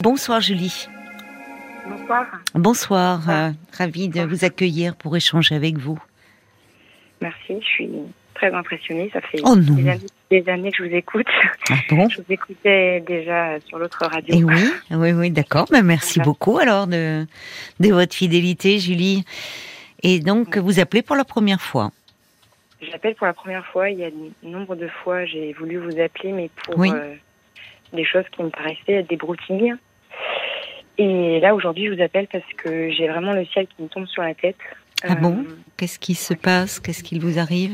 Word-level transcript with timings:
Bonsoir 0.00 0.40
Julie. 0.40 0.88
Bonsoir. 1.86 2.26
Bonsoir, 2.54 3.30
euh, 3.30 3.50
ravie 3.76 4.08
de 4.08 4.22
vous 4.22 4.44
accueillir 4.44 4.96
pour 4.96 5.16
échanger 5.16 5.54
avec 5.54 5.76
vous. 5.76 5.98
Merci, 7.20 7.56
je 7.60 7.66
suis 7.66 7.90
très 8.34 8.52
impressionnée. 8.52 9.10
Ça 9.12 9.20
fait 9.20 9.40
Oh 9.44 9.56
des, 9.56 9.88
années, 9.88 10.00
des 10.30 10.48
années 10.48 10.70
que 10.70 10.78
je 10.84 10.88
vous 10.88 10.94
écoute. 10.94 11.26
Ah 11.70 11.74
bon? 11.90 12.08
Je 12.08 12.18
vous 12.22 12.32
écoutais 12.32 13.00
déjà 13.06 13.60
sur 13.66 13.78
l'autre 13.78 14.06
radio. 14.06 14.34
Et 14.34 14.44
oui, 14.44 14.70
oui, 14.90 15.12
oui, 15.12 15.30
d'accord. 15.30 15.66
Ben, 15.70 15.82
merci 15.82 16.14
Voilà. 16.18 16.24
beaucoup 16.24 16.58
alors 16.58 16.86
de, 16.86 17.26
de 17.80 17.88
votre 17.92 18.14
fidélité, 18.14 18.78
Julie. 18.78 19.24
Et 20.02 20.20
donc, 20.20 20.56
vous 20.56 20.80
appelez 20.80 21.02
pour 21.02 21.16
la 21.16 21.24
première 21.24 21.60
fois? 21.60 21.90
J'appelle 22.80 23.14
pour 23.16 23.26
la 23.26 23.34
première 23.34 23.66
fois. 23.66 23.90
Il 23.90 23.98
y 23.98 24.04
a 24.04 24.10
de 24.10 24.16
nombre 24.42 24.76
de 24.76 24.88
fois, 24.88 25.26
j'ai 25.26 25.52
voulu 25.52 25.76
vous 25.76 26.00
appeler, 26.00 26.32
mais 26.32 26.50
pour 26.64 26.78
Oui. 26.78 26.90
euh, 26.90 27.14
des 27.92 28.04
choses 28.06 28.24
qui 28.34 28.42
me 28.42 28.48
paraissaient 28.48 28.94
être 28.94 29.10
des 29.10 29.16
broutilles. 29.16 29.74
Et 31.02 31.40
là, 31.40 31.54
aujourd'hui, 31.54 31.86
je 31.86 31.94
vous 31.94 32.02
appelle 32.02 32.26
parce 32.30 32.44
que 32.58 32.90
j'ai 32.90 33.08
vraiment 33.08 33.32
le 33.32 33.46
ciel 33.46 33.66
qui 33.66 33.82
me 33.82 33.88
tombe 33.88 34.06
sur 34.06 34.22
la 34.22 34.34
tête. 34.34 34.56
Ah 35.02 35.14
bon 35.14 35.46
Qu'est-ce 35.78 35.98
qui 35.98 36.14
se 36.14 36.34
passe 36.34 36.78
Qu'est-ce 36.78 37.02
qui 37.02 37.18
vous 37.18 37.38
arrive 37.38 37.72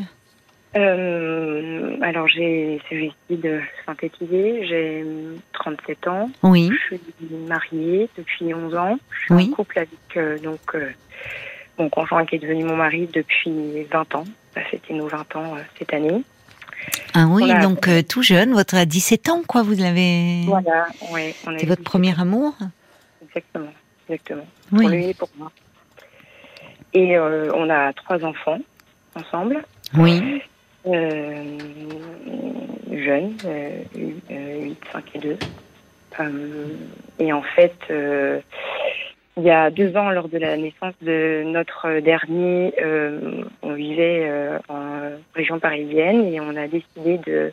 euh, 0.76 1.96
Alors, 2.02 2.28
j'ai, 2.28 2.76
essayer 2.76 3.12
de 3.30 3.60
synthétiser. 3.84 4.64
J'ai 4.68 5.04
37 5.54 6.06
ans. 6.06 6.30
Oui, 6.44 6.70
Je 6.90 6.96
suis 6.96 7.00
mariée 7.48 8.08
depuis 8.16 8.54
11 8.54 8.76
ans. 8.76 8.96
Je 9.10 9.18
suis 9.24 9.34
Oui. 9.34 9.48
en 9.50 9.56
couple 9.56 9.78
avec 9.80 10.16
euh, 10.16 10.38
donc 10.38 10.60
euh, 10.76 10.88
mon 11.78 11.88
conjoint 11.88 12.24
qui 12.26 12.36
est 12.36 12.38
devenu 12.38 12.62
mon 12.62 12.76
mari 12.76 13.08
depuis 13.12 13.50
20 13.90 14.14
ans. 14.14 14.24
Ça 14.54 14.60
fêtait 14.62 14.94
nos 14.94 15.08
20 15.08 15.18
ans 15.36 15.56
euh, 15.56 15.60
cette 15.78 15.92
année. 15.92 16.22
ah 17.14 17.26
oui, 17.28 17.52
donc 17.60 17.88
euh, 17.88 18.02
tout 18.08 18.22
jeune, 18.22 18.52
votre 18.52 18.76
à 18.76 18.84
17 18.84 19.28
ans, 19.30 19.42
quoi, 19.46 19.62
vous 19.62 19.74
l'avez. 19.74 20.42
Voilà, 20.46 20.82
a 20.84 21.58
C'est 21.58 21.66
votre 21.66 21.82
premier 21.82 22.18
amour 22.20 22.54
Exactement, 23.36 23.72
exactement. 24.08 24.46
Oui. 24.72 24.84
Pour 24.84 24.88
lui 24.88 25.06
et 25.08 25.14
pour 25.14 25.28
moi. 25.36 25.52
Et 26.94 27.16
euh, 27.16 27.52
on 27.54 27.68
a 27.68 27.92
trois 27.92 28.24
enfants 28.24 28.58
ensemble, 29.14 29.62
Oui, 29.96 30.42
euh, 30.86 31.58
jeunes, 32.92 33.36
euh, 33.44 33.82
8, 33.94 34.78
5 34.92 35.04
et 35.14 35.18
2. 35.18 35.38
Euh, 36.18 36.66
et 37.18 37.32
en 37.32 37.42
fait, 37.42 37.76
euh, 37.90 38.40
il 39.36 39.42
y 39.42 39.50
a 39.50 39.70
deux 39.70 39.94
ans, 39.96 40.10
lors 40.10 40.28
de 40.28 40.38
la 40.38 40.56
naissance 40.56 40.94
de 41.02 41.42
notre 41.44 42.00
dernier, 42.00 42.72
euh, 42.82 43.42
on 43.62 43.74
vivait 43.74 44.22
euh, 44.24 44.58
en 44.68 45.10
région 45.34 45.58
parisienne 45.58 46.32
et 46.32 46.40
on 46.40 46.56
a 46.56 46.66
décidé 46.68 47.18
de 47.26 47.52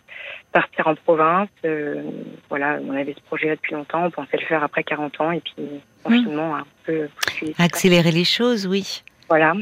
partir 0.54 0.88
en 0.88 0.96
province. 0.96 1.50
Euh, 1.66 2.02
voilà, 2.50 2.80
on 2.88 2.96
avait 2.96 3.14
ce 3.14 3.22
projet-là 3.22 3.56
depuis 3.56 3.74
longtemps, 3.74 4.06
on 4.06 4.12
pensait 4.12 4.38
le 4.38 4.46
faire 4.46 4.64
après 4.64 4.84
40 4.84 5.20
ans 5.22 5.32
et 5.32 5.42
puis 5.42 5.54
le 5.58 5.80
confinement 6.04 6.56
a 6.56 6.60
un 6.60 6.66
peu 6.86 7.10
ça. 7.58 7.64
accélérer 7.64 8.12
les 8.12 8.24
choses, 8.26 8.66
oui. 8.66 9.04
Voilà. 9.28 9.54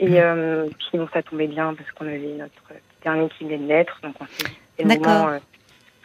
Et 0.00 0.08
Mm. 0.08 0.14
euh, 0.16 0.66
puis 0.78 0.98
bon, 0.98 1.08
ça 1.12 1.22
tombait 1.22 1.46
bien 1.48 1.74
parce 1.74 1.90
qu'on 1.92 2.06
avait 2.06 2.18
notre 2.38 2.52
dernier 3.02 3.28
qui 3.36 3.44
venait 3.44 3.58
de 3.58 3.62
naître, 3.64 3.98
donc 4.02 4.14
on 4.20 4.26
s'est 4.26 4.84
moment 4.84 5.28
euh, 5.28 5.38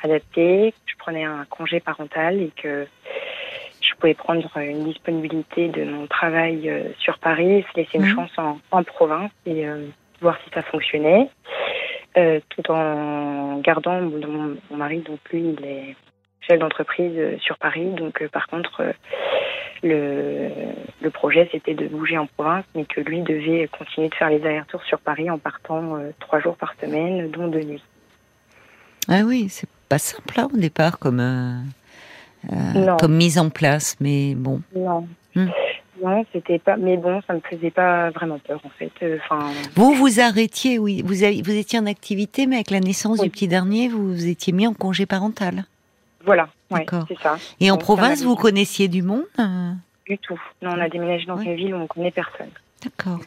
adapté. 0.03 0.73
Je 0.85 0.93
prenais 0.97 1.23
un 1.25 1.45
congé 1.49 1.79
parental 1.79 2.39
et 2.41 2.51
que 2.61 2.85
je 3.89 3.95
pouvais 3.95 4.13
prendre 4.13 4.47
une 4.57 4.83
disponibilité 4.85 5.69
de 5.69 5.83
mon 5.83 6.05
travail 6.07 6.69
euh, 6.69 6.83
sur 6.99 7.17
Paris, 7.19 7.65
se 7.73 7.79
laisser 7.79 7.97
une 7.97 8.05
Mhm. 8.05 8.15
chance 8.15 8.31
en, 8.37 8.59
en 8.71 8.83
province 8.83 9.31
et 9.45 9.67
euh, 9.67 9.87
voir 10.21 10.37
si 10.43 10.49
ça 10.53 10.61
fonctionnait, 10.61 11.29
euh, 12.17 12.39
tout 12.49 12.69
en 12.71 13.59
gardant 13.59 13.99
mon, 14.01 14.57
mon 14.69 14.77
mari, 14.77 14.99
donc 14.99 15.19
lui, 15.31 15.55
il 15.57 15.65
est 15.65 15.95
chef 16.41 16.59
d'entreprise 16.59 17.17
sur 17.39 17.57
Paris, 17.57 17.89
donc 17.91 18.25
par 18.29 18.47
contre. 18.47 18.93
le, 19.81 20.49
le 21.01 21.09
projet, 21.09 21.47
c'était 21.53 21.73
de 21.73 21.87
bouger 21.87 22.17
en 22.17 22.27
province, 22.27 22.65
mais 22.75 22.83
que 22.83 22.99
lui 22.99 23.21
devait 23.21 23.69
continuer 23.69 24.09
de 24.09 24.15
faire 24.15 24.29
les 24.29 24.41
allers-retours 24.45 24.83
sur 24.83 24.99
Paris 24.99 25.29
en 25.29 25.37
partant 25.37 25.97
trois 26.19 26.41
jours 26.41 26.57
par 26.57 26.73
semaine, 26.81 27.31
dont 27.31 27.47
deux 27.47 27.64
nuits. 27.64 27.83
Ah 29.08 29.21
oui, 29.25 29.47
c'est 29.49 29.69
pas 29.87 29.97
simple 29.97 30.33
là, 30.35 30.47
au 30.53 30.58
départ 30.58 30.99
comme, 30.99 31.21
euh, 32.52 32.95
comme 32.98 33.16
mise 33.16 33.38
en 33.39 33.50
place, 33.50 33.95
mais 34.00 34.36
bon. 34.36 34.61
Non. 34.76 35.08
Hmm. 35.36 35.48
Non, 36.02 36.26
c'était 36.32 36.60
pas. 36.60 36.77
Mais 36.77 36.95
bon, 36.95 37.22
ça 37.27 37.33
me 37.33 37.42
faisait 37.42 37.72
pas 37.72 38.10
vraiment 38.11 38.39
peur 38.39 38.61
en 38.64 38.70
fait. 38.70 38.92
Euh, 39.04 39.17
Enfin, 39.23 39.52
Vous 39.76 39.94
vous 39.94 40.22
arrêtiez, 40.22 40.80
oui. 40.80 41.02
Vous, 41.05 41.23
avez- 41.23 41.42
vous 41.42 41.52
étiez 41.52 41.77
en 41.77 41.86
activité, 41.86 42.48
mais 42.48 42.55
avec 42.55 42.72
la 42.72 42.80
naissance 42.80 43.20
Oui. 43.20 43.26
du 43.26 43.30
petit 43.32 43.48
dernier, 43.50 43.89
vous 43.89 44.14
vous 44.14 44.27
étiez 44.27 44.54
mis 44.54 44.66
en 44.66 44.73
congé 44.73 45.05
parental. 45.05 45.66
voilà. 46.26 46.48
Ouais, 46.72 46.80
D'accord. 46.82 47.05
c'est 47.08 47.20
ça. 47.20 47.36
Et 47.60 47.70
en 47.72 47.76
Donc, 47.76 47.82
province, 47.83 48.23
vous 48.23 48.36
connaissiez 48.36 48.88
du 48.88 49.02
monde 49.02 49.23
euh, 49.39 49.71
Du 50.08 50.17
tout. 50.20 50.39
Non, 50.61 50.70
on 50.77 50.80
a 50.80 50.88
déménagé 50.88 51.26
dans 51.26 51.36
Ouais. 51.38 51.45
une 51.45 51.56
ville 51.56 51.73
où 51.73 51.77
on 51.80 51.88
connaît 51.88 52.11
personne. 52.11 52.50
D'accord. 52.83 53.20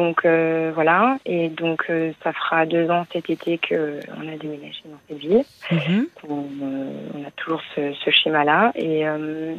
Donc 0.00 0.24
euh, 0.24 0.72
voilà. 0.74 1.18
Et 1.26 1.50
donc 1.50 1.84
euh, 1.90 2.12
ça 2.24 2.32
fera 2.32 2.64
deux 2.64 2.88
ans 2.90 3.04
cet 3.12 3.28
été 3.28 3.58
que 3.58 4.00
on 4.16 4.26
a 4.32 4.36
déménagé 4.36 4.80
dans 4.86 4.98
cette 5.08 5.18
ville. 5.18 5.44
Mhm. 5.70 6.06
on, 6.26 6.44
euh, 6.62 6.92
on 7.14 7.26
a 7.26 7.30
toujours 7.36 7.60
ce, 7.74 7.92
ce 7.92 8.10
schéma-là. 8.10 8.72
Et, 8.76 9.06
euh, 9.06 9.54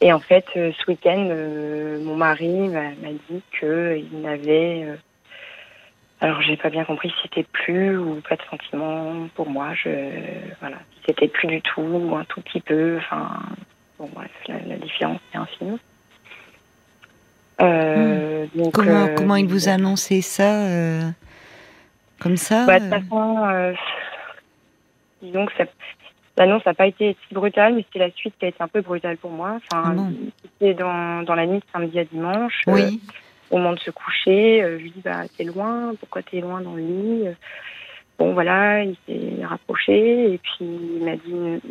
et 0.00 0.12
en 0.12 0.18
fait, 0.18 0.46
euh, 0.56 0.72
ce 0.78 0.90
week-end, 0.90 1.28
euh, 1.30 2.02
mon 2.02 2.16
mari 2.16 2.68
m'a 2.68 2.90
dit 3.28 3.40
qu'il 3.58 4.20
n'avait. 4.20 4.82
euh, 4.84 4.96
alors, 6.22 6.42
j'ai 6.42 6.56
pas 6.56 6.68
bien 6.70 6.84
compris 6.84 7.08
si 7.10 7.16
c'était 7.22 7.46
plus 7.50 7.96
ou 7.96 8.20
pas 8.28 8.34
de 8.36 8.42
sentiment 8.50 9.28
pour 9.36 9.48
moi. 9.48 9.68
Je, 9.74 9.90
voilà, 10.60 10.76
si 10.96 11.02
c'était 11.06 11.28
plus 11.28 11.46
du 11.46 11.62
tout 11.62 11.80
ou 11.82 12.16
un 12.16 12.24
tout 12.24 12.40
petit 12.42 12.60
peu. 12.60 12.96
Enfin, 12.98 13.38
bon, 13.98 14.10
bref, 14.12 14.30
la, 14.48 14.58
la 14.66 14.76
différence 14.76 15.20
est 15.32 15.38
infime. 15.38 15.78
Euh, 17.60 18.46
donc, 18.54 18.72
Comment, 18.72 19.04
euh, 19.04 19.14
comment 19.16 19.36
il 19.36 19.46
vous 19.46 19.68
a 19.68 19.72
annoncé 19.72 20.22
ça 20.22 20.64
euh, 20.66 21.02
Comme 22.20 22.36
ça 22.36 22.66
bah, 22.66 22.78
de 22.78 22.84
toute 22.84 23.02
façon, 23.04 23.74
disons 25.22 25.46
que 25.46 25.52
l'annonce 26.36 26.64
n'a 26.64 26.74
pas 26.74 26.86
été 26.86 27.16
si 27.28 27.34
brutale, 27.34 27.74
mais 27.74 27.82
c'était 27.82 28.06
la 28.06 28.10
suite 28.12 28.34
qui 28.38 28.46
a 28.46 28.48
été 28.48 28.62
un 28.62 28.68
peu 28.68 28.80
brutale 28.80 29.16
pour 29.18 29.30
moi. 29.30 29.58
Enfin, 29.70 29.84
Ah 29.86 29.90
bon 29.90 30.12
c'était 30.42 30.74
dans, 30.74 31.22
dans 31.22 31.34
la 31.34 31.46
nuit 31.46 31.58
de 31.58 31.64
samedi 31.72 31.98
à 31.98 32.04
dimanche, 32.04 32.62
Oui. 32.66 33.00
au 33.50 33.58
moment 33.58 33.72
de 33.74 33.80
se 33.80 33.90
coucher. 33.90 34.62
je 34.62 34.82
lui 34.82 34.90
dis, 34.90 35.02
bah, 35.04 35.22
t'es 35.36 35.44
loin, 35.44 35.94
pourquoi 36.00 36.22
t'es 36.22 36.40
loin 36.40 36.60
dans 36.60 36.74
le 36.74 36.82
lit 36.82 37.24
Bon, 38.18 38.34
voilà, 38.34 38.84
il 38.84 38.96
s'est 39.08 39.46
rapproché 39.46 40.34
et 40.34 40.38
puis 40.38 40.58
il 40.60 41.02
m'a 41.04 41.16
dit, 41.16 41.62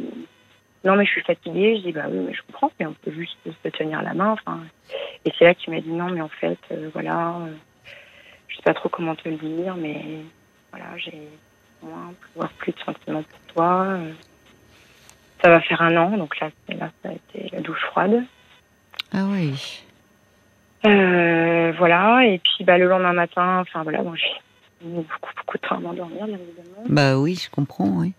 non, 0.83 0.95
mais 0.95 1.05
je 1.05 1.11
suis 1.11 1.21
fatiguée. 1.21 1.77
Je 1.77 1.81
dis, 1.81 1.91
bah 1.91 2.05
oui, 2.09 2.19
mais 2.19 2.33
je 2.33 2.41
comprends, 2.43 2.71
mais 2.79 2.85
on 2.85 2.93
peut 2.93 3.11
juste 3.11 3.37
se 3.45 3.69
tenir 3.69 4.01
la 4.01 4.13
main. 4.13 4.31
Enfin, 4.31 4.59
et 5.25 5.31
c'est 5.37 5.45
là 5.45 5.53
qu'il 5.53 5.73
m'a 5.73 5.81
dit, 5.81 5.91
non, 5.91 6.09
mais 6.09 6.21
en 6.21 6.29
fait, 6.29 6.57
euh, 6.71 6.89
voilà, 6.93 7.35
euh, 7.41 7.53
je 8.47 8.55
sais 8.55 8.61
pas 8.63 8.73
trop 8.73 8.89
comment 8.89 9.15
te 9.15 9.27
le 9.27 9.35
dire, 9.35 9.75
mais 9.75 10.01
voilà, 10.71 10.85
j'ai 10.97 11.27
moins, 11.81 12.13
voire 12.35 12.51
plus 12.53 12.71
de 12.71 12.79
sentiments 12.79 13.23
pour 13.23 13.53
toi. 13.53 13.83
euh. 13.87 14.11
Ça 15.41 15.49
va 15.49 15.61
faire 15.61 15.81
un 15.81 15.95
an, 15.95 16.17
donc 16.17 16.37
là, 16.39 16.49
là 16.69 16.89
ça 17.01 17.09
a 17.09 17.13
été 17.13 17.49
la 17.55 17.61
douche 17.61 17.81
froide. 17.91 18.23
Ah 19.13 19.23
oui. 19.25 19.83
Euh, 20.85 21.71
voilà, 21.77 22.25
et 22.25 22.39
puis 22.39 22.63
bah, 22.63 22.77
le 22.77 22.87
lendemain 22.87 23.13
matin, 23.13 23.59
enfin 23.59 23.83
voilà, 23.83 24.01
bon, 24.01 24.15
j'ai 24.15 24.27
mis 24.81 24.95
beaucoup, 25.01 25.33
beaucoup 25.37 25.57
de 25.57 25.67
temps 25.67 25.75
à 25.77 25.79
m'endormir, 25.79 26.25
bien 26.25 26.37
évidemment. 26.37 26.83
Bah 26.87 27.17
oui, 27.17 27.35
je 27.35 27.49
comprends, 27.49 27.87
oui. 27.87 28.13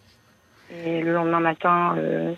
Et 0.85 1.01
le 1.03 1.13
lendemain 1.13 1.41
matin, 1.41 1.95
euh, 1.99 2.33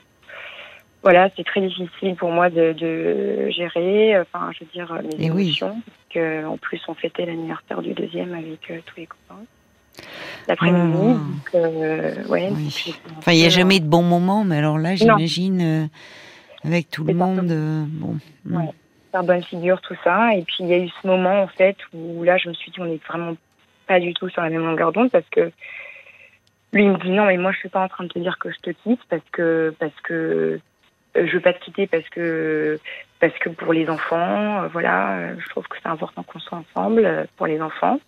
voilà, 1.02 1.28
c'est 1.36 1.44
très 1.44 1.60
difficile 1.60 2.14
pour 2.16 2.30
moi 2.30 2.48
de, 2.50 2.72
de 2.72 3.48
gérer, 3.50 4.18
enfin, 4.20 4.50
je 4.52 4.64
veux 4.64 4.70
dire, 4.72 4.92
mes 5.02 5.08
Eh 5.26 5.30
oui. 5.30 5.42
émotions. 5.44 5.80
Parce 5.84 6.08
que, 6.14 6.44
en 6.46 6.56
plus, 6.56 6.80
on 6.88 6.94
fêtait 6.94 7.26
l'anniversaire 7.26 7.82
du 7.82 7.92
deuxième 7.94 8.32
avec 8.34 8.70
euh, 8.70 8.78
tous 8.86 8.96
les 9.00 9.06
copains. 9.06 9.42
L'après-midi, 10.48 10.96
Oh. 10.98 11.12
donc, 11.12 11.54
euh, 11.54 12.24
ouais. 12.28 12.50
Oui. 12.52 12.94
donc 13.08 13.18
Enfin, 13.18 13.32
il 13.32 13.38
n'y 13.40 13.46
a 13.46 13.50
jamais 13.50 13.78
de 13.80 13.86
bons 13.86 14.02
moments, 14.02 14.44
mais 14.44 14.56
alors 14.58 14.78
là, 14.78 14.94
j'imagine, 14.94 15.60
euh, 15.60 15.86
avec 16.64 16.90
tout 16.90 17.04
le 17.04 17.14
monde, 17.14 17.50
euh, 17.50 17.84
bon. 17.88 18.16
mm. 18.44 18.56
Ouais. 18.56 18.68
faire 19.10 19.24
bonne 19.24 19.42
figure, 19.42 19.80
tout 19.82 19.96
ça. 20.02 20.34
Et 20.34 20.42
puis 20.42 20.56
il 20.60 20.66
y 20.68 20.74
a 20.74 20.78
eu 20.78 20.88
ce 20.88 21.06
moment 21.06 21.42
en 21.42 21.46
fait 21.48 21.76
où 21.92 22.22
là 22.24 22.38
je 22.38 22.48
me 22.48 22.54
suis 22.54 22.70
dit 22.70 22.80
on 22.80 22.86
est 22.86 23.04
vraiment 23.06 23.34
pas 23.86 24.00
du 24.00 24.14
tout 24.14 24.28
sur 24.30 24.40
la 24.40 24.48
même 24.48 24.64
longueur 24.64 24.90
d'onde 24.92 25.10
parce 25.10 25.28
que 25.30 25.52
lui 26.72 26.84
il 26.84 26.90
me 26.92 26.96
dit 26.98 27.10
non 27.10 27.26
mais 27.26 27.36
moi 27.36 27.52
je 27.52 27.58
suis 27.58 27.68
pas 27.68 27.84
en 27.84 27.88
train 27.88 28.04
de 28.04 28.08
te 28.08 28.18
dire 28.18 28.38
que 28.38 28.50
je 28.50 28.56
te 28.62 28.70
quitte 28.70 29.00
parce 29.10 29.22
que 29.30 29.74
parce 29.78 29.92
que 30.02 30.14
euh, 30.14 30.60
je 31.14 31.32
veux 31.32 31.40
pas 31.40 31.52
te 31.52 31.64
quitter 31.64 31.86
parce 31.86 32.08
que 32.08 32.78
parce 33.20 33.36
que 33.38 33.48
pour 33.50 33.72
les 33.72 33.88
enfants 33.88 34.62
euh, 34.62 34.68
voilà 34.68 35.16
euh, 35.16 35.34
je 35.38 35.48
trouve 35.50 35.66
que 35.68 35.76
c'est 35.82 35.88
important 35.88 36.22
qu'on 36.22 36.38
soit 36.40 36.58
ensemble 36.58 37.04
euh, 37.04 37.24
pour 37.36 37.46
les 37.46 37.60
enfants. 37.60 37.98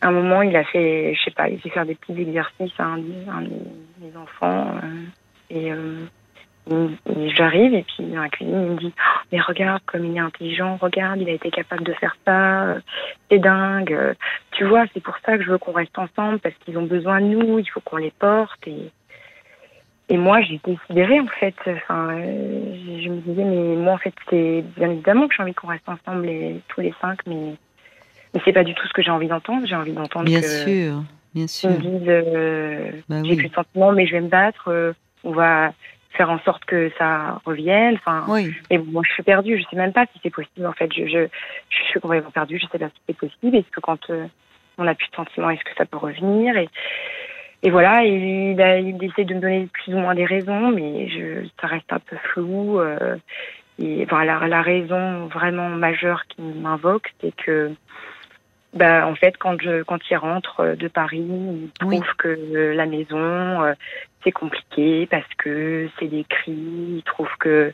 À 0.00 0.08
un 0.08 0.12
moment 0.12 0.42
il 0.42 0.56
a 0.56 0.64
fait 0.64 1.14
je 1.14 1.22
sais 1.24 1.30
pas 1.30 1.48
il 1.48 1.60
fait 1.60 1.70
faire 1.70 1.86
des 1.86 1.94
petits 1.94 2.20
exercices 2.20 2.78
à 2.78 2.84
un, 2.84 2.98
un 3.28 3.42
de 3.42 3.50
mes 4.00 4.16
enfants 4.16 4.76
euh, 4.82 5.04
et 5.50 5.72
euh, 5.72 6.06
J'arrive 7.36 7.74
et 7.74 7.82
puis 7.82 8.04
dans 8.06 8.22
la 8.22 8.28
cuisine, 8.30 8.62
il 8.62 8.70
me 8.70 8.76
dit 8.78 8.92
Oh, 8.96 9.18
Mais 9.30 9.40
regarde 9.40 9.82
comme 9.84 10.06
il 10.06 10.16
est 10.16 10.20
intelligent, 10.20 10.76
regarde, 10.80 11.20
il 11.20 11.28
a 11.28 11.32
été 11.32 11.50
capable 11.50 11.84
de 11.84 11.92
faire 11.92 12.16
ça, 12.24 12.64
euh, 12.64 12.80
c'est 13.30 13.38
dingue. 13.38 13.92
euh, 13.92 14.14
Tu 14.52 14.64
vois, 14.64 14.84
c'est 14.94 15.02
pour 15.02 15.16
ça 15.26 15.36
que 15.36 15.44
je 15.44 15.50
veux 15.50 15.58
qu'on 15.58 15.72
reste 15.72 15.98
ensemble 15.98 16.38
parce 16.38 16.54
qu'ils 16.64 16.78
ont 16.78 16.86
besoin 16.86 17.20
de 17.20 17.26
nous, 17.26 17.58
il 17.58 17.66
faut 17.66 17.80
qu'on 17.80 17.98
les 17.98 18.12
porte. 18.12 18.66
Et, 18.66 18.90
et 20.08 20.16
moi, 20.18 20.40
j'étais 20.42 20.76
sidérée, 20.86 21.20
en 21.20 21.26
fait. 21.26 21.54
Enfin, 21.66 22.08
euh, 22.10 23.00
je 23.02 23.08
me 23.08 23.20
disais, 23.20 23.44
mais 23.44 23.76
moi, 23.76 23.94
en 23.94 23.98
fait, 23.98 24.14
c'est 24.30 24.62
bien 24.76 24.90
évidemment 24.90 25.28
que 25.28 25.34
j'ai 25.34 25.42
envie 25.42 25.54
qu'on 25.54 25.68
reste 25.68 25.88
ensemble 25.88 26.28
tous 26.68 26.80
les 26.80 26.94
cinq, 27.00 27.20
mais, 27.26 27.54
mais 28.34 28.40
c'est 28.44 28.52
pas 28.52 28.64
du 28.64 28.74
tout 28.74 28.86
ce 28.86 28.92
que 28.92 29.02
j'ai 29.02 29.10
envie 29.10 29.28
d'entendre. 29.28 29.66
J'ai 29.66 29.76
envie 29.76 29.92
d'entendre 29.92 30.26
Bien 30.26 30.40
que 30.40 30.46
sûr, 30.46 31.02
bien 31.34 31.46
sûr. 31.46 31.70
ils 31.70 31.76
me 31.76 31.98
disent, 31.98 32.08
euh, 32.08 32.90
Bah 33.08 33.16
j'ai 33.24 33.30
oui. 33.30 33.36
plus 33.36 33.48
de 33.48 33.54
sentiments, 33.54 33.92
mais 33.92 34.06
je 34.06 34.12
vais 34.12 34.20
me 34.20 34.28
battre. 34.28 34.68
euh, 34.68 34.92
on 35.24 35.32
va 35.32 35.72
faire 36.10 36.30
en 36.30 36.38
sorte 36.40 36.64
que 36.66 36.92
ça 36.98 37.40
revienne. 37.44 37.94
Enfin, 37.94 38.24
Oui, 38.28 38.54
mais 38.70 38.78
bon, 38.78 38.92
moi, 38.92 39.02
je 39.06 39.12
suis 39.14 39.22
perdue. 39.22 39.58
Je 39.58 39.64
sais 39.68 39.76
même 39.76 39.92
pas 39.92 40.06
si 40.12 40.20
c'est 40.22 40.30
possible. 40.30 40.66
En 40.66 40.72
fait, 40.72 40.92
je, 40.92 41.06
je, 41.06 41.26
je 41.70 41.84
suis 41.90 41.98
complètement 42.00 42.30
perdue. 42.30 42.58
Je 42.62 42.66
sais 42.70 42.78
pas 42.78 42.86
si 42.88 42.94
c'est 43.08 43.16
possible. 43.16 43.56
Est-ce 43.56 43.70
que 43.70 43.80
quand 43.80 44.10
euh, 44.10 44.26
on 44.78 44.86
a 44.86 44.94
plus 44.94 45.08
de 45.10 45.14
sentiments, 45.16 45.50
est-ce 45.50 45.64
que 45.64 45.74
ça 45.76 45.86
peut 45.86 45.96
revenir 45.96 46.56
et, 46.56 46.68
et 47.64 47.70
voilà. 47.70 48.04
Et 48.04 48.52
il, 48.52 48.60
a, 48.62 48.78
il 48.78 49.02
essaie 49.02 49.24
de 49.24 49.34
me 49.34 49.40
donner 49.40 49.68
plus 49.72 49.94
ou 49.94 49.98
moins 49.98 50.14
des 50.14 50.24
raisons, 50.26 50.70
mais 50.70 51.08
je, 51.08 51.48
ça 51.60 51.66
reste 51.66 51.92
un 51.92 51.98
peu 51.98 52.16
flou. 52.32 52.78
euh, 52.78 53.16
et 53.80 54.04
voilà, 54.04 54.46
la 54.46 54.62
raison 54.62 55.26
vraiment 55.26 55.68
majeure 55.68 56.22
qui 56.28 56.42
m'invoque, 56.42 57.12
c'est 57.20 57.34
que, 57.34 57.72
bah, 58.72 59.06
en 59.08 59.16
fait, 59.16 59.36
quand 59.36 59.60
je, 59.60 59.82
quand 59.82 59.98
il 60.10 60.16
rentre 60.16 60.76
de 60.76 60.86
Paris, 60.88 61.26
il 61.26 61.70
trouve 61.80 61.90
Oui. 61.92 62.00
que 62.18 62.72
la 62.76 62.86
maison, 62.86 63.16
euh, 63.64 63.72
c'est 64.22 64.30
compliqué 64.32 65.08
parce 65.10 65.26
que 65.38 65.88
c'est 65.98 66.06
des 66.08 66.24
cris. 66.24 66.52
Il 66.52 67.02
trouve 67.04 67.30
que 67.40 67.72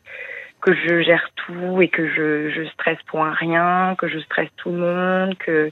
que 0.63 0.75
je 0.75 1.01
gère 1.01 1.31
tout 1.37 1.81
et 1.81 1.89
que 1.89 2.07
je, 2.07 2.51
je 2.51 2.65
stresse 2.69 2.99
pour 3.07 3.25
un 3.25 3.33
rien, 3.33 3.95
que 3.99 4.09
je 4.09 4.19
stresse 4.19 4.51
tout 4.59 4.71
le 4.71 4.77
monde, 4.77 5.35
que 5.39 5.71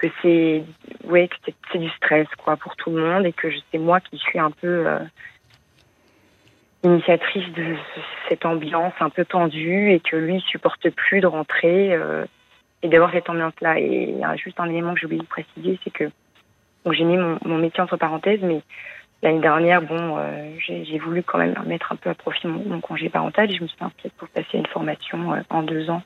que 0.00 0.06
c'est 0.22 0.64
ouais 1.04 1.28
que 1.28 1.36
c'est- 1.44 1.78
du 1.78 1.90
stress 1.90 2.26
quoi 2.42 2.56
pour 2.56 2.74
tout 2.76 2.90
le 2.90 3.02
monde 3.02 3.26
et 3.26 3.32
que 3.32 3.48
c'est 3.70 3.78
moi 3.78 4.00
qui 4.00 4.16
suis 4.16 4.38
un 4.38 4.50
peu 4.50 4.86
euh, 4.86 4.98
initiatrice 6.82 7.46
de 7.52 7.76
ce- 7.94 8.00
cette 8.28 8.46
ambiance 8.46 8.94
un 9.00 9.10
peu 9.10 9.24
tendue 9.24 9.92
et 9.92 10.00
que 10.00 10.16
lui 10.16 10.36
il 10.36 10.40
supporte 10.40 10.88
plus 10.90 11.20
de 11.20 11.26
rentrer 11.26 11.92
euh, 11.92 12.24
et 12.82 12.88
d'avoir 12.88 13.12
cette 13.12 13.28
ambiance 13.28 13.52
là 13.60 13.78
et 13.78 14.08
il 14.08 14.18
y 14.18 14.24
a 14.24 14.34
juste 14.36 14.58
un 14.58 14.70
élément 14.70 14.94
que 14.94 15.00
j'ai 15.00 15.06
oublié 15.06 15.20
de 15.22 15.26
préciser 15.26 15.78
c'est 15.84 15.90
que 15.92 16.04
donc 16.84 16.94
j'ai 16.94 17.04
mis 17.04 17.18
mon, 17.18 17.38
mon 17.44 17.58
métier 17.58 17.82
entre 17.82 17.96
parenthèses 17.96 18.40
mais 18.42 18.62
L'année 19.22 19.40
dernière, 19.40 19.82
bon, 19.82 20.16
euh, 20.16 20.50
j'ai 20.66 20.82
j'ai 20.86 20.98
voulu 20.98 21.22
quand 21.22 21.36
même 21.36 21.54
mettre 21.66 21.92
un 21.92 21.96
peu 21.96 22.08
à 22.08 22.14
profit 22.14 22.46
mon, 22.46 22.64
mon 22.66 22.80
congé 22.80 23.10
parental 23.10 23.50
et 23.50 23.54
je 23.54 23.62
me 23.62 23.68
suis 23.68 23.76
inscrite 23.84 24.14
pour 24.14 24.26
passer 24.30 24.56
une 24.56 24.64
formation 24.64 25.34
euh, 25.34 25.42
en 25.50 25.62
deux 25.62 25.90
ans 25.90 26.02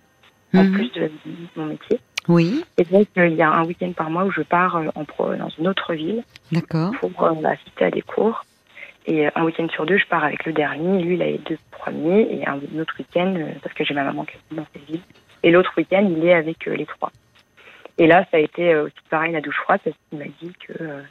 en 0.53 0.65
Mhm. 0.65 0.73
plus 0.73 0.91
de 0.95 1.13
mon 1.55 1.67
métier. 1.67 2.01
Oui, 2.29 2.65
Et 2.79 2.85
donc, 2.85 3.07
euh, 3.19 3.27
il 3.27 3.35
y 3.35 3.43
a 3.43 3.51
un 3.51 3.65
week-end 3.65 3.93
par 3.93 4.11
mois 4.11 4.25
où 4.25 4.31
je 4.31 4.43
pars 4.43 4.77
euh, 4.77 4.89
en 4.95 5.05
pro, 5.05 5.35
dans 5.35 5.49
une 5.51 5.69
autre 5.69 5.95
ville 5.95 6.23
d'accord. 6.53 6.93
pour 7.01 7.23
euh, 7.23 7.45
assister 7.45 7.85
à 7.85 7.91
des 7.91 8.03
cours. 8.03 8.45
Et 9.07 9.27
un 9.35 9.45
week-end 9.45 9.69
sur 9.69 9.85
deux, 9.85 9.99
je 9.99 10.07
pars 10.07 10.25
avec 10.25 10.47
le 10.47 10.53
dernier. 10.53 11.03
Lui, 11.03 11.17
il 11.17 11.23
a 11.23 11.27
les 11.27 11.39
deux 11.39 11.59
premiers. 11.71 12.23
Et 12.31 12.49
un, 12.49 12.59
autre 12.81 12.95
week-end, 12.99 13.35
parce 13.63 13.75
que 13.75 13.85
j'ai 13.85 13.93
ma 13.93 14.05
maman 14.05 14.25
qui 14.25 14.37
est 14.37 14.55
dans 14.55 14.67
cette 14.73 14.85
ville. 14.87 15.03
Et 15.43 15.51
l'autre 15.51 15.73
week-end, 15.77 16.09
il 16.11 16.25
est 16.25 16.33
avec 16.33 16.65
les 16.65 16.87
trois. 16.87 17.13
Et 17.99 18.07
là, 18.07 18.25
ça 18.31 18.39
a 18.39 18.41
été 18.41 18.75
aussi 18.77 18.95
pareil, 19.11 19.33
la 19.33 19.41
douche 19.41 19.59
froide, 19.63 19.81
parce 19.85 19.97
qu'il 20.09 20.19
m'a 20.19 20.25
dit 20.25 20.53
que, 20.67 21.03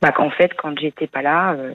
bah, 0.00 0.12
qu'en 0.12 0.30
fait, 0.30 0.54
quand 0.54 0.78
j'étais 0.78 1.06
pas 1.06 1.22
là, 1.22 1.52
euh, 1.52 1.72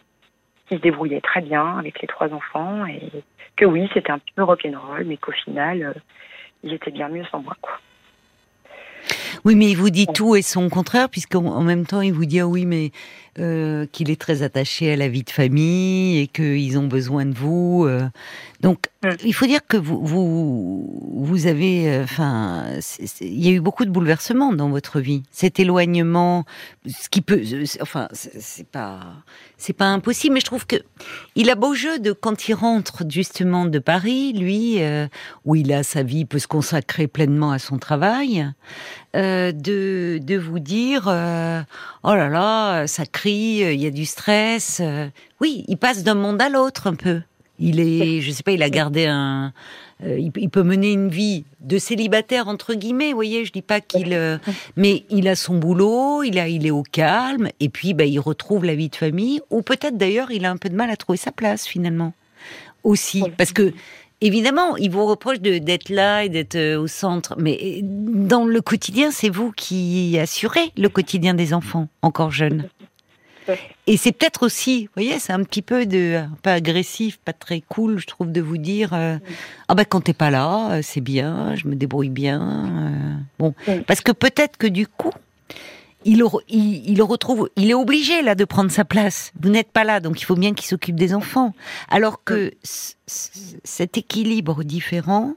il 0.69 0.77
se 0.77 0.81
débrouillait 0.81 1.21
très 1.21 1.41
bien 1.41 1.77
avec 1.77 2.01
les 2.01 2.07
trois 2.07 2.33
enfants. 2.33 2.85
Et 2.85 3.23
que 3.55 3.65
oui, 3.65 3.89
c'était 3.93 4.11
un 4.11 4.19
petit 4.19 4.33
peu 4.33 4.43
rock'n'roll, 4.43 5.05
mais 5.05 5.17
qu'au 5.17 5.31
final, 5.31 5.83
euh, 5.83 5.93
il 6.63 6.73
était 6.73 6.91
bien 6.91 7.09
mieux 7.09 7.25
sans 7.25 7.41
moi, 7.41 7.55
quoi. 7.61 7.79
Oui, 9.45 9.55
mais 9.55 9.69
il 9.71 9.75
vous 9.75 9.89
dit 9.89 10.07
tout 10.07 10.35
et 10.35 10.41
son 10.41 10.69
contraire, 10.69 11.09
puisqu'en 11.09 11.45
en 11.45 11.63
même 11.63 11.85
temps, 11.85 12.01
il 12.01 12.13
vous 12.13 12.25
dit 12.25 12.39
ah 12.39 12.47
oui, 12.47 12.65
mais 12.65 12.91
euh, 13.39 13.85
qu'il 13.91 14.09
est 14.11 14.19
très 14.19 14.43
attaché 14.43 14.91
à 14.91 14.95
la 14.95 15.07
vie 15.07 15.23
de 15.23 15.29
famille 15.31 16.19
et 16.19 16.27
qu'ils 16.27 16.77
ont 16.77 16.87
besoin 16.87 17.25
de 17.25 17.33
vous. 17.33 17.85
euh. 17.87 18.07
Donc. 18.61 18.87
Il 19.23 19.33
faut 19.33 19.47
dire 19.47 19.65
que 19.67 19.77
vous 19.77 19.99
vous, 20.05 21.23
vous 21.23 21.47
avez, 21.47 21.89
euh, 21.89 22.03
enfin, 22.03 22.65
il 23.19 23.43
y 23.43 23.47
a 23.47 23.51
eu 23.51 23.59
beaucoup 23.59 23.85
de 23.85 23.89
bouleversements 23.89 24.53
dans 24.53 24.69
votre 24.69 24.99
vie. 24.99 25.23
Cet 25.31 25.59
éloignement, 25.59 26.45
ce 26.87 27.09
qui 27.09 27.21
peut, 27.21 27.41
euh, 27.53 27.65
enfin, 27.81 28.07
c'est 28.13 28.67
pas, 28.67 28.99
c'est 29.57 29.73
pas 29.73 29.87
impossible, 29.87 30.35
mais 30.35 30.39
je 30.39 30.45
trouve 30.45 30.67
que 30.67 30.75
il 31.35 31.49
a 31.49 31.55
beau 31.55 31.73
jeu 31.73 31.99
de 31.99 32.11
quand 32.11 32.47
il 32.47 32.53
rentre 32.53 33.03
justement 33.09 33.65
de 33.65 33.79
Paris, 33.79 34.33
lui, 34.33 34.81
euh, 34.81 35.07
où 35.45 35.55
il 35.55 35.73
a 35.73 35.83
sa 35.83 36.03
vie, 36.03 36.25
peut 36.25 36.39
se 36.39 36.47
consacrer 36.47 37.07
pleinement 37.07 37.51
à 37.51 37.59
son 37.59 37.79
travail 37.79 38.51
euh, 39.15 39.51
de, 39.51 40.19
de 40.21 40.37
vous 40.37 40.59
dire 40.59 41.07
euh, 41.07 41.61
oh 42.03 42.13
là 42.13 42.29
là 42.29 42.87
ça 42.87 43.05
crie 43.05 43.63
euh, 43.63 43.73
il 43.73 43.81
y 43.81 43.85
a 43.85 43.91
du 43.91 44.05
stress 44.05 44.79
euh. 44.81 45.09
oui 45.41 45.65
il 45.67 45.77
passe 45.77 46.03
d'un 46.03 46.15
monde 46.15 46.41
à 46.41 46.47
l'autre 46.47 46.87
un 46.87 46.95
peu 46.95 47.21
il 47.61 47.79
est 47.79 48.21
je 48.21 48.31
sais 48.31 48.43
pas 48.43 48.51
il 48.51 48.63
a 48.63 48.69
gardé 48.69 49.05
un 49.05 49.53
euh, 50.03 50.17
il, 50.19 50.31
il 50.35 50.49
peut 50.49 50.63
mener 50.63 50.91
une 50.91 51.09
vie 51.09 51.45
de 51.61 51.77
célibataire 51.77 52.47
entre 52.47 52.73
guillemets 52.73 53.09
vous 53.09 53.15
voyez 53.15 53.45
je 53.45 53.51
dis 53.51 53.61
pas 53.61 53.79
qu'il 53.81 54.13
euh, 54.13 54.37
mais 54.75 55.03
il 55.09 55.27
a 55.27 55.35
son 55.35 55.57
boulot 55.57 56.23
il 56.23 56.39
a 56.39 56.47
il 56.47 56.65
est 56.65 56.71
au 56.71 56.83
calme 56.83 57.49
et 57.59 57.69
puis 57.69 57.93
bah, 57.93 58.05
il 58.05 58.19
retrouve 58.19 58.65
la 58.65 58.75
vie 58.75 58.89
de 58.89 58.95
famille 58.95 59.39
ou 59.51 59.61
peut-être 59.61 59.97
d'ailleurs 59.97 60.31
il 60.31 60.45
a 60.45 60.51
un 60.51 60.57
peu 60.57 60.69
de 60.69 60.75
mal 60.75 60.89
à 60.89 60.97
trouver 60.97 61.17
sa 61.17 61.31
place 61.31 61.65
finalement. 61.67 62.13
Aussi 62.83 63.23
parce 63.37 63.53
que 63.53 63.73
Évidemment, 64.23 64.77
il 64.77 64.91
vous 64.91 65.07
reproche 65.07 65.39
de- 65.41 65.57
d'être 65.57 65.89
là 65.89 66.23
et 66.23 66.29
d'être 66.29 66.53
euh, 66.55 66.79
au 66.79 66.85
centre, 66.85 67.33
mais 67.39 67.79
dans 67.81 68.45
le 68.45 68.61
quotidien, 68.61 69.09
c'est 69.09 69.29
vous 69.29 69.51
qui 69.51 70.15
assurez 70.19 70.71
le 70.77 70.89
quotidien 70.89 71.33
des 71.33 71.55
enfants 71.55 71.87
encore 72.03 72.29
jeunes. 72.29 72.69
Et 73.87 73.97
c'est 73.97 74.11
peut-être 74.11 74.43
aussi, 74.45 74.83
vous 74.85 74.91
voyez, 74.95 75.19
c'est 75.19 75.33
un 75.33 75.43
petit 75.43 75.61
peu 75.61 75.85
de, 75.85 76.15
un 76.17 76.37
peu 76.41 76.49
agressif, 76.51 77.17
pas 77.17 77.33
très 77.33 77.61
cool, 77.61 77.97
je 77.99 78.07
trouve, 78.07 78.31
de 78.31 78.39
vous 78.41 78.57
dire, 78.57 78.93
euh, 78.93 79.17
ah 79.67 79.75
ben 79.75 79.83
quand 79.85 80.01
t'es 80.01 80.13
pas 80.13 80.29
là, 80.29 80.73
euh, 80.73 80.79
c'est 80.83 81.01
bien, 81.01 81.55
je 81.55 81.67
me 81.67 81.75
débrouille 81.75 82.09
bien. 82.09 82.41
euh, 82.41 83.15
bon, 83.39 83.53
Oui. 83.67 83.81
parce 83.87 84.01
que 84.01 84.11
peut-être 84.11 84.57
que 84.57 84.67
du 84.67 84.87
coup, 84.87 85.11
il, 86.05 86.23
il, 86.49 87.01
retrouve, 87.03 87.49
il 87.57 87.69
est 87.69 87.73
obligé 87.75 88.21
là 88.21 88.33
de 88.35 88.45
prendre 88.45 88.71
sa 88.71 88.85
place. 88.85 89.31
Vous 89.41 89.49
n'êtes 89.49 89.71
pas 89.71 89.83
là, 89.83 89.99
donc 89.99 90.21
il 90.21 90.25
faut 90.25 90.35
bien 90.35 90.53
qu'il 90.53 90.65
s'occupe 90.67 90.95
des 90.95 91.13
enfants. 91.13 91.53
Alors 91.89 92.23
que 92.23 92.51
c- 92.63 92.95
cet 93.07 93.97
équilibre 93.97 94.63
différent 94.63 95.35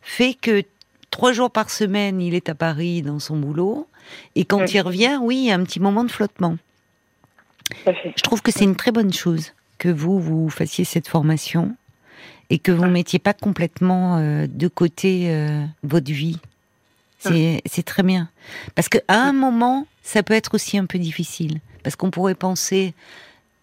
fait 0.00 0.34
que 0.34 0.62
trois 1.10 1.32
jours 1.32 1.50
par 1.50 1.68
semaine, 1.70 2.20
il 2.22 2.34
est 2.34 2.48
à 2.48 2.54
Paris 2.54 3.02
dans 3.02 3.18
son 3.18 3.36
boulot, 3.36 3.86
et 4.34 4.44
quand 4.44 4.60
Oui. 4.60 4.70
il 4.72 4.80
revient, 4.80 5.18
oui, 5.20 5.36
il 5.38 5.44
y 5.46 5.50
a 5.50 5.54
un 5.54 5.64
petit 5.64 5.80
moment 5.80 6.04
de 6.04 6.10
flottement. 6.10 6.56
Je 8.16 8.22
trouve 8.22 8.42
que 8.42 8.50
c'est 8.52 8.64
une 8.64 8.76
très 8.76 8.92
bonne 8.92 9.12
chose 9.12 9.52
que 9.78 9.88
vous, 9.88 10.18
vous 10.20 10.48
fassiez 10.50 10.84
cette 10.84 11.08
formation 11.08 11.76
et 12.50 12.58
que 12.58 12.72
vous 12.72 12.86
mettiez 12.86 13.18
pas 13.18 13.34
complètement 13.34 14.18
euh, 14.18 14.46
de 14.48 14.68
côté 14.68 15.26
euh, 15.30 15.64
votre 15.82 16.10
vie. 16.10 16.38
C'est 17.66 17.82
très 17.84 18.02
bien. 18.02 18.28
Parce 18.74 18.88
qu'à 18.88 19.00
un 19.08 19.32
moment, 19.32 19.86
ça 20.02 20.22
peut 20.22 20.34
être 20.34 20.54
aussi 20.54 20.78
un 20.78 20.86
peu 20.86 20.98
difficile. 20.98 21.60
Parce 21.82 21.96
qu'on 21.96 22.10
pourrait 22.10 22.34
penser, 22.34 22.94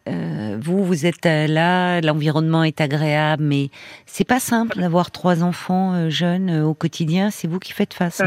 euh, 0.08 0.58
vous, 0.62 0.84
vous 0.86 1.06
êtes 1.06 1.26
là, 1.26 2.00
l'environnement 2.02 2.64
est 2.64 2.80
agréable, 2.82 3.44
mais 3.44 3.70
c'est 4.06 4.24
pas 4.28 4.40
simple 4.40 4.80
d'avoir 4.80 5.10
trois 5.12 5.42
enfants 5.44 6.10
jeunes 6.10 6.62
au 6.62 6.74
quotidien. 6.74 7.32
C'est 7.32 7.48
vous 7.48 7.60
qui 7.60 7.72
faites 7.74 7.94
face. 7.94 8.22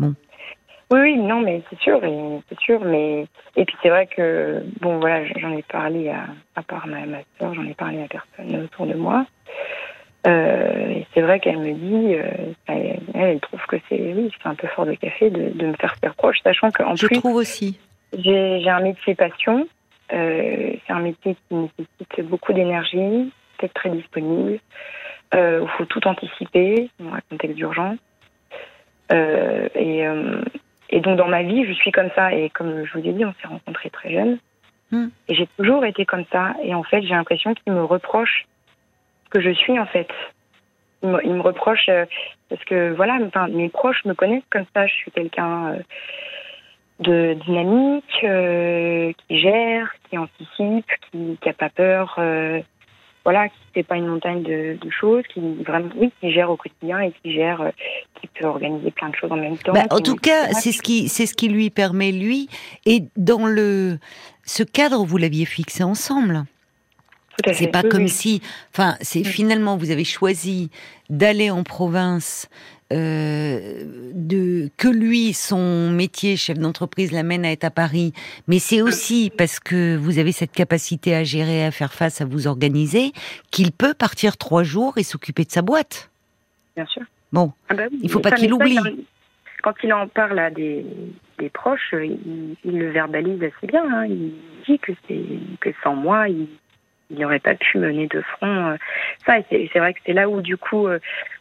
hein. 0.00 0.14
Oui, 0.92 1.00
oui, 1.00 1.16
non, 1.16 1.40
mais 1.40 1.62
c'est 1.68 1.78
sûr, 1.80 2.02
et 2.04 2.40
c'est 2.48 2.58
sûr, 2.60 2.80
mais 2.84 3.26
et 3.56 3.64
puis 3.64 3.74
c'est 3.82 3.88
vrai 3.88 4.06
que 4.06 4.62
bon, 4.80 4.98
voilà, 5.00 5.24
j'en 5.36 5.50
ai 5.52 5.62
parlé 5.62 6.10
à, 6.10 6.26
à 6.54 6.62
part 6.62 6.86
ma, 6.86 7.04
ma 7.06 7.18
soeur, 7.38 7.54
j'en 7.54 7.64
ai 7.66 7.74
parlé 7.74 8.02
à 8.02 8.06
personne 8.08 8.62
autour 8.64 8.86
de 8.86 8.94
moi. 8.94 9.26
Euh, 10.28 10.90
et 10.90 11.06
c'est 11.12 11.22
vrai 11.22 11.40
qu'elle 11.40 11.58
me 11.58 11.72
dit, 11.72 12.14
euh, 12.14 12.52
elle, 12.66 13.00
elle 13.14 13.40
trouve 13.40 13.60
que 13.66 13.76
c'est 13.88 14.00
oui, 14.00 14.30
c'est 14.42 14.48
un 14.48 14.54
peu 14.54 14.66
fort 14.68 14.86
de 14.86 14.94
café 14.94 15.30
de, 15.30 15.50
de 15.50 15.66
me 15.66 15.74
faire 15.74 15.94
faire 16.00 16.14
proche, 16.14 16.38
sachant 16.44 16.70
qu'en 16.70 16.94
Je 16.94 17.06
plus 17.06 17.18
trouve 17.18 17.34
aussi. 17.36 17.78
j'ai 18.16 18.60
j'ai 18.60 18.70
un 18.70 18.80
métier 18.80 19.14
passion. 19.14 19.66
Euh, 20.12 20.72
c'est 20.86 20.92
un 20.92 21.00
métier 21.00 21.34
qui 21.48 21.54
nécessite 21.54 22.28
beaucoup 22.30 22.52
d'énergie, 22.52 23.32
peut-être 23.58 23.74
très 23.74 23.90
disponible. 23.90 24.60
Euh, 25.34 25.60
il 25.64 25.68
faut 25.76 25.84
tout 25.84 26.06
anticiper 26.06 26.88
dans 27.00 27.12
un 27.12 27.20
contexte 27.28 27.56
d'urgence. 27.56 27.98
Euh, 29.12 29.68
et, 29.74 30.06
euh, 30.06 30.42
et 30.90 31.00
donc 31.00 31.16
dans 31.16 31.28
ma 31.28 31.42
vie, 31.42 31.66
je 31.66 31.72
suis 31.72 31.92
comme 31.92 32.10
ça. 32.14 32.32
Et 32.32 32.50
comme 32.50 32.84
je 32.84 32.92
vous 32.98 33.06
ai 33.06 33.12
dit, 33.12 33.24
on 33.24 33.34
s'est 33.40 33.48
rencontrés 33.48 33.90
très 33.90 34.12
jeunes. 34.12 34.38
Hmm. 34.90 35.08
Et 35.28 35.34
j'ai 35.34 35.48
toujours 35.56 35.84
été 35.84 36.04
comme 36.04 36.24
ça. 36.30 36.54
Et 36.62 36.74
en 36.74 36.82
fait, 36.82 37.02
j'ai 37.02 37.14
l'impression 37.14 37.54
qu'ils 37.54 37.72
me 37.72 37.84
reprochent 37.84 38.46
ce 39.24 39.30
que 39.30 39.40
je 39.40 39.50
suis 39.50 39.78
en 39.78 39.86
fait. 39.86 40.08
Ils 41.02 41.08
me, 41.08 41.24
ils 41.24 41.34
me 41.34 41.42
reprochent 41.42 41.88
euh, 41.88 42.06
parce 42.48 42.64
que 42.64 42.92
voilà, 42.92 43.18
enfin, 43.26 43.48
mes 43.48 43.68
proches 43.68 44.04
me 44.04 44.14
connaissent 44.14 44.48
comme 44.50 44.66
ça. 44.74 44.86
Je 44.86 44.94
suis 44.94 45.10
quelqu'un 45.10 45.74
euh, 45.74 45.78
de 47.00 47.34
dynamique, 47.44 48.20
euh, 48.24 49.12
qui 49.26 49.38
gère, 49.38 49.92
qui 50.08 50.16
anticipe, 50.16 50.90
qui 51.10 51.36
qui 51.40 51.48
a 51.48 51.52
pas 51.52 51.68
peur, 51.68 52.14
euh, 52.18 52.60
voilà, 53.26 53.48
qui 53.48 53.56
fait 53.74 53.82
pas 53.82 53.96
une 53.96 54.06
montagne 54.06 54.44
de, 54.44 54.78
de 54.80 54.88
choses, 54.88 55.24
qui 55.34 55.40
vraiment, 55.66 55.88
oui, 55.96 56.12
qui 56.20 56.30
gère 56.30 56.48
au 56.48 56.56
quotidien 56.56 57.00
et 57.00 57.10
qui 57.10 57.32
gère, 57.32 57.60
euh, 57.60 57.70
qui 58.20 58.28
peut 58.28 58.46
organiser 58.46 58.92
plein 58.92 59.08
de 59.08 59.16
choses 59.16 59.32
en 59.32 59.36
même 59.36 59.58
temps. 59.58 59.72
Bah, 59.72 59.86
en 59.90 59.98
tout 59.98 60.14
cas, 60.14 60.52
c'est 60.52 60.70
ce 60.70 60.80
qui, 60.80 61.08
c'est 61.08 61.26
ce 61.26 61.34
qui 61.34 61.48
lui 61.48 61.70
permet 61.70 62.12
lui. 62.12 62.48
Et 62.84 63.02
dans 63.16 63.48
le, 63.48 63.98
ce 64.44 64.62
cadre, 64.62 65.04
vous 65.04 65.16
l'aviez 65.16 65.44
fixé 65.44 65.82
ensemble. 65.82 66.44
C'est 67.52 67.66
pas 67.72 67.82
comme 67.82 68.06
si, 68.06 68.42
enfin, 68.72 68.94
c'est 69.00 69.22
mm. 69.22 69.24
finalement 69.24 69.76
vous 69.76 69.90
avez 69.90 70.04
choisi 70.04 70.70
d'aller 71.10 71.50
en 71.50 71.64
province, 71.64 72.48
euh, 72.92 73.75
que 74.86 74.92
lui, 74.92 75.32
son 75.32 75.90
métier, 75.90 76.36
chef 76.36 76.58
d'entreprise, 76.58 77.10
l'amène 77.10 77.44
à 77.44 77.50
être 77.50 77.64
à 77.64 77.70
Paris, 77.70 78.12
mais 78.46 78.60
c'est 78.60 78.82
aussi 78.82 79.32
parce 79.36 79.58
que 79.58 79.96
vous 79.96 80.20
avez 80.20 80.30
cette 80.30 80.52
capacité 80.52 81.12
à 81.12 81.24
gérer, 81.24 81.64
à 81.64 81.72
faire 81.72 81.92
face, 81.92 82.20
à 82.20 82.24
vous 82.24 82.46
organiser, 82.46 83.10
qu'il 83.50 83.72
peut 83.72 83.94
partir 83.94 84.36
trois 84.36 84.62
jours 84.62 84.96
et 84.96 85.02
s'occuper 85.02 85.44
de 85.44 85.50
sa 85.50 85.62
boîte. 85.62 86.08
Bien 86.76 86.86
sûr. 86.86 87.02
Bon, 87.32 87.52
ah 87.68 87.74
bah 87.74 87.84
il 88.00 88.08
faut 88.08 88.20
pas 88.20 88.30
qu'il 88.30 88.52
oublie. 88.52 88.78
Quand 89.64 89.74
il 89.82 89.92
en 89.92 90.06
parle 90.06 90.38
à 90.38 90.50
des, 90.50 90.86
des 91.40 91.50
proches, 91.50 91.92
il, 91.92 92.56
le 92.64 92.90
verbalise 92.92 93.42
assez 93.42 93.66
bien. 93.66 93.84
Hein. 93.92 94.06
Il 94.06 94.34
dit 94.68 94.78
que 94.78 94.92
c'est 95.08 95.24
que 95.60 95.70
sans 95.82 95.96
moi, 95.96 96.28
il 96.28 96.46
il 97.10 97.18
n'aurait 97.18 97.40
pas 97.40 97.54
pu 97.54 97.78
mener 97.78 98.06
de 98.08 98.20
front 98.20 98.70
euh, 98.70 98.76
ça. 99.26 99.36
C'est 99.50 99.78
vrai 99.78 99.94
que 99.94 100.00
c'est 100.04 100.12
là 100.12 100.28
où, 100.28 100.40
du 100.40 100.56
coup, 100.56 100.88
euh, 100.88 100.98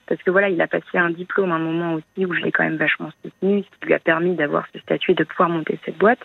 parce 0.07 0.21
que 0.21 0.31
voilà, 0.31 0.49
il 0.49 0.61
a 0.61 0.67
passé 0.67 0.97
un 0.97 1.09
diplôme 1.09 1.51
à 1.51 1.55
un 1.55 1.59
moment 1.59 1.93
aussi 1.95 2.25
où 2.25 2.33
je 2.33 2.41
l'ai 2.41 2.51
quand 2.51 2.63
même 2.63 2.77
vachement 2.77 3.09
soutenu, 3.23 3.63
ce 3.63 3.79
qui 3.79 3.87
lui 3.87 3.93
a 3.93 3.99
permis 3.99 4.35
d'avoir 4.35 4.67
ce 4.73 4.79
statut 4.79 5.11
et 5.11 5.15
de 5.15 5.23
pouvoir 5.23 5.49
monter 5.49 5.79
cette 5.85 5.97
boîte. 5.97 6.19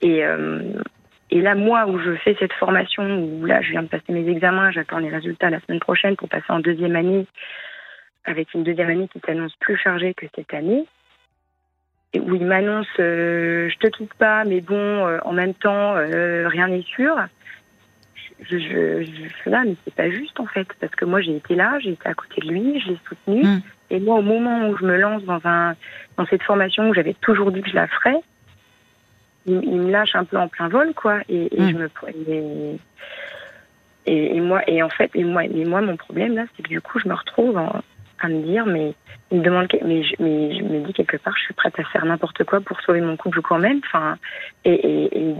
Et, 0.00 0.24
euh, 0.24 0.60
et 1.30 1.40
là, 1.40 1.54
moi, 1.54 1.86
où 1.86 1.98
je 1.98 2.14
fais 2.16 2.36
cette 2.38 2.52
formation, 2.52 3.24
où 3.24 3.44
là, 3.44 3.62
je 3.62 3.70
viens 3.70 3.82
de 3.82 3.88
passer 3.88 4.12
mes 4.12 4.28
examens, 4.28 4.70
j'attends 4.70 4.98
les 4.98 5.10
résultats 5.10 5.50
la 5.50 5.60
semaine 5.60 5.80
prochaine 5.80 6.16
pour 6.16 6.28
passer 6.28 6.50
en 6.50 6.60
deuxième 6.60 6.96
année, 6.96 7.26
avec 8.24 8.52
une 8.54 8.62
deuxième 8.62 8.90
année 8.90 9.08
qui 9.08 9.20
s'annonce 9.26 9.56
plus 9.56 9.76
chargée 9.76 10.14
que 10.14 10.26
cette 10.34 10.52
année. 10.54 10.84
Où 12.14 12.34
il 12.34 12.44
m'annonce, 12.44 12.86
je 12.98 13.74
te 13.78 13.86
quitte 13.86 14.12
pas, 14.14 14.44
mais 14.44 14.60
bon, 14.60 15.18
en 15.24 15.32
même 15.32 15.54
temps, 15.54 15.94
rien 15.94 16.68
n'est 16.68 16.82
sûr 16.82 17.16
je, 18.48 18.58
je, 18.58 19.02
je 19.02 19.34
suis 19.36 19.50
là, 19.50 19.62
mais 19.64 19.76
c'est 19.84 19.94
pas 19.94 20.10
juste 20.10 20.38
en 20.40 20.46
fait, 20.46 20.66
parce 20.80 20.94
que 20.94 21.04
moi 21.04 21.20
j'ai 21.20 21.36
été 21.36 21.54
là, 21.54 21.78
j'ai 21.80 21.90
été 21.90 22.08
à 22.08 22.14
côté 22.14 22.40
de 22.40 22.48
lui, 22.48 22.80
je 22.80 22.90
l'ai 22.90 22.98
soutenu, 23.08 23.42
hmm. 23.42 23.60
et 23.90 24.00
moi 24.00 24.18
au 24.18 24.22
moment 24.22 24.68
où 24.68 24.76
je 24.76 24.84
me 24.84 24.96
lance 24.96 25.22
dans 25.24 25.40
un 25.44 25.74
dans 26.16 26.26
cette 26.26 26.42
formation 26.42 26.88
où 26.88 26.94
j'avais 26.94 27.14
toujours 27.14 27.52
dit 27.52 27.62
que 27.62 27.70
je 27.70 27.74
la 27.74 27.86
ferais, 27.86 28.20
il, 29.46 29.58
me 29.58 29.90
lâche 29.90 30.14
un 30.14 30.24
peu 30.24 30.36
en 30.36 30.48
plein 30.48 30.68
vol 30.68 30.94
quoi, 30.94 31.20
et, 31.28 31.56
et 31.56 31.60
hmm. 31.60 31.70
je 31.70 31.76
me 31.76 32.78
et, 34.06 34.36
et, 34.36 34.40
moi 34.40 34.62
et 34.66 34.82
en 34.82 34.88
fait 34.88 35.10
et 35.14 35.24
moi 35.24 35.44
et 35.44 35.64
moi 35.64 35.80
mon 35.80 35.96
problème 35.96 36.34
là, 36.34 36.44
c'est 36.56 36.62
que 36.62 36.68
du 36.68 36.80
coup 36.80 36.98
je 36.98 37.08
me 37.08 37.14
retrouve 37.14 37.58
à 37.58 38.28
me 38.28 38.42
dire 38.42 38.66
mais 38.66 38.94
il 39.30 39.38
me 39.38 39.44
demande 39.44 39.68
mais 39.84 40.02
je, 40.02 40.14
mais 40.20 40.56
je 40.56 40.62
me 40.62 40.84
dis 40.86 40.92
quelque 40.92 41.16
part 41.16 41.36
je 41.36 41.42
suis 41.44 41.54
prête 41.54 41.78
à 41.78 41.84
faire 41.84 42.04
n'importe 42.04 42.44
quoi 42.44 42.60
pour 42.60 42.80
sauver 42.80 43.00
mon 43.00 43.16
couple 43.16 43.40
quand 43.42 43.58
même. 43.58 43.80
Enfin 43.86 44.18
et, 44.64 44.72
et, 44.72 45.36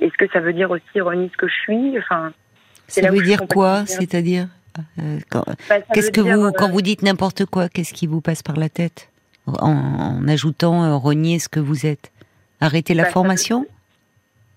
est-ce 0.00 0.16
que 0.16 0.28
ça 0.32 0.40
veut 0.40 0.52
dire 0.52 0.70
aussi 0.70 1.00
renier 1.00 1.28
ce 1.32 1.36
que 1.36 1.48
je 1.48 1.54
suis? 1.54 1.98
Enfin 1.98 2.32
ça 2.88 3.10
veut 3.10 3.22
dire 3.22 3.46
quoi 3.48 3.86
C'est-à-dire 3.86 4.48
euh, 4.98 5.18
bah, 5.68 5.80
Qu'est-ce 5.92 6.10
que 6.10 6.20
vous, 6.20 6.52
quand 6.52 6.68
euh, 6.68 6.72
vous 6.72 6.82
dites 6.82 7.02
n'importe 7.02 7.46
quoi, 7.46 7.68
qu'est-ce 7.68 7.94
qui 7.94 8.06
vous 8.06 8.20
passe 8.20 8.42
par 8.42 8.56
la 8.56 8.68
tête 8.68 9.10
en, 9.46 10.26
ajoutant 10.28 10.84
euh, 10.84 10.96
renier 10.96 11.38
ce 11.38 11.48
que 11.48 11.60
vous 11.60 11.86
êtes? 11.86 12.10
Arrêter 12.60 12.94
la 12.94 13.04
bah, 13.04 13.10
formation? 13.10 13.66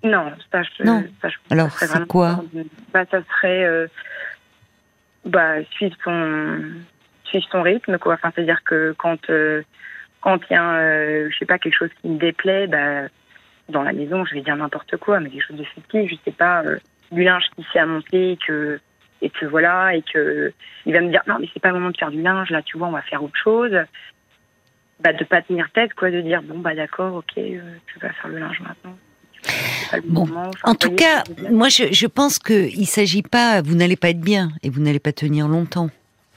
Non, 0.03 0.31
ça, 0.51 0.61
non. 0.83 1.03
Alors, 1.49 1.71
c'est 1.71 2.07
quoi? 2.07 2.43
bah, 2.93 3.03
Ça 3.11 3.19
serait 3.23 3.89
bah, 5.25 5.63
suivre 5.71 5.95
son 6.03 6.61
suivre 7.25 7.45
son 7.51 7.61
rythme, 7.61 7.97
quoi. 7.97 8.13
Enfin, 8.13 8.31
c'est-à-dire 8.33 8.63
que 8.63 8.95
quand 8.97 9.19
quand 10.21 10.39
il 10.49 10.53
y 10.53 10.55
a, 10.55 11.29
je 11.29 11.37
sais 11.37 11.45
pas, 11.45 11.59
quelque 11.59 11.75
chose 11.75 11.89
qui 12.01 12.07
me 12.07 12.17
déplaît, 12.17 12.67
bah, 12.67 13.07
dans 13.69 13.83
la 13.83 13.91
maison, 13.91 14.23
je 14.25 14.35
vais 14.35 14.41
dire 14.41 14.55
n'importe 14.55 14.95
quoi, 14.97 15.19
mais 15.19 15.29
des 15.29 15.41
choses 15.41 15.57
de 15.57 15.63
fictif, 15.63 16.09
je 16.09 16.15
sais 16.23 16.31
pas 16.31 16.63
du 17.11 17.23
linge 17.23 17.43
qui 17.55 17.65
s'est 17.71 17.79
à 17.79 17.85
monter 17.85 18.31
et 18.31 18.37
que 18.37 18.79
et 19.21 19.29
que 19.29 19.45
voilà 19.45 19.95
et 19.95 20.03
que 20.03 20.53
il 20.85 20.93
va 20.93 21.01
me 21.01 21.09
dire 21.09 21.21
non 21.27 21.37
mais 21.39 21.47
c'est 21.53 21.59
pas 21.59 21.69
le 21.69 21.75
moment 21.75 21.89
de 21.89 21.97
faire 21.97 22.11
du 22.11 22.21
linge 22.21 22.49
là 22.49 22.61
tu 22.61 22.77
vois 22.77 22.87
on 22.87 22.91
va 22.91 23.01
faire 23.01 23.23
autre 23.23 23.37
chose. 23.41 23.75
Bah 24.99 25.13
de 25.13 25.23
pas 25.23 25.41
tenir 25.41 25.69
tête 25.71 25.93
quoi 25.93 26.09
de 26.09 26.21
dire 26.21 26.41
bon 26.43 26.59
bah 26.59 26.75
d'accord 26.75 27.15
ok 27.15 27.37
euh, 27.37 27.59
tu 27.87 27.99
vas 27.99 28.11
faire 28.13 28.29
le 28.29 28.39
linge 28.39 28.59
maintenant. 28.61 28.97
Bon, 30.05 30.27
en 30.63 30.75
tout 30.75 30.91
cas, 30.91 31.23
moi 31.51 31.69
je, 31.69 31.93
je 31.93 32.07
pense 32.07 32.39
qu'il 32.39 32.79
ne 32.79 32.85
s'agit 32.85 33.21
pas, 33.21 33.61
vous 33.61 33.75
n'allez 33.75 33.95
pas 33.95 34.09
être 34.09 34.19
bien 34.19 34.49
et 34.61 34.69
vous 34.69 34.81
n'allez 34.81 34.99
pas 34.99 35.13
tenir 35.13 35.47
longtemps. 35.47 35.89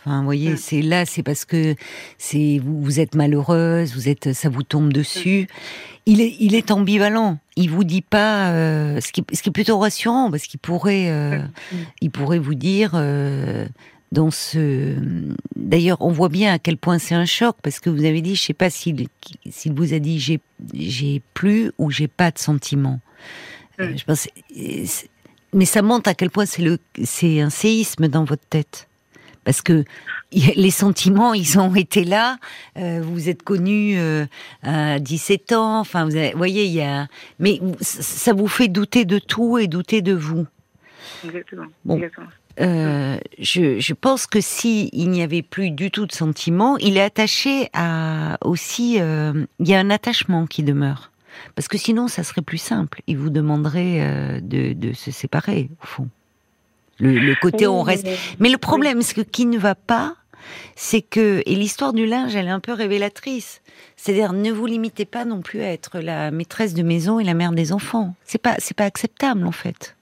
Enfin, 0.04 0.20
vous 0.20 0.24
voyez, 0.24 0.56
c'est 0.56 0.80
là, 0.80 1.04
c'est 1.04 1.22
parce 1.22 1.44
que 1.44 1.74
c'est 2.16 2.58
vous, 2.58 2.80
vous, 2.80 3.00
êtes 3.00 3.14
malheureuse, 3.14 3.94
vous 3.94 4.08
êtes, 4.08 4.32
ça 4.32 4.48
vous 4.48 4.62
tombe 4.62 4.92
dessus. 4.92 5.46
Il 6.06 6.22
est, 6.22 6.36
il 6.40 6.54
est 6.54 6.70
ambivalent. 6.70 7.38
Il 7.56 7.68
vous 7.68 7.84
dit 7.84 8.00
pas 8.00 8.50
euh, 8.50 9.00
ce, 9.00 9.12
qui, 9.12 9.22
ce 9.32 9.42
qui 9.42 9.50
est 9.50 9.52
plutôt 9.52 9.78
rassurant 9.78 10.30
parce 10.30 10.44
qu'il 10.44 10.58
pourrait, 10.58 11.10
euh, 11.10 11.42
il 12.00 12.10
pourrait 12.10 12.38
vous 12.38 12.54
dire 12.54 12.92
euh, 12.94 13.66
dans 14.10 14.30
ce. 14.30 14.96
D'ailleurs, 15.54 15.98
on 16.00 16.12
voit 16.12 16.30
bien 16.30 16.54
à 16.54 16.58
quel 16.58 16.78
point 16.78 16.98
c'est 16.98 17.14
un 17.14 17.26
choc 17.26 17.56
parce 17.62 17.78
que 17.78 17.90
vous 17.90 18.06
avez 18.06 18.22
dit, 18.22 18.36
je 18.36 18.42
sais 18.42 18.54
pas 18.54 18.70
s'il, 18.70 19.06
s'il 19.50 19.74
vous 19.74 19.92
a 19.92 19.98
dit 19.98 20.18
j'ai, 20.18 20.40
j'ai 20.72 21.20
plus 21.34 21.72
ou 21.76 21.90
j'ai 21.90 22.08
pas 22.08 22.30
de 22.30 22.38
sentiment. 22.38 23.00
Mm. 23.78 23.96
je 23.98 24.04
pense, 24.04 24.28
mais 25.52 25.66
ça 25.66 25.82
montre 25.82 26.08
à 26.08 26.14
quel 26.14 26.30
point 26.30 26.46
c'est 26.46 26.62
le, 26.62 26.78
c'est 27.04 27.42
un 27.42 27.50
séisme 27.50 28.08
dans 28.08 28.24
votre 28.24 28.46
tête 28.48 28.88
parce 29.44 29.62
que 29.62 29.84
les 30.32 30.70
sentiments, 30.70 31.34
ils 31.34 31.58
ont 31.58 31.74
été 31.74 32.04
là. 32.04 32.38
Euh, 32.76 33.00
vous 33.02 33.28
êtes 33.28 33.42
connu 33.42 33.98
euh, 33.98 34.26
à 34.62 34.98
17 34.98 35.52
ans. 35.52 35.80
Enfin, 35.80 36.04
vous 36.04 36.16
voyez, 36.36 36.64
il 36.64 36.72
y 36.72 36.82
a. 36.82 37.08
Mais 37.38 37.60
ça 37.80 38.32
vous 38.32 38.48
fait 38.48 38.68
douter 38.68 39.04
de 39.04 39.18
tout 39.18 39.58
et 39.58 39.66
douter 39.66 40.02
de 40.02 40.12
vous. 40.12 40.46
Exactement. 41.24 41.66
Euh, 42.60 43.18
je, 43.38 43.78
je, 43.78 43.94
pense 43.94 44.26
que 44.26 44.40
si 44.40 44.90
il 44.92 45.08
n'y 45.10 45.22
avait 45.22 45.42
plus 45.42 45.70
du 45.70 45.90
tout 45.90 46.04
de 46.04 46.12
sentiments, 46.12 46.76
il 46.78 46.96
est 46.96 47.02
attaché 47.02 47.70
à 47.72 48.38
aussi. 48.44 48.96
il 48.96 49.68
y 49.68 49.74
a 49.74 49.78
un 49.78 49.90
attachement 49.90 50.46
qui 50.46 50.62
demeure. 50.62 51.10
Parce 51.54 51.68
que 51.68 51.78
sinon, 51.78 52.06
ça 52.06 52.22
serait 52.22 52.42
plus 52.42 52.58
simple. 52.58 53.00
Il 53.06 53.16
vous 53.16 53.30
demanderait 53.30 54.40
de, 54.42 54.74
de 54.74 54.92
se 54.92 55.10
séparer, 55.10 55.70
au 55.82 55.86
fond. 55.86 56.08
Le, 57.00 57.34
côté 57.40 57.66
on 57.66 57.82
reste. 57.82 58.06
Mais 58.38 58.48
le 58.48 58.58
problème, 58.58 59.02
ce 59.02 59.20
qui 59.20 59.46
ne 59.46 59.58
va 59.58 59.74
pas, 59.74 60.14
c'est 60.76 61.02
que 61.02 61.42
et 61.46 61.54
l'histoire 61.54 61.92
du 61.92 62.06
linge, 62.06 62.34
elle 62.34 62.46
est 62.46 62.50
un 62.50 62.60
peu 62.60 62.72
révélatrice. 62.72 63.62
C'est-à-dire, 63.96 64.32
ne 64.32 64.50
vous 64.50 64.66
limitez 64.66 65.04
pas 65.04 65.24
non 65.24 65.40
plus 65.40 65.62
à 65.62 65.72
être 65.72 66.00
la 66.00 66.30
maîtresse 66.30 66.74
de 66.74 66.82
maison 66.82 67.20
et 67.20 67.24
la 67.24 67.34
mère 67.34 67.52
des 67.52 67.72
enfants. 67.72 68.14
C'est 68.24 68.38
pas, 68.38 68.54
c'est 68.58 68.76
pas 68.76 68.84
acceptable 68.84 69.46
en 69.46 69.52
fait. 69.52 69.96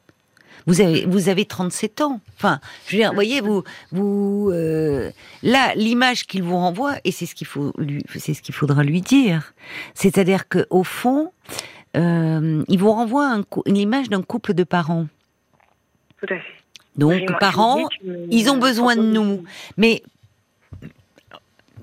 Vous 0.66 0.82
avez, 0.82 1.06
vous 1.06 1.30
avez 1.30 1.46
37 1.46 2.02
ans. 2.02 2.20
Enfin, 2.36 2.60
je 2.86 2.96
veux 2.96 3.02
dire, 3.02 3.14
voyez, 3.14 3.40
vous, 3.40 3.64
vous, 3.90 4.50
euh, 4.52 5.10
là, 5.42 5.72
l'image 5.76 6.26
qu'il 6.26 6.42
vous 6.42 6.56
renvoie, 6.56 6.96
et 7.04 7.10
c'est 7.10 7.24
ce 7.24 7.34
qu'il 7.34 7.46
faut, 7.46 7.72
lui, 7.78 8.02
c'est 8.16 8.34
ce 8.34 8.42
qu'il 8.42 8.54
faudra 8.54 8.84
lui 8.84 9.00
dire. 9.00 9.54
C'est-à-dire 9.94 10.46
que 10.46 10.66
au 10.68 10.84
fond, 10.84 11.32
euh, 11.96 12.62
il 12.68 12.78
vous 12.78 12.92
renvoie 12.92 13.40
une 13.64 13.78
image 13.78 14.10
d'un 14.10 14.20
couple 14.20 14.52
de 14.52 14.64
parents. 14.64 15.06
Tout 16.20 16.26
à 16.34 16.36
fait. 16.36 16.57
Donc, 16.98 17.22
parents, 17.40 17.88
ils 18.30 18.50
ont 18.50 18.58
besoin 18.58 18.96
de 18.96 19.02
nous. 19.02 19.44
Mais 19.76 20.02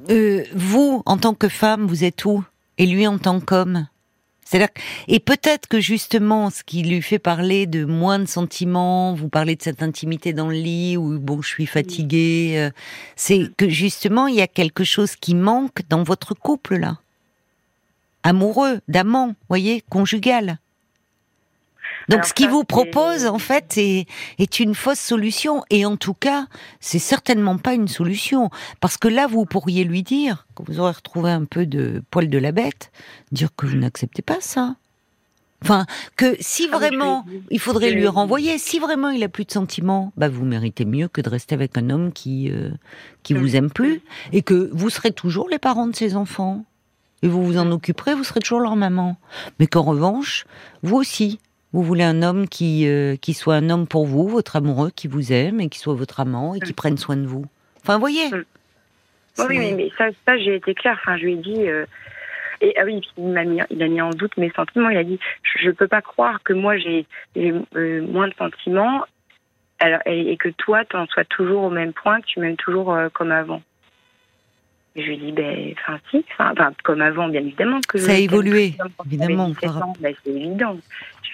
euh, 0.09 0.43
vous, 0.53 1.01
en 1.05 1.17
tant 1.17 1.33
que 1.33 1.47
femme, 1.47 1.87
vous 1.87 2.03
êtes 2.03 2.25
où? 2.25 2.43
Et 2.77 2.85
lui, 2.85 3.07
en 3.07 3.17
tant 3.17 3.39
qu'homme? 3.39 3.87
Et 5.07 5.19
peut-être 5.19 5.67
que 5.67 5.79
justement, 5.79 6.49
ce 6.49 6.63
qui 6.63 6.83
lui 6.83 7.01
fait 7.01 7.19
parler 7.19 7.65
de 7.65 7.83
moins 7.83 8.19
de 8.19 8.25
sentiments, 8.25 9.13
vous 9.13 9.27
parlez 9.27 9.55
de 9.55 9.61
cette 9.61 9.81
intimité 9.81 10.33
dans 10.33 10.47
le 10.47 10.55
lit 10.55 10.97
où 10.97 11.19
bon, 11.19 11.41
je 11.41 11.47
suis 11.47 11.65
fatiguée, 11.65 12.53
euh, 12.57 12.69
c'est 13.15 13.49
que 13.57 13.67
justement 13.67 14.27
il 14.27 14.35
y 14.35 14.41
a 14.41 14.47
quelque 14.47 14.83
chose 14.83 15.15
qui 15.15 15.35
manque 15.35 15.81
dans 15.89 16.03
votre 16.03 16.35
couple 16.35 16.77
là, 16.77 16.99
amoureux, 18.23 18.79
d'amant, 18.87 19.33
voyez, 19.49 19.83
conjugal. 19.89 20.59
Donc, 22.09 22.25
ce 22.25 22.33
qu'il 22.33 22.49
vous 22.49 22.63
propose, 22.63 23.25
en 23.25 23.39
fait, 23.39 23.77
est, 23.77 24.07
est 24.39 24.59
une 24.59 24.75
fausse 24.75 24.99
solution. 24.99 25.63
Et 25.69 25.85
en 25.85 25.97
tout 25.97 26.13
cas, 26.13 26.47
c'est 26.79 26.99
certainement 26.99 27.57
pas 27.57 27.73
une 27.73 27.87
solution. 27.87 28.49
Parce 28.79 28.97
que 28.97 29.07
là, 29.07 29.27
vous 29.27 29.45
pourriez 29.45 29.83
lui 29.83 30.03
dire, 30.03 30.47
quand 30.53 30.67
vous 30.67 30.79
aurez 30.79 30.91
retrouvé 30.91 31.31
un 31.31 31.45
peu 31.45 31.65
de 31.65 32.03
poil 32.11 32.29
de 32.29 32.37
la 32.37 32.51
bête, 32.51 32.91
dire 33.31 33.49
que 33.55 33.65
vous 33.65 33.77
n'acceptez 33.77 34.21
pas 34.21 34.39
ça. 34.39 34.75
Enfin, 35.63 35.85
que 36.15 36.35
si 36.39 36.67
ah, 36.71 36.77
vraiment, 36.77 37.25
il 37.49 37.59
faudrait 37.59 37.91
lui 37.91 38.07
renvoyer, 38.07 38.59
si 38.59 38.77
vraiment 38.77 39.09
il 39.09 39.23
a 39.23 39.29
plus 39.29 39.45
de 39.45 39.51
sentiments, 39.51 40.13
bah 40.15 40.29
vous 40.29 40.45
méritez 40.45 40.85
mieux 40.85 41.07
que 41.07 41.21
de 41.21 41.29
rester 41.29 41.55
avec 41.55 41.75
un 41.77 41.89
homme 41.89 42.11
qui 42.11 42.51
euh, 42.51 42.69
qui 43.23 43.33
vous 43.33 43.55
aime 43.55 43.71
plus 43.71 44.01
et 44.31 44.43
que 44.43 44.69
vous 44.73 44.91
serez 44.91 45.11
toujours 45.11 45.49
les 45.49 45.57
parents 45.57 45.87
de 45.87 45.95
ses 45.95 46.15
enfants 46.15 46.65
et 47.23 47.27
vous 47.27 47.43
vous 47.43 47.57
en 47.57 47.71
occuperez, 47.71 48.13
vous 48.13 48.23
serez 48.23 48.41
toujours 48.41 48.59
leur 48.59 48.75
maman. 48.75 49.17
Mais 49.59 49.65
qu'en 49.65 49.81
revanche, 49.81 50.45
vous 50.83 50.97
aussi, 50.97 51.39
vous 51.75 51.83
voulez 51.83 52.05
un 52.05 52.23
homme 52.23 52.47
qui, 52.47 52.87
euh, 52.87 53.17
qui 53.17 53.33
soit 53.33 53.55
un 53.55 53.69
homme 53.69 53.85
pour 53.85 54.05
vous, 54.05 54.29
votre 54.29 54.55
amoureux, 54.55 54.91
qui 54.95 55.09
vous 55.09 55.33
aime 55.33 55.59
et 55.59 55.67
qui 55.67 55.77
soit 55.77 55.93
votre 55.93 56.21
amant 56.21 56.55
et 56.55 56.61
qui 56.61 56.71
prenne 56.71 56.97
soin 56.97 57.17
de 57.17 57.25
vous. 57.25 57.43
Enfin, 57.83 57.99
voyez. 57.99 58.29
Oui, 59.39 59.73
mais, 59.73 59.91
ça, 59.97 60.05
ça 60.25 60.37
j'ai 60.37 60.55
été 60.55 60.73
claire. 60.73 60.97
Enfin, 61.01 61.17
je 61.17 61.25
lui 61.25 61.33
ai 61.33 61.35
dit. 61.35 61.67
Euh, 61.67 61.85
et 62.61 62.73
ah 62.77 62.83
oui, 62.85 63.01
il 63.17 63.27
m'a 63.27 63.43
mis, 63.43 63.59
il 63.69 63.83
a 63.83 63.89
mis 63.89 63.99
en 63.99 64.11
doute 64.11 64.37
mes 64.37 64.51
sentiments. 64.51 64.87
Il 64.87 64.95
a 64.95 65.03
dit, 65.03 65.19
je 65.43 65.67
ne 65.67 65.73
peux 65.73 65.89
pas 65.89 66.01
croire 66.01 66.41
que 66.43 66.53
moi 66.53 66.77
j'ai 66.77 67.05
euh, 67.35 67.61
moins 68.07 68.29
de 68.29 68.33
sentiments 68.35 69.03
alors, 69.79 69.99
et, 70.05 70.37
que 70.37 70.47
toi, 70.47 70.85
tu 70.85 70.95
en 70.95 71.05
sois 71.07 71.25
toujours 71.25 71.63
au 71.63 71.69
même 71.69 71.91
point, 71.91 72.21
que 72.21 72.27
tu 72.27 72.39
m'aimes 72.39 72.55
toujours 72.55 72.97
comme 73.11 73.33
avant. 73.33 73.61
je 74.95 75.01
lui 75.01 75.17
dis, 75.17 75.33
ben, 75.33 75.73
enfin, 75.73 75.99
si, 76.09 76.23
enfin, 76.31 76.53
comme 76.85 77.01
avant, 77.01 77.27
bien 77.27 77.41
évidemment. 77.41 77.81
que 77.85 77.97
Ça 77.97 78.13
a 78.13 78.15
évolué, 78.15 78.75
évidemment. 79.05 79.51
Ben, 79.99 80.15
c'est 80.23 80.31
évident 80.31 80.77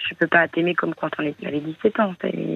je 0.08 0.14
peux 0.14 0.26
pas 0.26 0.48
t'aimer 0.48 0.74
comme 0.74 0.94
quand 0.94 1.10
on 1.18 1.22
avait 1.22 1.60
17 1.60 2.00
ans. 2.00 2.14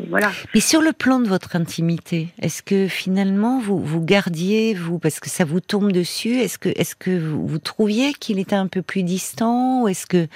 voilà. 0.09 0.31
Mais 0.55 0.61
sur 0.61 0.81
le 0.81 0.93
plan 0.93 1.21
de 1.21 1.29
votre 1.29 1.57
intimité, 1.57 2.29
est-ce 2.41 2.63
que 2.63 2.89
finalement 2.89 3.61
vous 3.61 3.79
vous 3.79 4.01
gardiez 4.01 4.75
vous 4.75 4.99
parce 4.99 5.21
que 5.21 5.29
ça 5.29 5.45
vous 5.45 5.61
tombe 5.61 5.93
dessus 5.93 6.37
Est-ce 6.37 6.59
que 6.59 6.69
est-ce 6.69 6.97
que 6.97 7.19
vous, 7.19 7.59
trouviez 7.59 8.13
qu'il 8.13 8.39
était 8.39 8.57
un 8.57 8.67
peu 8.67 8.83
plus 8.83 9.03
distant 9.03 9.83
ou 9.83 9.89
est-ce 9.89 10.07
que 10.07 10.27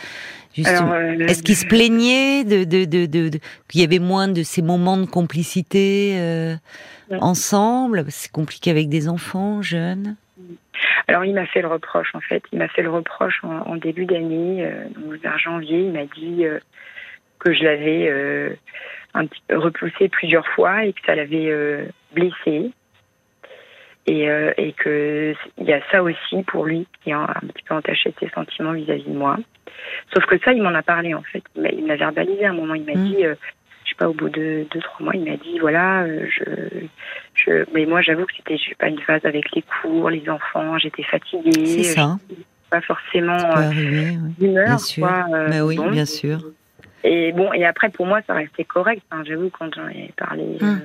euh, 0.59 1.19
est-ce 1.29 1.43
qu'il 1.43 1.55
se 1.55 1.67
plaignait 1.67 2.45
de, 2.45 2.65
de, 2.65 2.85
de, 2.85 3.39
qu'il 3.69 3.81
y 3.81 3.85
avait 3.85 4.01
moins 4.01 4.29
de 4.29 4.43
ces 4.43 4.63
moments 4.63 4.97
de 4.97 5.07
complicité 5.07 6.17
euh, 6.19 6.57
ensemble? 7.21 8.05
C'est 8.09 8.33
compliqué 8.33 8.71
avec 8.71 8.89
des 8.89 9.09
enfants 9.09 9.63
jeunes. 9.63 10.17
Alors 11.07 11.25
il 11.25 11.35
m'a 11.35 11.47
fait 11.47 11.63
le 11.63 11.69
reproche 11.69 12.15
en 12.15 12.21
fait. 12.21 12.43
Il 12.53 12.59
m'a 12.59 12.69
fait 12.69 12.83
le 12.83 12.91
reproche 12.91 13.41
en, 13.45 13.77
début 13.77 14.07
d'année, 14.07 14.65
euh, 14.65 14.85
vers 15.23 15.39
janvier. 15.39 15.81
Il 15.81 15.93
m'a 15.93 16.05
dit 16.05 16.45
que 17.41 17.53
je 17.53 17.65
l'avais 17.65 18.09
euh, 18.09 18.51
un 19.15 19.27
petit 19.27 19.43
peu 19.49 19.59
repoussé 19.59 20.09
plusieurs 20.09 20.47
fois 20.49 20.85
et 20.85 20.93
que 20.93 21.01
ça 21.05 21.17
l'avait 21.17 21.51
euh, 21.51 21.85
blessé. 22.15 22.71
Et, 24.07 24.31
euh, 24.31 24.53
et 24.57 24.73
que 24.73 25.35
il 25.59 25.67
y 25.67 25.73
a 25.73 25.81
ça 25.93 26.03
aussi 26.03 26.43
pour 26.47 26.65
lui 26.65 26.87
qui 27.05 27.13
a 27.13 27.21
un 27.21 27.47
petit 27.47 27.63
peu 27.69 27.75
entaché 27.75 28.13
ses 28.19 28.29
sentiments 28.31 28.73
vis-à-vis 28.73 29.05
de 29.05 29.17
moi. 29.17 29.37
Sauf 30.13 30.25
que 30.27 30.39
ça, 30.39 30.53
il 30.53 30.63
m'en 30.63 30.75
a 30.75 30.83
parlé 30.83 31.15
en 31.15 31.23
fait. 31.23 31.43
Il 31.55 31.87
m'a 31.87 31.97
verbalisé 31.97 32.47
à 32.47 32.51
un 32.51 32.55
moment. 32.55 32.75
Il 32.75 32.85
m'a 32.85 32.95
mmh. 32.95 33.05
dit, 33.05 33.19
je 33.23 33.91
sais 33.91 33.95
pas, 33.99 34.09
au 34.09 34.15
bout 34.15 34.31
de 34.31 34.67
deux 34.73 34.81
trois 34.81 35.05
mois, 35.05 35.15
il 35.15 35.31
m'a 35.31 35.37
dit 35.37 35.59
voilà, 35.61 36.07
je, 36.07 36.45
je, 37.35 37.65
mais 37.75 37.85
moi 37.85 38.01
j'avoue 38.01 38.25
que 38.25 38.33
c'était 38.37 38.57
pas 38.79 38.89
une 38.89 39.01
phase 39.01 39.25
avec 39.25 39.55
les 39.55 39.63
cours, 39.63 40.09
les 40.09 40.29
enfants, 40.29 40.79
j'étais 40.79 41.05
fatiguée. 41.05 41.67
C'est 41.67 41.85
ça. 41.85 42.17
Pas 42.71 42.81
forcément 42.81 43.37
d'humeur. 44.39 44.65
Bien 44.65 44.79
sûr. 44.79 45.09
mais 45.51 45.61
oui, 45.61 45.79
bien 45.93 46.07
sûr. 46.07 46.41
Et 47.05 47.33
bon, 47.33 47.53
et 47.53 47.65
après, 47.65 47.89
pour 47.91 48.07
moi, 48.07 48.21
ça 48.27 48.35
restait 48.35 48.65
correct. 48.65 49.03
J'avoue, 49.25 49.51
quand 49.51 49.75
j'en 49.75 49.89
ai 49.89 50.13
parlé 50.17 50.59
hum. 50.61 50.81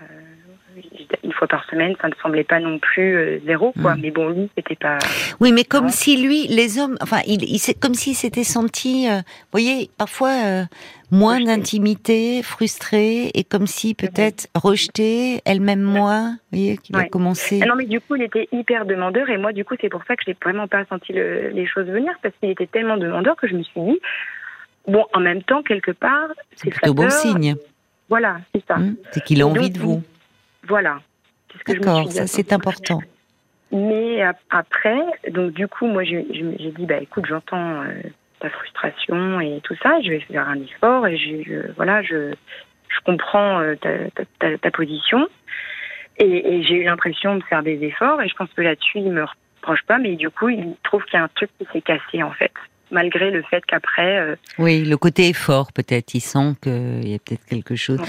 euh, 0.00 0.02
euh, 0.02 0.82
une 1.24 1.32
fois 1.32 1.48
par 1.48 1.64
semaine, 1.68 1.94
ça 2.00 2.08
ne 2.08 2.14
semblait 2.22 2.44
pas 2.44 2.60
non 2.60 2.78
plus 2.78 3.16
euh, 3.16 3.38
zéro, 3.46 3.72
quoi. 3.80 3.92
Hum. 3.92 4.00
Mais 4.02 4.10
bon, 4.10 4.28
lui, 4.28 4.50
c'était 4.56 4.76
pas. 4.76 4.98
Oui, 5.40 5.52
mais 5.52 5.64
comme 5.64 5.88
si 5.88 6.16
lui, 6.22 6.46
les 6.48 6.78
hommes, 6.78 6.96
enfin, 7.00 7.20
il, 7.26 7.42
il 7.44 7.60
comme 7.80 7.94
s'il 7.94 8.14
s'était 8.14 8.44
senti, 8.44 9.08
vous 9.08 9.22
voyez, 9.52 9.90
parfois 9.96 10.66
moins 11.10 11.40
d'intimité, 11.40 12.42
frustré, 12.42 13.30
et 13.34 13.42
comme 13.42 13.66
si 13.66 13.94
peut-être 13.94 14.46
rejeté, 14.54 15.40
elle-même 15.44 15.82
moins, 15.82 16.30
vous 16.30 16.58
voyez, 16.58 16.76
qu'il 16.76 16.96
a 16.96 17.04
commencé. 17.04 17.60
Ah 17.62 17.66
non, 17.66 17.74
mais 17.74 17.86
du 17.86 18.00
coup, 18.00 18.14
il 18.16 18.22
était 18.22 18.48
hyper 18.52 18.84
demandeur, 18.84 19.28
et 19.28 19.36
moi, 19.36 19.52
du 19.52 19.64
coup, 19.64 19.74
c'est 19.80 19.88
pour 19.88 20.04
ça 20.06 20.14
que 20.14 20.22
j'ai 20.26 20.36
vraiment 20.40 20.68
pas 20.68 20.84
senti 20.84 21.12
les 21.12 21.66
choses 21.66 21.86
venir, 21.86 22.12
parce 22.22 22.34
qu'il 22.38 22.50
était 22.50 22.66
tellement 22.66 22.96
demandeur 22.96 23.34
que 23.36 23.48
je 23.48 23.56
me 23.56 23.62
suis 23.62 23.80
dit, 23.80 24.00
Bon, 24.90 25.06
en 25.12 25.20
même 25.20 25.42
temps, 25.44 25.62
quelque 25.62 25.92
part, 25.92 26.30
c'est 26.56 26.70
plutôt 26.70 26.94
bon 26.94 27.08
signe. 27.10 27.54
Voilà, 28.08 28.38
c'est 28.52 28.64
ça. 28.66 28.76
Mmh, 28.76 28.96
c'est 29.12 29.22
qu'il 29.22 29.40
a 29.40 29.46
envie 29.46 29.70
de 29.70 29.78
vous. 29.78 30.02
Voilà. 30.66 30.98
D'accord, 31.66 32.10
ça 32.10 32.26
c'est 32.26 32.52
important. 32.52 33.00
Mais 33.70 34.20
après, 34.50 35.00
donc 35.30 35.52
du 35.52 35.68
coup, 35.68 35.86
moi 35.86 36.02
j'ai 36.02 36.24
dit, 36.24 36.86
bah 36.86 36.98
écoute, 37.00 37.24
j'entends 37.28 37.82
euh, 37.82 38.02
ta 38.40 38.50
frustration 38.50 39.40
et 39.40 39.60
tout 39.62 39.76
ça, 39.80 40.00
je 40.02 40.10
vais 40.10 40.20
faire 40.20 40.48
un 40.48 40.60
effort 40.60 41.06
et 41.06 41.16
je, 41.16 41.70
voilà, 41.76 42.02
je, 42.02 42.32
je 42.88 43.00
comprends 43.04 43.60
euh, 43.60 43.76
ta, 43.76 44.58
ta, 44.58 44.70
position. 44.72 45.28
Et, 46.18 46.54
et 46.54 46.62
j'ai 46.64 46.74
eu 46.74 46.84
l'impression 46.84 47.36
de 47.36 47.44
faire 47.44 47.62
des 47.62 47.84
efforts 47.84 48.20
et 48.22 48.28
je 48.28 48.34
pense 48.34 48.52
que 48.54 48.62
là-dessus, 48.62 48.98
il 48.98 49.12
me 49.12 49.24
reproche 49.24 49.82
pas, 49.86 49.98
mais 49.98 50.16
du 50.16 50.30
coup, 50.30 50.48
il 50.48 50.74
trouve 50.82 51.04
qu'il 51.04 51.14
y 51.14 51.20
a 51.20 51.24
un 51.24 51.28
truc 51.28 51.50
qui 51.58 51.66
s'est 51.72 51.82
cassé 51.82 52.24
en 52.24 52.32
fait 52.32 52.52
malgré 52.90 53.30
le 53.30 53.42
fait 53.42 53.64
qu'après. 53.66 54.18
Euh, 54.18 54.36
oui, 54.58 54.84
le 54.84 54.96
côté 54.96 55.28
effort, 55.28 55.72
peut-être. 55.72 56.14
Il 56.14 56.20
sent 56.20 56.54
qu'il 56.62 57.08
y 57.08 57.14
a 57.14 57.18
peut-être 57.18 57.44
quelque 57.46 57.76
chose. 57.76 58.00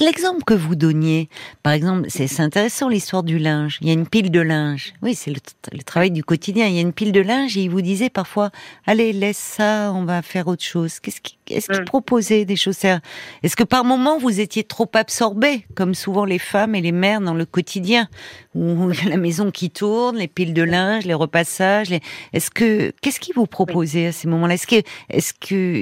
L'exemple 0.00 0.44
que 0.44 0.54
vous 0.54 0.74
donniez, 0.74 1.28
par 1.62 1.72
exemple, 1.72 2.06
c'est 2.08 2.40
intéressant 2.40 2.88
l'histoire 2.88 3.22
du 3.22 3.38
linge. 3.38 3.78
Il 3.82 3.88
y 3.88 3.90
a 3.90 3.92
une 3.92 4.06
pile 4.06 4.30
de 4.30 4.40
linge. 4.40 4.94
Oui, 5.02 5.14
c'est 5.14 5.30
le, 5.30 5.82
travail 5.82 6.10
du 6.10 6.24
quotidien. 6.24 6.66
Il 6.66 6.74
y 6.74 6.78
a 6.78 6.80
une 6.80 6.94
pile 6.94 7.12
de 7.12 7.20
linge 7.20 7.58
et 7.58 7.62
il 7.62 7.70
vous 7.70 7.82
disait 7.82 8.08
parfois, 8.08 8.50
allez, 8.86 9.12
laisse 9.12 9.36
ça, 9.36 9.92
on 9.94 10.04
va 10.04 10.22
faire 10.22 10.48
autre 10.48 10.64
chose. 10.64 11.00
Qu'est-ce 11.00 11.20
qu'il 11.20 11.36
est-ce 11.50 11.68
qu'il 11.68 11.82
mm. 11.82 11.84
proposait 11.84 12.44
des 12.44 12.56
choses 12.56 12.78
Est-ce 12.84 13.56
que 13.56 13.64
par 13.64 13.84
moment 13.84 14.18
vous 14.18 14.40
étiez 14.40 14.64
trop 14.64 14.90
absorbé, 14.94 15.66
comme 15.74 15.94
souvent 15.94 16.24
les 16.24 16.38
femmes 16.38 16.74
et 16.74 16.80
les 16.80 16.92
mères 16.92 17.20
dans 17.20 17.34
le 17.34 17.44
quotidien, 17.44 18.08
où 18.54 18.90
la 19.06 19.16
maison 19.16 19.50
qui 19.50 19.70
tourne, 19.70 20.16
les 20.16 20.28
piles 20.28 20.54
de 20.54 20.62
linge, 20.62 21.04
les 21.04 21.14
repassages. 21.14 21.92
Est-ce 22.32 22.50
que 22.50 22.92
qu'est-ce 23.02 23.20
qu'il 23.20 23.34
vous 23.34 23.46
proposait 23.46 24.06
à 24.06 24.12
ces 24.12 24.28
moments-là? 24.28 24.54
Est-ce 24.54 24.66
que 24.66 24.82
est-ce 25.10 25.34
que 25.34 25.76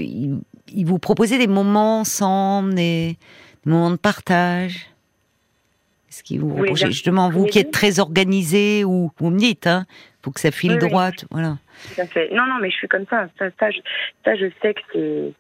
il 0.74 0.86
vous 0.86 0.98
proposait 0.98 1.38
des 1.38 1.46
moments 1.46 2.00
ensemble, 2.00 2.74
des 2.74 3.16
moment 3.66 3.90
de 3.90 3.96
partage. 3.96 4.87
Ce 6.11 6.22
qui 6.22 6.37
vous 6.37 6.77
justement 6.77 7.31
vous 7.31 7.46
qui 7.46 7.59
êtes 7.59 7.70
très 7.70 7.98
organisé 7.98 8.85
ou 8.85 9.11
vous 9.18 9.31
me 9.31 9.38
dites 9.38 9.66
hein. 9.66 9.87
Faut 10.22 10.31
que 10.31 10.40
ça 10.40 10.51
file 10.51 10.77
droite 10.79 11.25
voilà. 11.31 11.57
Non 11.98 12.46
non 12.46 12.59
mais 12.61 12.70
je 12.70 12.77
suis 12.77 12.88
comme 12.88 13.07
ça. 13.09 13.29
Ça, 13.38 13.46
ça, 13.59 13.70
je, 13.70 14.46
sais 14.61 14.75
que 14.75 14.81
c'est 14.92 15.33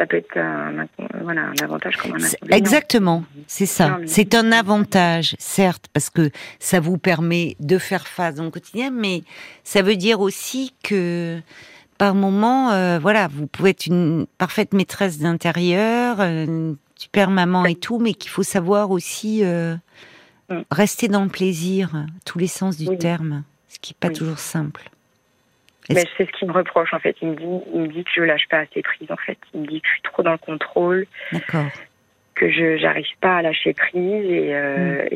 ça 0.00 0.06
peut 0.06 0.16
être 0.16 0.38
un, 0.38 0.86
voilà, 1.20 1.42
un 1.42 1.62
avantage 1.62 1.96
comme 1.98 2.14
un 2.14 2.56
Exactement, 2.56 3.24
c'est 3.46 3.66
ça. 3.66 3.98
C'est 4.06 4.34
un 4.34 4.50
avantage, 4.50 5.36
certes, 5.38 5.88
parce 5.92 6.08
que 6.08 6.30
ça 6.58 6.80
vous 6.80 6.96
permet 6.96 7.54
de 7.60 7.76
faire 7.76 8.06
face 8.06 8.36
dans 8.36 8.44
le 8.44 8.50
quotidien, 8.50 8.90
mais 8.90 9.22
ça 9.62 9.82
veut 9.82 9.96
dire 9.96 10.20
aussi 10.20 10.72
que 10.82 11.40
par 11.98 12.14
moment, 12.14 12.70
euh, 12.70 12.98
voilà, 12.98 13.28
vous 13.28 13.46
pouvez 13.46 13.70
être 13.70 13.84
une 13.84 14.26
parfaite 14.38 14.72
maîtresse 14.72 15.18
d'intérieur, 15.18 16.20
super 17.00 17.30
maman 17.30 17.64
et 17.64 17.76
tout, 17.76 17.98
mais 17.98 18.12
qu'il 18.12 18.30
faut 18.30 18.42
savoir 18.42 18.90
aussi 18.90 19.42
euh, 19.42 19.74
mm. 20.50 20.60
rester 20.70 21.08
dans 21.08 21.24
le 21.24 21.30
plaisir, 21.30 21.90
tous 22.26 22.38
les 22.38 22.46
sens 22.46 22.76
du 22.76 22.96
terme, 22.98 23.42
ce 23.68 23.78
qui 23.78 23.94
n'est 23.94 24.08
pas 24.08 24.14
toujours 24.14 24.38
simple. 24.38 24.82
c'est 25.88 26.06
ce 26.18 26.38
qu'il 26.38 26.48
me 26.48 26.52
reproche 26.52 26.92
en 26.92 26.98
fait. 26.98 27.16
Il 27.22 27.28
me 27.28 27.36
dit, 27.36 27.64
il 27.74 27.80
me 27.80 27.88
dit 27.88 28.04
que 28.04 28.10
je 28.14 28.20
lâche 28.20 28.46
pas 28.50 28.58
assez 28.58 28.82
prise 28.82 29.10
en 29.10 29.16
fait. 29.16 29.38
Il 29.54 29.62
me 29.62 29.66
dit 29.66 29.80
que 29.80 29.88
je 29.88 29.92
suis 29.94 30.02
trop 30.02 30.22
dans 30.22 30.32
le 30.32 30.38
contrôle. 30.38 31.06
D'accord. 31.32 31.70
Que 32.34 32.50
je 32.50 32.76
j'arrive 32.76 33.06
pas 33.20 33.38
à 33.38 33.42
lâcher 33.42 33.72
prise 33.72 34.24
et, 34.30 34.54
euh, 34.54 35.08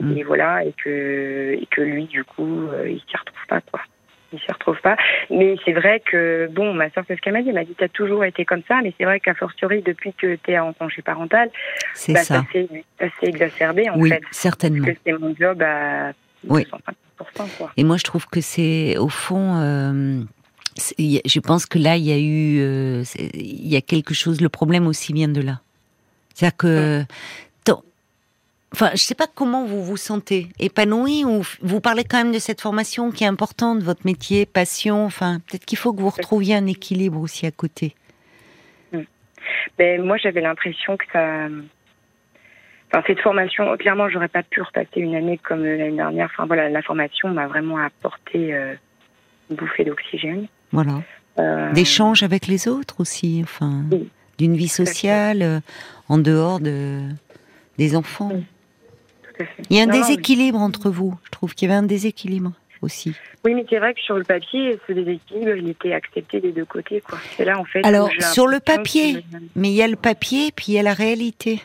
mm. 0.00 0.16
et, 0.18 0.22
voilà 0.24 0.64
et 0.64 0.72
que 0.72 1.56
et 1.60 1.66
que 1.70 1.82
lui 1.82 2.06
du 2.06 2.24
coup 2.24 2.66
euh, 2.68 2.88
il 2.88 3.00
s'y 3.00 3.16
retrouve 3.16 3.46
pas 3.48 3.60
quoi 3.60 3.80
il 4.32 4.38
se 4.38 4.52
retrouve 4.52 4.80
pas. 4.80 4.96
Mais 5.30 5.56
c'est 5.64 5.72
vrai 5.72 6.00
que, 6.00 6.48
bon, 6.52 6.74
ma 6.74 6.90
soeur, 6.90 7.04
c'est 7.08 7.16
ce 7.16 7.20
qu'elle 7.20 7.32
m'a 7.32 7.42
dit. 7.42 7.48
Elle 7.48 7.54
m'a 7.54 7.64
dit, 7.64 7.74
t'as 7.76 7.88
toujours 7.88 8.24
été 8.24 8.44
comme 8.44 8.62
ça, 8.68 8.80
mais 8.82 8.92
c'est 8.98 9.04
vrai 9.04 9.20
qu'à 9.20 9.34
fortiori, 9.34 9.82
depuis 9.82 10.12
que 10.12 10.36
tu 10.36 10.50
es 10.52 10.58
en 10.58 10.72
congé 10.72 11.02
parental, 11.02 11.50
c'est 11.94 12.12
bah, 12.12 12.22
ça. 12.22 12.44
S'est 12.52 12.68
exacerbé, 13.22 13.88
en 13.90 13.98
oui, 13.98 14.10
fait. 14.10 14.22
certainement. 14.30 14.84
Parce 14.84 14.96
que 14.98 15.02
c'est 15.06 15.18
mon 15.18 15.34
job 15.34 15.62
à 15.62 16.12
oui. 16.48 16.64
Quoi. 16.64 16.80
Et 17.76 17.84
moi, 17.84 17.96
je 17.96 18.04
trouve 18.04 18.26
que 18.26 18.40
c'est, 18.40 18.96
au 18.96 19.08
fond, 19.08 19.56
euh, 19.56 20.22
je 20.98 21.40
pense 21.40 21.66
que 21.66 21.78
là, 21.78 21.96
il 21.96 22.04
y 22.04 22.12
a 22.12 22.18
eu, 22.18 22.60
euh, 22.60 23.02
il 23.34 23.68
y 23.68 23.76
a 23.76 23.80
quelque 23.80 24.14
chose, 24.14 24.40
le 24.40 24.48
problème 24.48 24.86
aussi 24.86 25.12
vient 25.12 25.28
de 25.28 25.42
là. 25.42 25.60
C'est-à-dire 26.34 26.56
que 26.56 27.04
Enfin, 28.72 28.90
je 28.92 28.98
sais 28.98 29.16
pas 29.16 29.26
comment 29.26 29.64
vous 29.64 29.82
vous 29.82 29.96
sentez 29.96 30.46
épanoui 30.60 31.24
ou 31.24 31.42
vous 31.60 31.80
parlez 31.80 32.04
quand 32.04 32.18
même 32.18 32.32
de 32.32 32.38
cette 32.38 32.60
formation 32.60 33.10
qui 33.10 33.24
est 33.24 33.26
importante, 33.26 33.80
votre 33.82 34.06
métier, 34.06 34.46
passion. 34.46 35.04
Enfin, 35.04 35.40
peut-être 35.40 35.64
qu'il 35.64 35.78
faut 35.78 35.92
que 35.92 36.00
vous 36.00 36.10
retrouviez 36.10 36.54
un 36.54 36.66
équilibre 36.66 37.20
aussi 37.20 37.46
à 37.46 37.50
côté. 37.50 37.94
Hmm. 38.92 39.02
Ben, 39.76 40.02
moi, 40.02 40.18
j'avais 40.18 40.40
l'impression 40.40 40.96
que 40.96 41.04
ça. 41.12 41.48
Enfin, 42.92 43.04
cette 43.06 43.20
formation, 43.20 43.76
clairement, 43.76 44.08
j'aurais 44.08 44.28
pas 44.28 44.42
pu 44.42 44.62
repasser 44.62 45.00
une 45.00 45.16
année 45.16 45.38
comme 45.38 45.64
l'année 45.64 45.96
dernière. 45.96 46.28
Enfin, 46.32 46.46
voilà, 46.46 46.68
la 46.68 46.82
formation 46.82 47.28
m'a 47.28 47.48
vraiment 47.48 47.78
apporté 47.78 48.54
euh, 48.54 48.74
une 49.50 49.56
bouffée 49.56 49.84
d'oxygène. 49.84 50.46
Voilà. 50.70 51.02
Euh... 51.38 51.72
D'échanges 51.72 52.22
avec 52.22 52.46
les 52.46 52.68
autres 52.68 53.00
aussi, 53.00 53.40
enfin, 53.42 53.84
d'une 54.38 54.56
vie 54.56 54.68
sociale 54.68 55.42
euh, 55.42 55.60
en 56.08 56.18
dehors 56.18 56.60
de 56.60 57.00
des 57.78 57.96
enfants. 57.96 58.32
Il 59.68 59.76
y 59.76 59.80
a 59.80 59.84
un 59.84 59.86
déséquilibre 59.86 60.58
entre 60.58 60.90
vous. 60.90 61.14
Je 61.24 61.30
trouve 61.30 61.54
qu'il 61.54 61.68
y 61.68 61.72
avait 61.72 61.78
un 61.78 61.86
déséquilibre 61.86 62.52
aussi. 62.82 63.14
Oui, 63.44 63.54
mais 63.54 63.64
c'est 63.68 63.78
vrai 63.78 63.94
que 63.94 64.00
sur 64.00 64.16
le 64.16 64.24
papier, 64.24 64.78
ce 64.86 64.92
déséquilibre, 64.92 65.56
il 65.56 65.68
était 65.68 65.92
accepté 65.92 66.40
des 66.40 66.52
deux 66.52 66.64
côtés. 66.64 67.00
Quoi. 67.00 67.18
C'est 67.36 67.44
là, 67.44 67.58
en 67.58 67.64
fait. 67.64 67.84
Alors, 67.84 68.10
sur 68.32 68.46
le 68.46 68.60
papier, 68.60 69.24
mais 69.56 69.70
il 69.70 69.74
y 69.74 69.82
a 69.82 69.88
le 69.88 69.96
papier, 69.96 70.52
puis 70.54 70.66
il 70.68 70.74
y 70.74 70.78
a 70.78 70.82
la 70.82 70.94
réalité. 70.94 71.62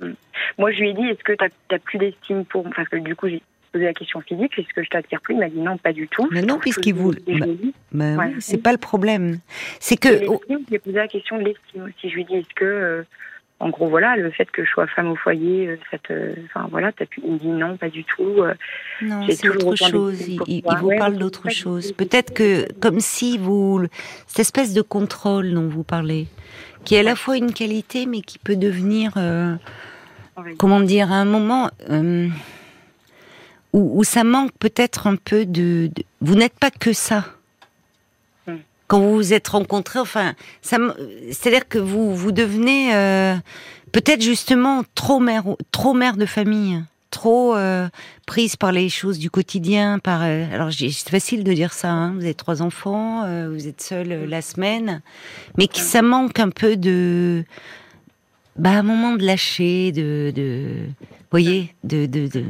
Hmm. 0.00 0.12
Moi, 0.58 0.72
je 0.72 0.80
lui 0.80 0.90
ai 0.90 0.94
dit, 0.94 1.04
est-ce 1.04 1.22
que 1.22 1.32
tu 1.32 1.44
n'as 1.70 1.78
plus 1.78 1.98
d'estime 1.98 2.44
pour 2.44 2.68
Parce 2.74 2.88
que 2.88 2.96
du 2.96 3.14
coup, 3.16 3.28
j'ai 3.28 3.42
posé 3.72 3.84
la 3.84 3.94
question 3.94 4.20
physique, 4.20 4.52
est-ce 4.58 4.72
que 4.74 4.82
je 4.82 4.90
t'attire 4.90 5.20
plus? 5.20 5.34
Il 5.34 5.40
m'a 5.40 5.48
dit 5.48 5.60
non, 5.60 5.78
pas 5.78 5.92
du 5.92 6.08
tout. 6.08 6.28
Mais 6.30 6.42
non, 6.42 6.58
puisqu'il 6.58 6.94
vous. 6.94 7.12
Bah, 7.92 8.16
bah 8.16 8.24
c'est 8.38 8.62
pas 8.62 8.72
le 8.72 8.78
problème. 8.78 9.38
C'est 9.80 9.96
que. 9.96 10.08
J'ai 10.70 10.78
posé 10.78 10.96
la 10.96 11.08
question 11.08 11.38
de 11.38 11.44
l'estime 11.44 11.84
aussi. 11.84 12.10
Je 12.10 12.14
lui 12.14 12.22
ai 12.22 12.24
dit, 12.24 12.34
est-ce 12.36 12.54
que. 12.54 12.64
Euh, 12.64 13.02
en 13.62 13.68
gros, 13.68 13.88
voilà, 13.88 14.16
le 14.16 14.32
fait 14.32 14.50
que 14.50 14.64
je 14.64 14.70
sois 14.70 14.88
femme 14.88 15.12
au 15.12 15.14
foyer, 15.14 15.68
euh, 15.68 15.76
ça 15.92 15.98
te, 15.98 16.34
enfin 16.46 16.66
voilà, 16.68 16.90
dit 16.90 17.46
non, 17.46 17.76
pas 17.76 17.90
du 17.90 18.02
tout. 18.02 18.42
Euh, 18.42 18.54
non, 19.00 19.24
c'est 19.30 19.48
autre 19.48 19.76
chose. 19.76 20.20
Il, 20.48 20.64
vous 20.80 20.90
parle 20.98 21.16
d'autre 21.16 21.48
chose. 21.48 21.92
Peut-être 21.92 22.34
que, 22.34 22.66
comme 22.80 22.98
si 22.98 23.38
vous, 23.38 23.86
cette 24.26 24.40
espèce 24.40 24.74
de 24.74 24.82
contrôle 24.82 25.54
dont 25.54 25.68
vous 25.68 25.84
parlez, 25.84 26.26
qui 26.84 26.96
est 26.96 26.98
à 26.98 27.02
la 27.04 27.14
fois 27.14 27.36
une 27.36 27.52
qualité, 27.52 28.06
mais 28.06 28.20
qui 28.20 28.40
peut 28.40 28.56
devenir, 28.56 29.12
euh, 29.16 29.54
comment 30.58 30.80
dire, 30.80 31.12
à 31.12 31.16
un 31.16 31.24
moment 31.24 31.70
où, 33.72 34.02
ça 34.02 34.24
manque 34.24 34.50
peut-être 34.58 35.06
un 35.06 35.14
peu 35.14 35.46
de, 35.46 35.86
de 35.86 36.02
vous 36.20 36.34
n'êtes 36.34 36.58
pas 36.58 36.72
que 36.72 36.92
ça 36.92 37.26
quand 38.92 39.00
vous 39.00 39.14
vous 39.14 39.32
êtes 39.32 39.48
rencontrés, 39.48 40.00
enfin, 40.00 40.34
c'est-à-dire 40.60 41.66
que 41.66 41.78
vous 41.78 42.14
vous 42.14 42.30
devenez 42.30 42.94
euh, 42.94 43.34
peut-être 43.90 44.20
justement 44.20 44.82
trop 44.94 45.18
mère, 45.18 45.44
trop 45.70 45.94
mère 45.94 46.18
de 46.18 46.26
famille, 46.26 46.84
trop 47.08 47.56
euh, 47.56 47.88
prise 48.26 48.56
par 48.56 48.70
les 48.70 48.90
choses 48.90 49.18
du 49.18 49.30
quotidien. 49.30 49.98
Par 49.98 50.20
euh, 50.24 50.44
alors 50.52 50.68
c'est 50.70 51.08
facile 51.08 51.42
de 51.42 51.54
dire 51.54 51.72
ça. 51.72 51.90
Hein, 51.90 52.12
vous 52.12 52.20
avez 52.20 52.34
trois 52.34 52.60
enfants, 52.60 53.22
vous 53.48 53.66
êtes 53.66 53.80
seule 53.80 54.28
la 54.28 54.42
semaine, 54.42 55.00
mais 55.56 55.68
qui 55.68 55.80
ça 55.80 56.02
manque 56.02 56.38
un 56.38 56.50
peu 56.50 56.76
de, 56.76 57.46
bah, 58.56 58.82
moment 58.82 59.14
de 59.14 59.24
lâcher, 59.24 59.92
de, 59.92 60.34
de, 60.36 60.84
voyez, 61.30 61.74
de, 61.82 62.04
de, 62.04 62.26
de 62.26 62.44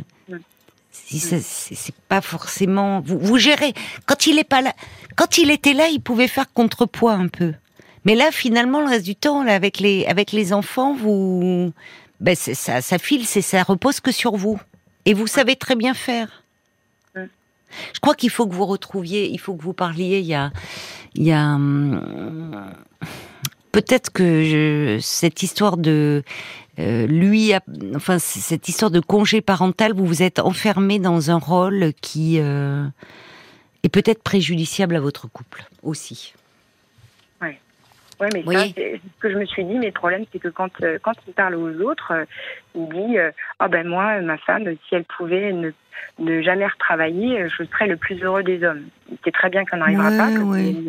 c'est 1.09 1.95
pas 2.09 2.21
forcément. 2.21 3.01
Vous, 3.01 3.19
vous, 3.19 3.38
gérez. 3.38 3.75
Quand 4.07 4.27
il 4.27 4.38
est 4.38 4.45
pas 4.45 4.61
là, 4.61 4.75
quand 5.17 5.38
il 5.38 5.51
était 5.51 5.75
là, 5.75 5.88
il 5.88 6.01
pouvait 6.01 6.29
faire 6.29 6.53
contrepoids 6.53 7.15
un 7.15 7.29
peu. 7.29 7.55
Mais 8.05 8.15
là, 8.15 8.31
finalement, 8.33 8.81
le 8.81 8.87
reste 8.87 9.05
du 9.05 9.15
temps, 9.15 9.45
là, 9.45 9.55
avec 9.55 9.79
les 9.79 10.07
avec 10.07 10.33
les 10.33 10.53
enfants, 10.53 10.95
vous, 10.95 11.73
ben 12.21 12.35
ça, 12.35 12.81
ça 12.81 12.99
file, 12.99 13.27
c'est 13.27 13.43
ça 13.43 13.62
repose 13.62 14.01
que 14.01 14.12
sur 14.12 14.37
vous. 14.37 14.61
Et 15.05 15.15
vous 15.15 15.27
savez 15.27 15.57
très 15.57 15.77
bien 15.77 15.95
faire. 15.95 16.43
Je 17.15 18.01
crois 18.01 18.15
qu'il 18.15 18.31
faut 18.31 18.47
que 18.47 18.55
vous 18.55 18.67
retrouviez, 18.67 19.31
il 19.31 19.38
faut 19.38 19.55
que 19.55 19.62
vous 19.62 19.73
parliez. 19.73 20.19
Il 20.19 20.27
y 20.27 20.35
a, 20.35 20.53
il 21.15 21.25
y 21.25 21.33
a. 21.33 21.55
Hum, 21.55 22.75
peut-être 23.73 24.12
que 24.12 24.99
cette 25.01 25.43
histoire 25.43 25.77
de 25.77 26.23
euh, 26.79 27.07
lui, 27.07 27.53
enfin 27.95 28.19
cette 28.19 28.69
histoire 28.69 28.91
de 28.91 29.01
congé 29.01 29.41
parental, 29.41 29.93
vous 29.93 30.07
vous 30.07 30.23
êtes 30.23 30.39
enfermé 30.39 30.99
dans 30.99 31.31
un 31.31 31.39
rôle 31.39 31.93
qui 32.01 32.39
euh, 32.39 32.87
est 33.83 33.89
peut-être 33.89 34.23
préjudiciable 34.23 34.97
à 34.97 35.01
votre 35.01 35.29
couple 35.29 35.65
aussi. 35.83 36.35
Ouais. 38.23 38.29
Ouais, 38.35 38.43
mais 38.47 38.59
ça, 38.59 38.65
c'est 38.77 39.01
ce 39.05 39.21
que 39.21 39.31
je 39.31 39.39
me 39.39 39.47
suis 39.47 39.65
dit. 39.65 39.79
Mais 39.79 39.87
le 39.87 39.93
problème, 39.93 40.25
c'est 40.33 40.39
que 40.39 40.49
quand, 40.49 40.71
euh, 40.83 40.99
quand 41.03 41.15
il 41.27 41.35
parle 41.35 41.55
aux 41.57 41.81
autres, 41.81 42.13
il 42.75 42.89
dit 42.89 43.17
Ah 43.59 43.69
ben 43.69 43.87
moi, 43.87 44.21
ma 44.21 44.39
femme, 44.39 44.65
si 44.89 44.95
elle 44.95 45.05
pouvait 45.05 45.53
ne 45.53 45.73
ne 46.19 46.43
jamais 46.43 46.67
retravailler, 46.67 47.49
je 47.49 47.65
serais 47.65 47.87
le 47.87 47.97
plus 47.97 48.23
heureux 48.23 48.43
des 48.43 48.63
hommes. 48.65 48.85
C'est 49.25 49.33
très 49.33 49.51
bien 49.51 49.65
qu'on 49.65 49.79
n'arrivera 49.79 50.11
pas. 50.11 50.29
Oui, 50.29 50.89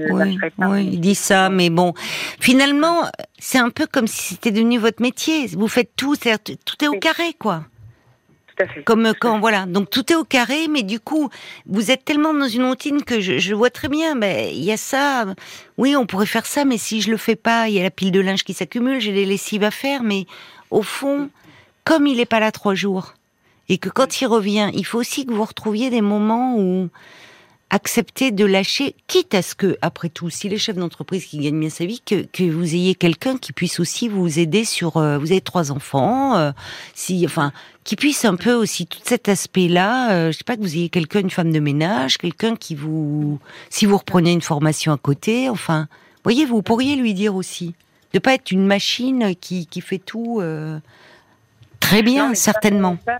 oui, 0.57 0.89
il 0.93 0.99
dit 0.99 1.15
ça, 1.15 1.49
mais 1.49 1.69
bon, 1.69 1.93
finalement, 2.39 3.03
c'est 3.37 3.57
un 3.59 3.69
peu 3.69 3.85
comme 3.85 4.07
si 4.07 4.35
c'était 4.35 4.51
devenu 4.51 4.77
votre 4.77 5.01
métier. 5.01 5.47
Vous 5.47 5.67
faites 5.67 5.95
tout, 5.95 6.15
tout 6.15 6.85
est 6.85 6.87
au 6.87 6.99
carré, 6.99 7.33
quoi. 7.39 7.63
Tout 8.55 8.63
à 8.63 8.67
fait. 8.67 8.83
Comme 8.83 9.13
quand, 9.19 9.39
voilà, 9.39 9.65
donc 9.65 9.89
tout 9.89 10.11
est 10.11 10.15
au 10.15 10.23
carré, 10.23 10.67
mais 10.69 10.83
du 10.83 10.99
coup, 10.99 11.29
vous 11.65 11.91
êtes 11.91 12.05
tellement 12.05 12.33
dans 12.33 12.47
une 12.47 12.65
routine 12.65 13.03
que 13.03 13.19
je, 13.19 13.53
vois 13.53 13.69
très 13.69 13.89
bien, 13.89 14.15
mais 14.15 14.53
il 14.53 14.63
y 14.63 14.71
a 14.71 14.77
ça, 14.77 15.25
oui, 15.77 15.95
on 15.95 16.05
pourrait 16.05 16.25
faire 16.25 16.45
ça, 16.45 16.65
mais 16.65 16.77
si 16.77 17.01
je 17.01 17.09
le 17.09 17.17
fais 17.17 17.35
pas, 17.35 17.67
il 17.67 17.75
y 17.75 17.79
a 17.79 17.83
la 17.83 17.91
pile 17.91 18.11
de 18.11 18.19
linge 18.19 18.43
qui 18.43 18.53
s'accumule, 18.53 18.99
j'ai 18.99 19.13
des 19.13 19.25
lessives 19.25 19.63
à 19.63 19.71
faire, 19.71 20.03
mais 20.03 20.25
au 20.69 20.83
fond, 20.83 21.29
comme 21.83 22.05
il 22.05 22.17
n'est 22.17 22.25
pas 22.25 22.39
là 22.39 22.51
trois 22.51 22.75
jours, 22.75 23.13
et 23.69 23.77
que 23.77 23.89
quand 23.89 24.21
il 24.21 24.27
revient, 24.27 24.69
il 24.73 24.85
faut 24.85 24.99
aussi 24.99 25.25
que 25.25 25.33
vous 25.33 25.45
retrouviez 25.45 25.89
des 25.89 26.01
moments 26.01 26.55
où 26.57 26.89
accepter 27.69 28.31
de 28.31 28.45
lâcher, 28.45 28.95
quitte 29.07 29.33
à 29.33 29.41
ce 29.41 29.55
que, 29.55 29.77
après 29.81 30.09
tout, 30.09 30.29
si 30.29 30.47
les 30.47 30.59
chefs 30.59 30.75
d'entreprise 30.75 31.25
qui 31.25 31.39
gagnent 31.39 31.59
bien 31.59 31.69
sa 31.69 31.85
vie, 31.85 32.01
que, 32.05 32.23
que 32.23 32.43
vous 32.43 32.75
ayez 32.75 32.93
quelqu'un 32.93 33.37
qui 33.37 33.51
puisse 33.51 33.79
aussi 33.79 34.07
vous 34.07 34.37
aider 34.39 34.63
sur, 34.63 34.97
euh, 34.97 35.17
vous 35.17 35.31
avez 35.31 35.41
trois 35.41 35.71
enfants, 35.71 36.37
euh, 36.37 36.51
si, 36.93 37.23
enfin, 37.25 37.51
qui 37.83 37.95
puisse 37.95 38.25
un 38.25 38.35
peu 38.35 38.53
aussi 38.53 38.85
tout 38.85 38.99
cet 39.03 39.27
aspect-là, 39.27 40.11
euh, 40.11 40.31
je 40.31 40.37
sais 40.37 40.43
pas 40.43 40.55
que 40.55 40.61
vous 40.61 40.75
ayez 40.75 40.89
quelqu'un, 40.89 41.21
une 41.21 41.31
femme 41.31 41.51
de 41.51 41.59
ménage, 41.59 42.19
quelqu'un 42.19 42.55
qui 42.55 42.75
vous, 42.75 43.39
si 43.69 43.87
vous 43.87 43.97
reprenez 43.97 44.31
une 44.31 44.41
formation 44.41 44.91
à 44.93 44.97
côté, 44.97 45.49
enfin, 45.49 45.87
voyez, 46.23 46.45
vous 46.45 46.61
pourriez 46.61 46.95
lui 46.95 47.15
dire 47.15 47.35
aussi, 47.35 47.73
de 48.13 48.19
pas 48.19 48.35
être 48.35 48.51
une 48.51 48.67
machine 48.67 49.33
qui, 49.39 49.65
qui 49.65 49.81
fait 49.81 49.97
tout. 49.97 50.39
Euh, 50.41 50.77
Très 51.79 52.01
bien, 52.01 52.33
certainement. 52.33 52.97
Ça, 53.05 53.17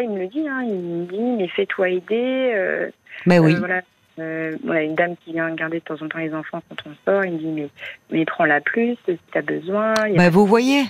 il 0.00 0.10
me 0.10 0.20
le 0.20 0.28
dit. 0.28 0.46
Hein. 0.46 0.62
Il 0.64 0.74
me 0.74 1.06
dit, 1.06 1.18
mais 1.18 1.48
fais-toi 1.48 1.88
aider. 1.88 2.90
Euh, 3.20 3.22
ben 3.26 3.40
oui. 3.40 3.54
Euh, 3.54 3.80
euh, 4.18 4.56
voilà. 4.64 4.82
une 4.82 4.94
dame 4.94 5.14
qui 5.24 5.32
vient 5.32 5.54
garder 5.54 5.80
de 5.80 5.84
temps 5.84 6.00
en 6.00 6.08
temps 6.08 6.18
les 6.18 6.34
enfants 6.34 6.62
quand 6.68 6.76
on 6.86 6.94
sort. 7.04 7.24
Il 7.24 7.32
me 7.32 7.38
dit, 7.38 7.46
mais, 7.46 7.68
mais 8.10 8.24
prends-la 8.24 8.60
plus 8.60 8.96
si 9.06 9.18
tu 9.32 9.38
as 9.38 9.42
besoin. 9.42 9.92
Ben, 10.16 10.30
vous 10.30 10.46
voyez. 10.46 10.84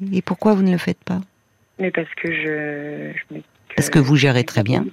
Mm. 0.00 0.14
Et 0.14 0.22
pourquoi 0.22 0.54
vous 0.54 0.62
ne 0.62 0.72
le 0.72 0.78
faites 0.78 1.02
pas? 1.04 1.20
Mais 1.78 1.90
parce 1.90 2.12
que 2.14 2.32
je. 2.32 3.40
parce 3.76 3.90
que 3.90 3.98
vous 3.98 4.16
gérez 4.16 4.44
très 4.44 4.62
bien. 4.62 4.84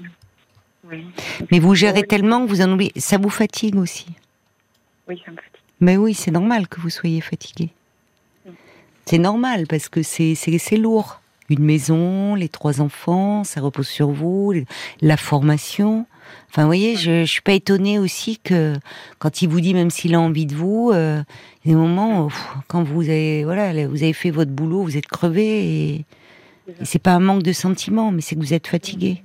Oui. 0.92 1.06
Mais 1.52 1.60
vous 1.60 1.74
gérez 1.74 2.04
tellement 2.04 2.46
que 2.46 2.50
vous 2.50 2.62
en 2.62 2.72
oubliez. 2.72 2.92
Ça 2.98 3.18
vous 3.18 3.30
fatigue 3.30 3.76
aussi. 3.76 4.08
Oui, 5.08 5.22
ça 5.26 5.32
me 5.32 5.38
fatigue. 5.38 5.52
Mais 5.80 5.98
oui, 5.98 6.14
c'est 6.14 6.32
normal 6.32 6.68
que 6.68 6.80
vous 6.80 6.90
soyez 6.90 7.22
fatigué. 7.22 7.70
C'est 9.06 9.20
normal 9.20 9.66
parce 9.68 9.88
que 9.88 10.02
c'est 10.02 10.36
c'est 10.36 10.78
lourd. 10.78 11.22
Une 11.50 11.64
maison, 11.64 12.36
les 12.36 12.50
trois 12.50 12.82
enfants, 12.82 13.44
ça 13.44 13.62
repose 13.62 13.88
sur 13.88 14.10
vous, 14.10 14.54
la 15.02 15.18
formation. 15.18 16.06
Enfin, 16.50 16.64
vous 16.64 16.68
voyez, 16.68 16.96
je, 16.96 17.26
suis 17.26 17.42
pas 17.42 17.54
étonnée 17.54 18.00
aussi 18.00 18.40
que 18.44 18.74
quand 19.20 19.42
il 19.42 19.50
vous 19.50 19.62
dit, 19.62 19.74
même 19.74 19.92
s'il 19.92 20.16
a 20.16 20.20
envie 20.20 20.46
de 20.46 20.56
vous, 20.56 20.92
euh, 20.92 21.22
il 21.64 21.72
y 21.72 21.74
a 21.74 21.78
des 21.78 21.82
moments 21.82 22.26
où, 22.26 22.34
quand 22.68 22.84
vous 22.84 23.04
avez, 23.04 23.44
voilà, 23.44 23.88
vous 23.88 24.04
avez 24.04 24.14
fait 24.14 24.32
votre 24.32 24.52
boulot, 24.52 24.84
vous 24.84 24.98
êtes 24.98 25.08
crevé 25.08 25.44
et, 25.44 26.06
et 26.68 26.86
c'est 26.86 27.00
pas 27.00 27.12
un 27.12 27.20
manque 27.20 27.44
de 27.44 27.54
sentiments, 27.54 28.12
mais 28.12 28.22
c'est 28.22 28.36
que 28.36 28.42
vous 28.42 28.54
êtes 28.54 28.68
fatigué. 28.68 29.22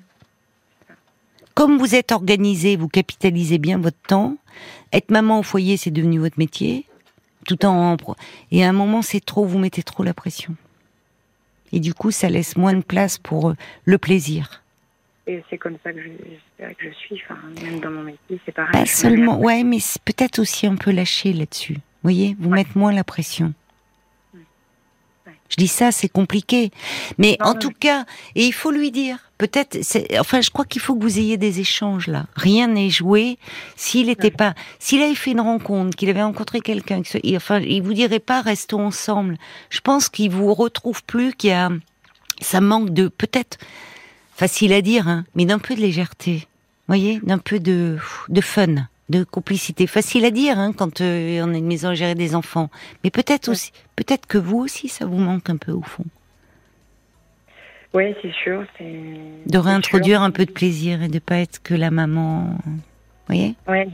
Comme 1.55 1.79
vous 1.79 1.95
êtes 1.95 2.13
organisé, 2.13 2.77
vous 2.77 2.89
capitalisez 2.89 3.59
bien 3.59 3.79
votre 3.79 4.01
temps. 4.07 4.37
Être 4.93 5.11
maman 5.11 5.41
au 5.41 5.43
foyer, 5.43 5.77
c'est 5.77 5.91
devenu 5.91 6.19
votre 6.19 6.39
métier 6.39 6.87
tout 7.47 7.65
en 7.67 7.97
et 8.51 8.65
à 8.65 8.69
un 8.69 8.73
moment 8.73 9.03
c'est 9.03 9.25
trop, 9.25 9.45
vous 9.45 9.59
mettez 9.59 9.83
trop 9.83 10.03
la 10.03 10.15
pression. 10.15 10.55
Et 11.73 11.81
du 11.81 11.95
coup, 11.95 12.11
ça 12.11 12.29
laisse 12.29 12.57
moins 12.57 12.75
de 12.75 12.83
place 12.83 13.19
pour 13.19 13.51
euh, 13.51 13.55
le 13.85 13.99
plaisir. 13.99 14.63
Et 15.27 15.43
c'est 15.49 15.59
comme 15.59 15.77
ça 15.85 15.93
que 15.93 16.01
je, 16.03 16.65
que 16.67 16.89
je 16.89 16.91
suis, 16.91 17.23
enfin, 17.25 17.39
même 17.63 17.81
dans 17.81 17.91
mon 17.91 18.03
métier, 18.03 18.41
c'est 18.45 18.53
pareil. 18.53 18.73
Pas 18.73 18.87
seulement, 18.87 19.39
ouais, 19.39 19.63
mais 19.63 19.79
peut-être 20.05 20.41
aussi 20.41 20.67
un 20.67 20.75
peu 20.75 20.91
lâcher 20.91 21.33
là-dessus. 21.33 21.75
Vous 21.75 21.81
voyez, 22.03 22.37
vous 22.41 22.51
mettre 22.51 22.77
moins 22.77 22.93
la 22.93 23.05
pression. 23.05 23.53
Je 25.51 25.57
dis 25.57 25.69
ça, 25.69 25.93
c'est 25.93 26.09
compliqué. 26.09 26.71
Mais 27.19 27.37
en 27.41 27.55
tout 27.55 27.73
cas, 27.79 28.07
et 28.37 28.47
il 28.47 28.53
faut 28.53 28.71
lui 28.71 28.91
dire, 28.91 29.19
peut-être, 29.37 29.79
enfin, 30.19 30.41
je 30.41 30.51
crois 30.51 30.65
qu'il 30.65 30.81
faut 30.81 30.95
que 30.95 31.03
vous 31.03 31.19
ayez 31.19 31.37
des 31.37 31.61
échanges 31.61 32.07
là. 32.07 32.27
Rien 32.37 32.69
n'est 32.69 32.89
joué. 32.89 33.37
S'il 33.77 34.07
n'était 34.07 34.31
pas, 34.31 34.55
s'il 34.79 35.03
avait 35.03 35.15
fait 35.15 35.33
une 35.33 35.41
rencontre, 35.41 35.97
qu'il 35.97 36.09
avait 36.09 36.23
rencontré 36.23 36.61
quelqu'un, 36.61 37.03
enfin, 37.35 37.59
il 37.61 37.83
vous 37.83 37.95
dirait 37.95 38.21
pas, 38.21 38.41
restons 38.41 38.87
ensemble. 38.87 39.37
Je 39.69 39.81
pense 39.81 40.09
qu'il 40.09 40.31
vous 40.31 40.55
retrouve 40.55 41.03
plus, 41.05 41.33
qu'il 41.35 41.51
y 41.51 41.53
a, 41.53 41.71
ça 42.41 42.61
manque 42.61 42.91
de, 42.91 43.09
peut-être, 43.09 43.59
facile 44.37 44.73
à 44.73 44.83
dire, 44.83 45.09
hein, 45.09 45.25
mais 45.35 45.45
d'un 45.45 45.59
peu 45.59 45.75
de 45.75 45.81
légèreté. 45.81 46.47
Voyez, 46.87 47.21
d'un 47.23 47.39
peu 47.39 47.61
de, 47.61 47.99
de 48.29 48.41
fun 48.41 48.87
de 49.11 49.25
complicité. 49.25 49.87
Facile 49.87 50.25
à 50.25 50.31
dire 50.31 50.59
hein, 50.59 50.73
quand 50.73 51.01
euh, 51.01 51.43
on 51.45 51.53
a 51.53 51.59
une 51.59 51.67
maison 51.67 51.89
à 51.89 51.95
gérer 51.95 52.15
des 52.15 52.35
enfants, 52.35 52.71
mais 53.05 53.11
peut-être 53.11 53.49
aussi, 53.49 53.73
peut-être 53.97 54.27
que 54.27 54.39
vous 54.39 54.59
aussi, 54.59 54.89
ça 54.89 55.05
vous 55.05 55.19
manque 55.19 55.51
un 55.51 55.57
peu 55.57 55.73
au 55.73 55.83
fond. 55.83 56.05
Oui, 57.93 58.15
c'est 58.23 58.33
sûr. 58.33 58.65
De 59.47 59.59
réintroduire 59.59 60.23
un 60.23 60.31
peu 60.31 60.47
de 60.47 60.53
plaisir 60.53 61.03
et 61.03 61.09
de 61.09 61.19
pas 61.19 61.39
être 61.39 61.61
que 61.61 61.75
la 61.75 61.91
maman. 61.91 62.57
Vous 62.65 63.37
voyez? 63.37 63.55
Ouais, 63.69 63.89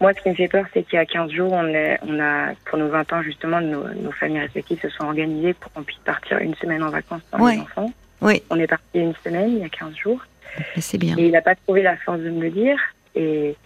moi, 0.00 0.12
ce 0.14 0.22
qui 0.22 0.28
me 0.28 0.34
fait 0.34 0.48
peur, 0.48 0.66
c'est 0.72 0.82
qu'il 0.82 0.96
y 0.96 0.98
a 0.98 1.06
15 1.06 1.30
jours, 1.30 1.52
on, 1.52 1.64
on 1.66 2.20
a, 2.20 2.54
pour 2.66 2.78
nos 2.78 2.88
20 2.88 3.12
ans, 3.12 3.22
justement, 3.22 3.60
nos, 3.60 4.12
familles 4.12 4.40
respectives 4.40 4.80
se 4.80 4.90
sont 4.90 5.04
organisées 5.04 5.54
pour 5.54 5.72
qu'on 5.72 5.82
puisse 5.82 5.98
partir 5.98 6.38
une 6.38 6.54
semaine 6.56 6.82
en 6.82 6.90
vacances 6.90 7.22
sans 7.30 7.46
les 7.46 7.58
enfants. 7.58 7.90
Oui. 8.20 8.42
On 8.50 8.58
est 8.58 8.66
parti 8.66 8.84
une 8.94 9.14
semaine, 9.24 9.50
il 9.52 9.58
y 9.58 9.64
a 9.64 9.68
15 9.68 9.94
jours. 9.94 10.20
C'est 10.78 10.98
bien. 10.98 11.16
Et 11.16 11.26
il 11.26 11.32
n'a 11.32 11.42
pas 11.42 11.54
trouvé 11.54 11.82
la 11.82 11.96
force 11.96 12.20
de 12.20 12.30
me 12.30 12.42
le 12.42 12.50
dire. 12.50 12.78
Et, 13.14 13.56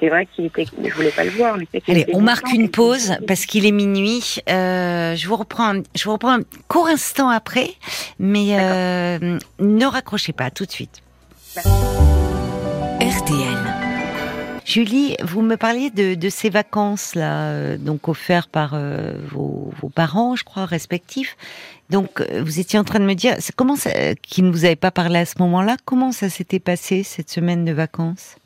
c'est 0.00 0.08
vrai 0.08 0.26
qu'il 0.34 0.46
était, 0.46 0.64
je 0.64 0.94
voulais 0.94 1.10
pas 1.10 1.24
le 1.24 1.30
voir. 1.30 1.58
Allez, 1.88 2.06
on 2.14 2.22
marque 2.22 2.50
une 2.52 2.70
pause 2.70 3.16
parce 3.26 3.44
qu'il 3.44 3.66
est 3.66 3.72
minuit. 3.72 4.36
Euh, 4.48 5.14
je 5.14 5.28
vous 5.28 5.36
reprends, 5.36 5.74
je 5.94 6.04
vous 6.04 6.12
reprends 6.12 6.38
un 6.38 6.42
court 6.68 6.86
instant 6.86 7.28
après, 7.28 7.70
mais 8.18 8.58
euh, 8.58 9.38
ne 9.58 9.84
raccrochez 9.84 10.32
pas 10.32 10.50
tout 10.50 10.64
de 10.64 10.70
suite. 10.70 11.02
RTL. 13.00 13.84
Julie, 14.64 15.14
vous 15.22 15.42
me 15.42 15.56
parliez 15.56 15.90
de, 15.90 16.28
ces 16.30 16.48
vacances 16.48 17.14
là, 17.14 17.50
euh, 17.50 17.76
donc 17.76 18.08
offertes 18.08 18.50
par 18.50 18.72
euh, 18.72 19.12
vos, 19.30 19.70
parents, 19.94 20.36
je 20.36 20.44
crois, 20.44 20.64
respectifs. 20.64 21.36
Donc, 21.90 22.22
euh, 22.22 22.42
vous 22.42 22.58
étiez 22.60 22.78
en 22.78 22.84
train 22.84 22.98
de 22.98 23.04
me 23.04 23.14
dire, 23.14 23.36
comment 23.56 23.76
ça, 23.76 23.90
qui 24.22 24.42
ne 24.42 24.50
vous 24.50 24.64
avait 24.64 24.74
pas 24.74 24.90
parlé 24.90 25.18
à 25.18 25.26
ce 25.26 25.34
moment-là, 25.40 25.76
comment 25.84 26.12
ça 26.12 26.30
s'était 26.30 26.60
passé 26.60 27.02
cette 27.02 27.28
semaine 27.28 27.66
de 27.66 27.72
vacances? 27.72 28.36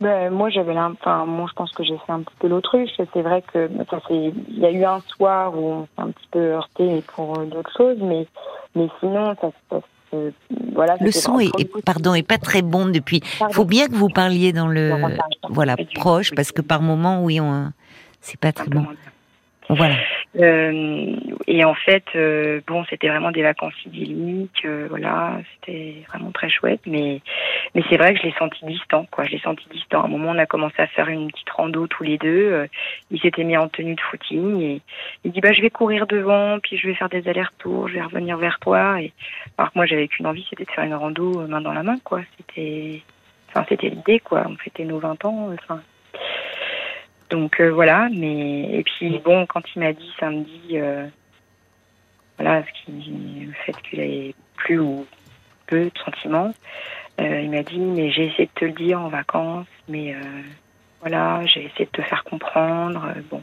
Ben, 0.00 0.30
moi, 0.30 0.48
j'avais 0.50 0.78
enfin, 0.78 1.26
moi, 1.26 1.46
je 1.48 1.54
pense 1.54 1.72
que 1.72 1.82
j'ai 1.82 1.96
fait 2.06 2.12
un 2.12 2.20
petit 2.20 2.36
peu 2.38 2.48
l'autruche. 2.48 2.90
C'est 2.96 3.22
vrai 3.22 3.42
que, 3.42 3.68
il 4.10 4.58
y 4.58 4.66
a 4.66 4.70
eu 4.70 4.84
un 4.84 5.00
soir 5.00 5.58
où 5.58 5.70
on 5.70 5.82
s'est 5.84 6.02
un 6.02 6.10
petit 6.10 6.28
peu 6.30 6.52
heurté 6.52 7.02
pour 7.14 7.38
d'autres 7.38 7.72
choses, 7.76 7.98
mais, 8.00 8.26
mais 8.74 8.88
sinon, 9.00 9.34
ça, 9.40 9.50
ça 9.70 9.80
voilà, 10.72 10.96
le 11.00 11.10
son 11.10 11.38
est, 11.38 11.50
pardon, 11.84 12.14
est 12.14 12.26
pas 12.26 12.38
très 12.38 12.62
bon 12.62 12.86
depuis. 12.86 13.20
Il 13.40 13.52
faut 13.52 13.64
bien 13.64 13.88
que 13.88 13.94
vous 13.94 14.08
parliez 14.08 14.52
dans 14.52 14.68
le, 14.68 14.94
voilà, 15.50 15.76
proche, 15.94 16.34
parce 16.34 16.52
que 16.52 16.62
par 16.62 16.80
moment, 16.80 17.22
oui, 17.22 17.40
on, 17.40 17.72
c'est 18.20 18.40
pas 18.40 18.52
très 18.52 18.68
bon. 18.68 18.86
Voilà. 19.68 19.96
Euh, 20.36 21.16
et 21.46 21.64
en 21.64 21.74
fait, 21.74 22.04
euh, 22.14 22.60
bon, 22.66 22.84
c'était 22.90 23.08
vraiment 23.08 23.30
des 23.30 23.42
vacances 23.42 23.74
idylliques, 23.86 24.64
euh, 24.66 24.86
voilà, 24.90 25.40
c'était 25.54 25.94
vraiment 26.08 26.30
très 26.32 26.50
chouette, 26.50 26.80
mais 26.86 27.22
mais 27.74 27.82
c'est 27.88 27.96
vrai 27.96 28.12
que 28.12 28.20
je 28.20 28.26
l'ai 28.26 28.34
senti 28.38 28.64
distant, 28.66 29.06
quoi. 29.10 29.24
Je 29.24 29.30
l'ai 29.30 29.38
senti 29.40 29.66
distant. 29.70 30.02
À 30.02 30.04
un 30.04 30.08
moment, 30.08 30.30
on 30.30 30.38
a 30.38 30.46
commencé 30.46 30.76
à 30.78 30.86
faire 30.86 31.08
une 31.08 31.30
petite 31.30 31.48
rando 31.50 31.86
tous 31.86 32.02
les 32.02 32.18
deux. 32.18 32.66
il 33.10 33.20
s'était 33.20 33.44
mis 33.44 33.56
en 33.56 33.68
tenue 33.68 33.94
de 33.94 34.00
footing 34.00 34.60
et 34.60 34.82
il 35.24 35.32
dit 35.32 35.40
bah 35.40 35.52
je 35.52 35.62
vais 35.62 35.70
courir 35.70 36.06
devant, 36.06 36.58
puis 36.60 36.76
je 36.76 36.86
vais 36.88 36.94
faire 36.94 37.08
des 37.08 37.26
allers-retours, 37.28 37.88
je 37.88 37.94
vais 37.94 38.02
revenir 38.02 38.36
vers 38.36 38.58
toi. 38.60 39.00
Et 39.00 39.12
alors 39.56 39.72
que 39.72 39.78
moi, 39.78 39.86
j'avais 39.86 40.08
qu'une 40.08 40.26
envie, 40.26 40.46
c'était 40.50 40.64
de 40.64 40.70
faire 40.70 40.84
une 40.84 40.94
rando 40.94 41.46
main 41.48 41.60
dans 41.60 41.72
la 41.72 41.82
main, 41.82 41.98
quoi. 42.04 42.20
C'était, 42.36 43.02
enfin, 43.48 43.64
c'était 43.68 43.88
l'idée, 43.88 44.20
quoi. 44.20 44.44
On 44.46 44.56
fêtait 44.56 44.84
nos 44.84 44.98
20 44.98 45.24
ans, 45.24 45.50
enfin. 45.54 45.80
Donc 47.30 47.60
euh, 47.60 47.70
voilà, 47.70 48.08
mais 48.10 48.78
et 48.78 48.82
puis 48.84 49.18
bon, 49.18 49.44
quand 49.46 49.62
il 49.74 49.80
m'a 49.80 49.92
dit 49.92 50.10
samedi, 50.18 50.70
euh, 50.74 51.06
voilà, 52.38 52.62
ce 52.64 52.84
qui, 52.84 53.46
le 53.46 53.52
fait 53.52 53.76
qu'il 53.82 54.00
ait 54.00 54.34
plus 54.56 54.78
ou 54.78 55.06
peu 55.66 55.84
de 55.84 55.98
sentiments, 56.04 56.54
euh, 57.20 57.40
il 57.42 57.50
m'a 57.50 57.62
dit 57.62 57.78
mais 57.78 58.10
j'ai 58.10 58.26
essayé 58.26 58.46
de 58.46 58.58
te 58.58 58.64
le 58.64 58.72
dire 58.72 59.00
en 59.00 59.08
vacances, 59.08 59.66
mais 59.88 60.16
voilà, 61.00 61.44
j'ai 61.44 61.64
essayé 61.64 61.84
de 61.84 61.90
te 61.90 62.02
faire 62.02 62.24
comprendre, 62.24 63.06
bon. 63.30 63.42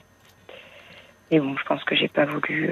Et 1.31 1.39
bon, 1.39 1.55
je 1.57 1.63
pense 1.63 1.83
que 1.83 1.95
j'ai 1.95 2.07
pas 2.07 2.25
voulu. 2.25 2.71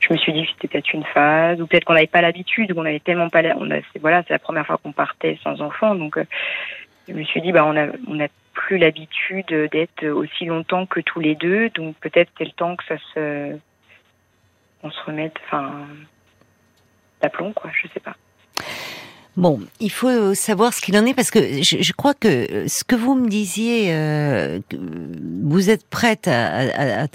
je 0.00 0.12
me 0.12 0.18
suis 0.18 0.32
dit 0.32 0.42
que 0.42 0.48
c'était 0.52 0.68
peut-être 0.68 0.92
une 0.92 1.04
phase, 1.04 1.60
ou 1.60 1.66
peut-être 1.66 1.84
qu'on 1.84 1.94
n'avait 1.94 2.06
pas 2.06 2.20
l'habitude, 2.20 2.74
qu'on 2.74 2.84
avait 2.84 3.00
tellement 3.00 3.28
pas. 3.28 3.42
On 3.56 3.70
a, 3.70 3.78
voilà, 4.00 4.22
c'est 4.24 4.34
la 4.34 4.38
première 4.40 4.66
fois 4.66 4.78
qu'on 4.78 4.92
partait 4.92 5.38
sans 5.44 5.60
enfant, 5.60 5.94
donc 5.94 6.18
je 7.08 7.14
me 7.14 7.24
suis 7.24 7.40
dit 7.40 7.52
bah 7.52 7.64
on 7.64 7.76
a 7.76 7.86
on 8.08 8.20
a 8.20 8.28
plus 8.58 8.76
l'habitude 8.76 9.46
d'être 9.72 10.04
aussi 10.08 10.44
longtemps 10.44 10.84
que 10.84 11.00
tous 11.00 11.20
les 11.20 11.36
deux, 11.36 11.70
donc 11.70 11.96
peut-être 12.00 12.30
c'est 12.36 12.44
le 12.44 12.50
temps 12.50 12.74
que 12.74 12.84
ça 12.86 12.96
se, 13.14 13.56
on 14.82 14.90
se 14.90 15.00
remette, 15.04 15.34
enfin, 15.46 15.86
d'aplomb 17.22 17.52
quoi, 17.52 17.70
je 17.72 17.88
sais 17.94 18.00
pas. 18.00 18.16
Bon, 19.36 19.60
il 19.78 19.92
faut 19.92 20.34
savoir 20.34 20.74
ce 20.74 20.80
qu'il 20.80 20.98
en 20.98 21.06
est 21.06 21.14
parce 21.14 21.30
que 21.30 21.38
je, 21.62 21.92
crois 21.92 22.12
que 22.12 22.66
ce 22.66 22.82
que 22.82 22.96
vous 22.96 23.14
me 23.14 23.28
disiez, 23.28 23.94
euh, 23.94 24.58
vous 25.44 25.70
êtes 25.70 25.86
prête 25.88 26.26
à, 26.26 27.06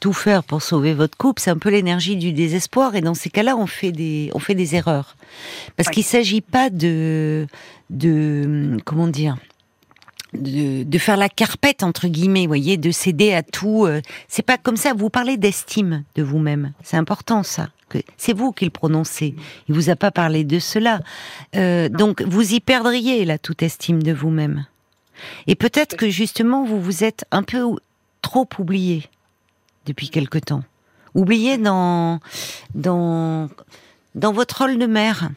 tout 0.00 0.12
faire 0.12 0.42
pour 0.42 0.62
sauver 0.62 0.92
votre 0.92 1.16
couple, 1.16 1.40
c'est 1.40 1.50
un 1.50 1.58
peu 1.58 1.70
l'énergie 1.70 2.16
du 2.16 2.32
désespoir. 2.32 2.96
Et 2.96 3.00
dans 3.00 3.14
ces 3.14 3.30
cas-là, 3.30 3.56
on 3.56 3.68
fait 3.68 3.92
des, 3.92 4.30
on 4.34 4.40
fait 4.40 4.56
des 4.56 4.74
erreurs. 4.74 5.14
Parce 5.76 5.88
qu'il 5.88 6.02
s'agit 6.02 6.40
pas 6.40 6.68
de, 6.68 7.46
de, 7.90 8.76
comment 8.84 9.06
dire, 9.06 9.36
de, 10.36 10.98
faire 10.98 11.16
la 11.16 11.28
carpette 11.28 11.82
entre 11.82 12.08
guillemets, 12.08 12.46
voyez, 12.46 12.76
de 12.76 12.90
céder 12.90 13.32
à 13.32 13.42
tout. 13.42 13.86
Euh, 13.86 14.00
c'est 14.28 14.42
pas 14.42 14.58
comme 14.58 14.76
ça. 14.76 14.92
Vous 14.94 15.10
parlez 15.10 15.36
d'estime 15.36 16.04
de 16.14 16.22
vous-même. 16.22 16.72
C'est 16.82 16.96
important 16.96 17.42
ça. 17.42 17.68
C'est 18.16 18.32
vous 18.32 18.52
qui 18.52 18.64
le 18.64 18.70
prononcez. 18.70 19.34
Il 19.68 19.74
vous 19.74 19.90
a 19.90 19.96
pas 19.96 20.10
parlé 20.10 20.44
de 20.44 20.58
cela. 20.58 21.00
Euh, 21.54 21.88
donc 21.88 22.22
vous 22.22 22.54
y 22.54 22.60
perdriez 22.60 23.24
là 23.24 23.38
toute 23.38 23.62
estime 23.62 24.02
de 24.02 24.12
vous-même. 24.12 24.66
Et 25.46 25.54
peut-être 25.54 25.96
que 25.96 26.10
justement 26.10 26.64
vous 26.64 26.80
vous 26.80 27.04
êtes 27.04 27.24
un 27.30 27.42
peu 27.42 27.62
trop 28.22 28.48
oublié 28.58 29.08
depuis 29.86 30.10
quelque 30.10 30.38
temps. 30.38 30.62
Oublié 31.14 31.56
dans 31.58 32.20
dans 32.74 33.48
dans 34.14 34.32
votre 34.32 34.58
rôle 34.62 34.78
de 34.78 34.86
mère. 34.86 35.30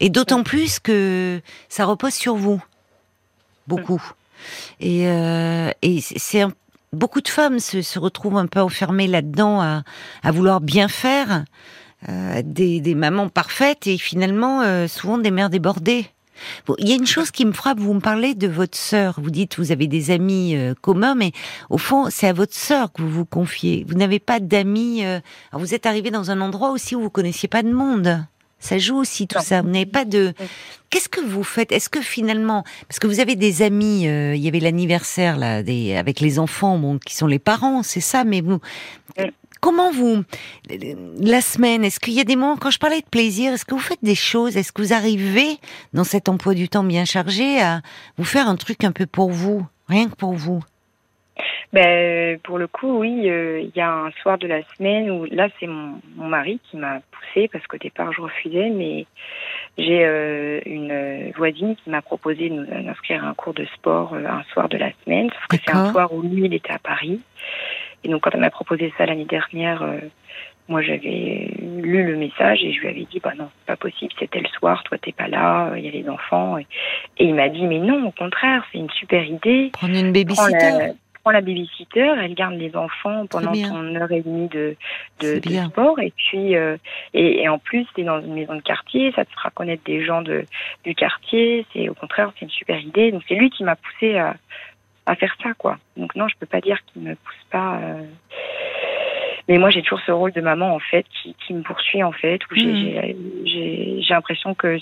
Et 0.00 0.10
d'autant 0.10 0.42
plus 0.42 0.80
que 0.80 1.40
ça 1.68 1.86
repose 1.86 2.14
sur 2.14 2.36
vous 2.36 2.62
beaucoup. 3.66 4.02
Et, 4.80 5.08
euh, 5.08 5.70
et 5.82 6.00
c'est 6.00 6.44
beaucoup 6.92 7.20
de 7.20 7.28
femmes 7.28 7.58
se, 7.58 7.98
retrouvent 7.98 8.38
un 8.38 8.46
peu 8.46 8.60
enfermées 8.60 9.06
là-dedans 9.06 9.60
à, 9.60 10.30
vouloir 10.30 10.60
bien 10.60 10.88
faire, 10.88 11.44
euh, 12.08 12.42
des, 12.44 12.94
mamans 12.94 13.28
parfaites 13.28 13.86
et 13.86 13.98
finalement 13.98 14.62
euh, 14.62 14.86
souvent 14.88 15.18
des 15.18 15.30
mères 15.30 15.50
débordées. 15.50 16.06
Il 16.80 16.88
y 16.88 16.92
a 16.92 16.96
une 16.96 17.06
chose 17.06 17.30
qui 17.30 17.46
me 17.46 17.52
frappe, 17.52 17.78
vous 17.78 17.94
me 17.94 18.00
parlez 18.00 18.34
de 18.34 18.48
votre 18.48 18.76
sœur, 18.76 19.20
vous 19.22 19.30
dites 19.30 19.56
vous 19.56 19.70
avez 19.70 19.86
des 19.86 20.10
amis 20.10 20.56
communs, 20.80 21.14
mais 21.14 21.30
au 21.70 21.78
fond 21.78 22.08
c'est 22.10 22.26
à 22.26 22.32
votre 22.32 22.54
sœur 22.54 22.92
que 22.92 23.02
vous 23.02 23.08
vous 23.08 23.24
confiez. 23.24 23.86
Vous 23.88 23.94
n'avez 23.94 24.18
pas 24.18 24.40
d'amis, 24.40 25.04
vous 25.52 25.74
êtes 25.74 25.86
arrivé 25.86 26.10
dans 26.10 26.32
un 26.32 26.40
endroit 26.40 26.70
aussi 26.70 26.96
où 26.96 27.00
vous 27.00 27.08
connaissiez 27.08 27.48
pas 27.48 27.62
de 27.62 27.72
monde. 27.72 28.26
Ça 28.64 28.78
joue 28.78 28.96
aussi 28.96 29.26
tout 29.26 29.42
ça. 29.42 29.60
Vous 29.60 29.68
n'avez 29.68 29.84
pas 29.84 30.06
de. 30.06 30.32
Qu'est-ce 30.88 31.10
que 31.10 31.20
vous 31.20 31.44
faites? 31.44 31.70
Est-ce 31.70 31.90
que 31.90 32.00
finalement, 32.00 32.64
parce 32.88 32.98
que 32.98 33.06
vous 33.06 33.20
avez 33.20 33.36
des 33.36 33.60
amis, 33.60 34.08
euh, 34.08 34.34
il 34.34 34.42
y 34.42 34.48
avait 34.48 34.58
l'anniversaire 34.58 35.36
là, 35.36 35.62
des, 35.62 35.94
avec 35.94 36.18
les 36.20 36.38
enfants, 36.38 36.78
bon, 36.78 36.98
qui 36.98 37.14
sont 37.14 37.26
les 37.26 37.38
parents, 37.38 37.82
c'est 37.82 38.00
ça. 38.00 38.24
Mais 38.24 38.40
vous, 38.40 38.60
comment 39.60 39.92
vous, 39.92 40.22
la 41.20 41.42
semaine, 41.42 41.84
est-ce 41.84 42.00
qu'il 42.00 42.14
y 42.14 42.20
a 42.20 42.24
des 42.24 42.36
moments 42.36 42.56
quand 42.56 42.70
je 42.70 42.78
parlais 42.78 43.02
de 43.02 43.06
plaisir, 43.06 43.52
est-ce 43.52 43.66
que 43.66 43.74
vous 43.74 43.80
faites 43.80 44.02
des 44.02 44.14
choses? 44.14 44.56
Est-ce 44.56 44.72
que 44.72 44.80
vous 44.80 44.94
arrivez 44.94 45.58
dans 45.92 46.04
cet 46.04 46.30
emploi 46.30 46.54
du 46.54 46.70
temps 46.70 46.84
bien 46.84 47.04
chargé 47.04 47.60
à 47.60 47.82
vous 48.16 48.24
faire 48.24 48.48
un 48.48 48.56
truc 48.56 48.82
un 48.82 48.92
peu 48.92 49.04
pour 49.04 49.30
vous, 49.30 49.66
rien 49.88 50.08
que 50.08 50.14
pour 50.14 50.32
vous? 50.32 50.62
Ben, 51.72 52.38
pour 52.40 52.58
le 52.58 52.68
coup, 52.68 52.98
oui, 52.98 53.28
euh, 53.28 53.60
il 53.60 53.72
y 53.76 53.80
a 53.80 53.90
un 53.90 54.10
soir 54.22 54.38
de 54.38 54.46
la 54.46 54.62
semaine 54.76 55.10
où 55.10 55.24
là, 55.24 55.48
c'est 55.58 55.66
mon, 55.66 56.00
mon, 56.16 56.28
mari 56.28 56.60
qui 56.70 56.76
m'a 56.76 57.00
poussé 57.10 57.48
parce 57.48 57.66
qu'au 57.66 57.78
départ, 57.78 58.12
je 58.12 58.20
refusais, 58.20 58.70
mais 58.70 59.06
j'ai 59.76 60.04
euh, 60.04 60.60
une 60.66 61.32
voisine 61.36 61.74
qui 61.76 61.90
m'a 61.90 62.02
proposé 62.02 62.48
de 62.48 62.54
nous 62.54 62.88
inscrire 62.88 63.24
un 63.24 63.34
cours 63.34 63.54
de 63.54 63.64
sport 63.74 64.14
euh, 64.14 64.24
un 64.24 64.44
soir 64.52 64.68
de 64.68 64.76
la 64.76 64.90
semaine, 65.04 65.30
sauf 65.30 65.46
que 65.48 65.56
c'est 65.64 65.74
un 65.74 65.90
soir 65.90 66.12
où 66.12 66.22
lui, 66.22 66.44
il 66.44 66.54
était 66.54 66.72
à 66.72 66.78
Paris. 66.78 67.20
Et 68.04 68.08
donc, 68.08 68.22
quand 68.22 68.30
elle 68.32 68.40
m'a 68.40 68.50
proposé 68.50 68.92
ça 68.96 69.06
l'année 69.06 69.24
dernière, 69.24 69.82
moi, 70.68 70.80
j'avais 70.82 71.50
lu 71.58 72.04
le 72.06 72.16
message 72.16 72.62
et 72.62 72.72
je 72.72 72.80
lui 72.80 72.88
avais 72.88 73.06
dit, 73.10 73.18
bah 73.18 73.32
non, 73.36 73.48
c'est 73.58 73.66
pas 73.66 73.76
possible, 73.76 74.12
c'était 74.18 74.40
le 74.40 74.48
soir, 74.48 74.82
toi, 74.84 74.98
t'es 74.98 75.12
pas 75.12 75.26
là, 75.26 75.72
il 75.76 75.84
y 75.84 75.88
a 75.88 75.90
les 75.90 76.08
enfants. 76.08 76.58
Et, 76.58 76.66
il 77.18 77.34
m'a 77.34 77.48
dit, 77.48 77.66
mais 77.66 77.78
non, 77.78 78.06
au 78.06 78.12
contraire, 78.12 78.64
c'est 78.70 78.78
une 78.78 78.90
super 78.90 79.24
idée. 79.24 79.70
Prendre 79.72 79.96
une 79.96 80.12
babysitter 80.12 80.94
prend 81.24 81.32
la 81.32 81.40
babysitter, 81.40 82.14
elle 82.20 82.34
garde 82.34 82.54
les 82.54 82.76
enfants 82.76 83.26
pendant 83.26 83.54
son 83.54 83.96
heure 83.96 84.12
et 84.12 84.20
demie 84.20 84.48
de, 84.48 84.76
de, 85.20 85.40
sport. 85.70 85.98
Et 85.98 86.12
puis, 86.14 86.54
euh, 86.54 86.76
et, 87.14 87.48
en 87.48 87.58
plus, 87.58 87.86
c'est 87.96 88.02
dans 88.02 88.20
une 88.20 88.34
maison 88.34 88.54
de 88.54 88.60
quartier, 88.60 89.10
ça 89.12 89.24
te 89.24 89.32
fera 89.32 89.48
connaître 89.50 89.82
des 89.84 90.04
gens 90.04 90.20
de, 90.20 90.44
du 90.84 90.94
quartier. 90.94 91.64
C'est 91.72 91.88
au 91.88 91.94
contraire, 91.94 92.30
c'est 92.38 92.44
une 92.44 92.50
super 92.50 92.78
idée. 92.78 93.10
Donc 93.10 93.22
c'est 93.26 93.36
lui 93.36 93.48
qui 93.48 93.64
m'a 93.64 93.74
poussé 93.74 94.18
à, 94.18 94.36
à 95.06 95.14
faire 95.16 95.34
ça, 95.42 95.54
quoi. 95.56 95.78
Donc 95.96 96.14
non, 96.14 96.28
je 96.28 96.34
peux 96.38 96.46
pas 96.46 96.60
dire 96.60 96.78
qu'il 96.86 97.02
me 97.02 97.14
pousse 97.14 97.46
pas. 97.50 97.78
Euh... 97.82 98.02
Mais 99.48 99.58
moi, 99.58 99.68
j'ai 99.68 99.82
toujours 99.82 100.00
ce 100.06 100.12
rôle 100.12 100.32
de 100.32 100.40
maman, 100.40 100.74
en 100.74 100.78
fait, 100.78 101.04
qui, 101.10 101.34
qui 101.46 101.52
me 101.52 101.62
poursuit, 101.62 102.02
en 102.02 102.12
fait, 102.12 102.40
où 102.50 102.54
j'ai 102.54 103.14
mmh. 103.14 104.00
j'ai 104.00 104.14
l'impression 104.14 104.54
que, 104.54 104.78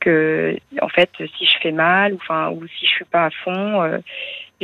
que, 0.00 0.56
en 0.82 0.88
fait, 0.88 1.10
si 1.38 1.46
je 1.46 1.58
fais 1.62 1.70
mal, 1.70 2.12
ou, 2.14 2.16
enfin, 2.16 2.50
ou 2.50 2.66
si 2.66 2.86
je 2.86 2.90
suis 2.90 3.04
pas 3.04 3.26
à 3.26 3.30
fond, 3.30 3.82
euh, 3.82 3.98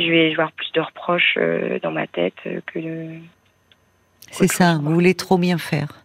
je 0.05 0.11
vais 0.11 0.31
avoir 0.31 0.51
plus 0.51 0.71
de 0.73 0.81
reproches 0.81 1.35
euh, 1.37 1.79
dans 1.79 1.91
ma 1.91 2.07
tête 2.07 2.35
euh, 2.45 2.61
que 2.65 2.79
de. 2.79 3.07
C'est 4.31 4.47
ça, 4.47 4.79
vous 4.81 4.93
voulez 4.93 5.13
trop 5.13 5.37
bien 5.37 5.57
faire. 5.57 6.03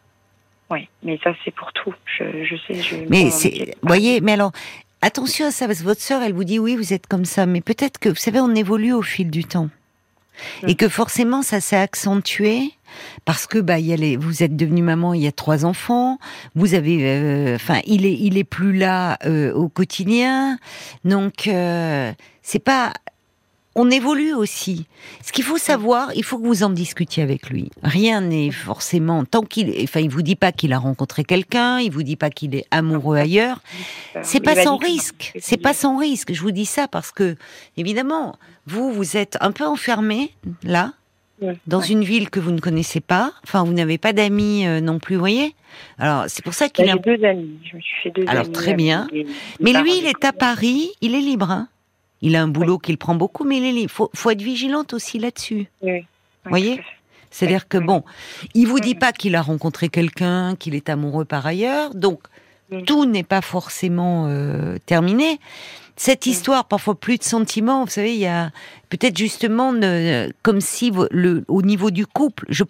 Oui, 0.70 0.88
mais 1.02 1.18
ça 1.22 1.32
c'est 1.44 1.54
pour 1.54 1.72
tout. 1.72 1.94
Je, 2.18 2.44
je 2.44 2.56
sais. 2.66 2.82
Je 2.82 2.96
mais 3.08 3.30
c'est, 3.30 3.76
voyez, 3.82 4.20
mais 4.20 4.32
alors 4.32 4.52
attention 5.00 5.46
à 5.46 5.50
ça 5.50 5.66
parce 5.66 5.80
que 5.80 5.84
votre 5.84 6.00
sœur, 6.00 6.22
elle 6.22 6.32
vous 6.32 6.44
dit 6.44 6.58
oui, 6.58 6.74
vous 6.74 6.92
êtes 6.92 7.06
comme 7.06 7.24
ça, 7.24 7.46
mais 7.46 7.60
peut-être 7.60 7.98
que 7.98 8.08
vous 8.08 8.16
savez, 8.16 8.40
on 8.40 8.54
évolue 8.54 8.92
au 8.92 9.02
fil 9.02 9.30
du 9.30 9.44
temps. 9.44 9.68
Et 10.66 10.74
que 10.74 10.90
forcément 10.90 11.40
ça 11.40 11.60
s'est 11.60 11.78
accentué 11.78 12.72
parce 13.24 13.46
que 13.46 13.58
bah 13.58 13.78
y 13.78 13.94
a 13.94 13.96
les, 13.96 14.18
vous 14.18 14.42
êtes 14.42 14.54
devenue 14.54 14.82
maman, 14.82 15.14
il 15.14 15.22
y 15.22 15.26
a 15.26 15.32
trois 15.32 15.64
enfants, 15.64 16.18
vous 16.54 16.74
avez, 16.74 17.08
euh, 17.08 17.54
enfin 17.54 17.80
il 17.86 18.04
est 18.04 18.12
il 18.12 18.36
est 18.36 18.44
plus 18.44 18.76
là 18.76 19.16
au 19.54 19.70
quotidien, 19.70 20.58
donc 21.04 21.48
c'est 22.42 22.62
pas 22.62 22.92
on 23.76 23.90
évolue 23.90 24.32
aussi. 24.32 24.86
Ce 25.22 25.32
qu'il 25.32 25.44
faut 25.44 25.58
savoir, 25.58 26.10
il 26.16 26.24
faut 26.24 26.38
que 26.38 26.46
vous 26.46 26.62
en 26.62 26.70
discutiez 26.70 27.22
avec 27.22 27.50
lui. 27.50 27.70
Rien 27.82 28.22
n'est 28.22 28.50
forcément 28.50 29.24
tant 29.24 29.42
qu'il, 29.42 29.70
enfin, 29.82 30.00
il 30.00 30.08
vous 30.08 30.22
dit 30.22 30.34
pas 30.34 30.50
qu'il 30.50 30.72
a 30.72 30.78
rencontré 30.78 31.24
quelqu'un, 31.24 31.78
il 31.78 31.92
vous 31.92 32.02
dit 32.02 32.16
pas 32.16 32.30
qu'il 32.30 32.54
est 32.54 32.64
amoureux 32.70 33.18
ailleurs. 33.18 33.60
C'est 34.22 34.40
pas 34.40 34.56
sans 34.56 34.78
risque. 34.78 35.32
C'est 35.38 35.58
pas 35.58 35.74
sans 35.74 35.98
risque. 35.98 36.32
Je 36.32 36.40
vous 36.40 36.52
dis 36.52 36.64
ça 36.64 36.88
parce 36.88 37.12
que, 37.12 37.36
évidemment, 37.76 38.36
vous, 38.66 38.90
vous 38.90 39.18
êtes 39.18 39.36
un 39.42 39.52
peu 39.52 39.66
enfermé 39.66 40.30
là, 40.62 40.94
dans 41.66 41.80
une 41.80 42.02
ville 42.02 42.30
que 42.30 42.40
vous 42.40 42.52
ne 42.52 42.60
connaissez 42.60 43.00
pas. 43.00 43.32
Enfin, 43.44 43.62
vous 43.62 43.74
n'avez 43.74 43.98
pas 43.98 44.14
d'amis 44.14 44.66
euh, 44.66 44.80
non 44.80 44.98
plus, 44.98 45.16
voyez. 45.16 45.54
Alors, 45.98 46.24
c'est 46.28 46.42
pour 46.42 46.54
ça 46.54 46.70
qu'il 46.70 46.88
a 46.88 46.96
deux 46.96 47.22
amis. 47.26 47.58
Je 47.70 47.76
me 47.76 47.80
suis 47.82 48.02
fait 48.04 48.10
deux 48.10 48.24
Alors 48.26 48.50
très 48.50 48.72
bien. 48.72 49.06
Mais 49.60 49.74
lui, 49.74 49.98
il 49.98 50.06
est 50.06 50.24
à 50.24 50.32
Paris. 50.32 50.92
Il 51.02 51.14
est 51.14 51.20
libre. 51.20 51.50
Hein 51.50 51.68
il 52.26 52.34
a 52.34 52.42
un 52.42 52.48
boulot 52.48 52.78
qu'il 52.78 52.98
prend 52.98 53.14
beaucoup, 53.14 53.44
mais 53.44 53.58
il 53.58 53.88
faut, 53.88 54.10
faut 54.12 54.30
être 54.30 54.42
vigilante 54.42 54.92
aussi 54.94 55.20
là-dessus. 55.20 55.68
Oui. 55.80 56.00
Vous 56.44 56.50
voyez 56.50 56.82
C'est-à-dire 57.30 57.68
que 57.68 57.78
bon, 57.78 58.02
il 58.54 58.66
vous 58.66 58.80
dit 58.80 58.96
pas 58.96 59.12
qu'il 59.12 59.36
a 59.36 59.42
rencontré 59.42 59.88
quelqu'un, 59.88 60.56
qu'il 60.56 60.74
est 60.74 60.88
amoureux 60.88 61.24
par 61.24 61.46
ailleurs, 61.46 61.94
donc 61.94 62.20
tout 62.84 63.04
n'est 63.04 63.22
pas 63.22 63.42
forcément 63.42 64.26
euh, 64.26 64.76
terminé. 64.86 65.38
Cette 65.94 66.26
histoire, 66.26 66.64
parfois 66.64 66.96
plus 66.96 67.16
de 67.16 67.22
sentiments, 67.22 67.84
vous 67.84 67.90
savez, 67.90 68.14
il 68.14 68.20
y 68.20 68.26
a 68.26 68.50
peut-être 68.88 69.16
justement 69.16 69.72
comme 70.42 70.60
si 70.60 70.90
le, 71.12 71.44
au 71.46 71.62
niveau 71.62 71.92
du 71.92 72.06
couple, 72.06 72.44
je, 72.48 72.64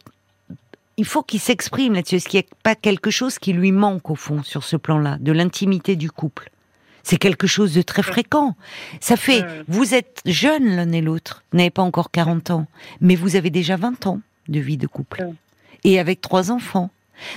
il 0.99 1.07
faut 1.07 1.23
qu'il 1.23 1.41
s'exprime 1.41 1.95
là-dessus. 1.95 2.17
Est-ce 2.17 2.29
qu'il 2.29 2.41
n'y 2.41 2.47
a 2.47 2.57
pas 2.63 2.75
quelque 2.75 3.11
chose 3.11 3.39
qui 3.39 3.55
lui 3.55 3.73
manque 3.73 4.11
au 4.11 4.17
fond 4.17 4.43
sur 4.43 4.65
ce 4.65 4.77
plan-là, 4.77 5.17
de 5.19 5.33
l'intimité 5.33 5.97
du 5.97 6.11
couple? 6.11 6.51
C'est 7.07 7.19
quelque 7.19 7.47
chose 7.47 7.73
de 7.73 7.83
très 7.83 8.03
fréquent. 8.03 8.57
Ça 9.01 9.17
fait, 9.17 9.45
vous 9.69 9.95
êtes 9.95 10.23
jeunes 10.27 10.75
l'un 10.75 10.91
et 10.91 11.01
l'autre, 11.01 11.45
vous 11.53 11.59
n'avez 11.59 11.71
pas 11.71 11.83
encore 11.83 12.11
40 12.11 12.51
ans, 12.51 12.67
mais 13.01 13.15
vous 13.15 13.37
avez 13.37 13.51
déjà 13.51 13.77
20 13.77 14.09
ans 14.09 14.21
de 14.49 14.59
vie 14.59 14.77
de 14.77 14.89
couple. 14.89 15.29
Et 15.85 16.01
avec 16.01 16.21
trois 16.21 16.51
enfants. 16.51 16.91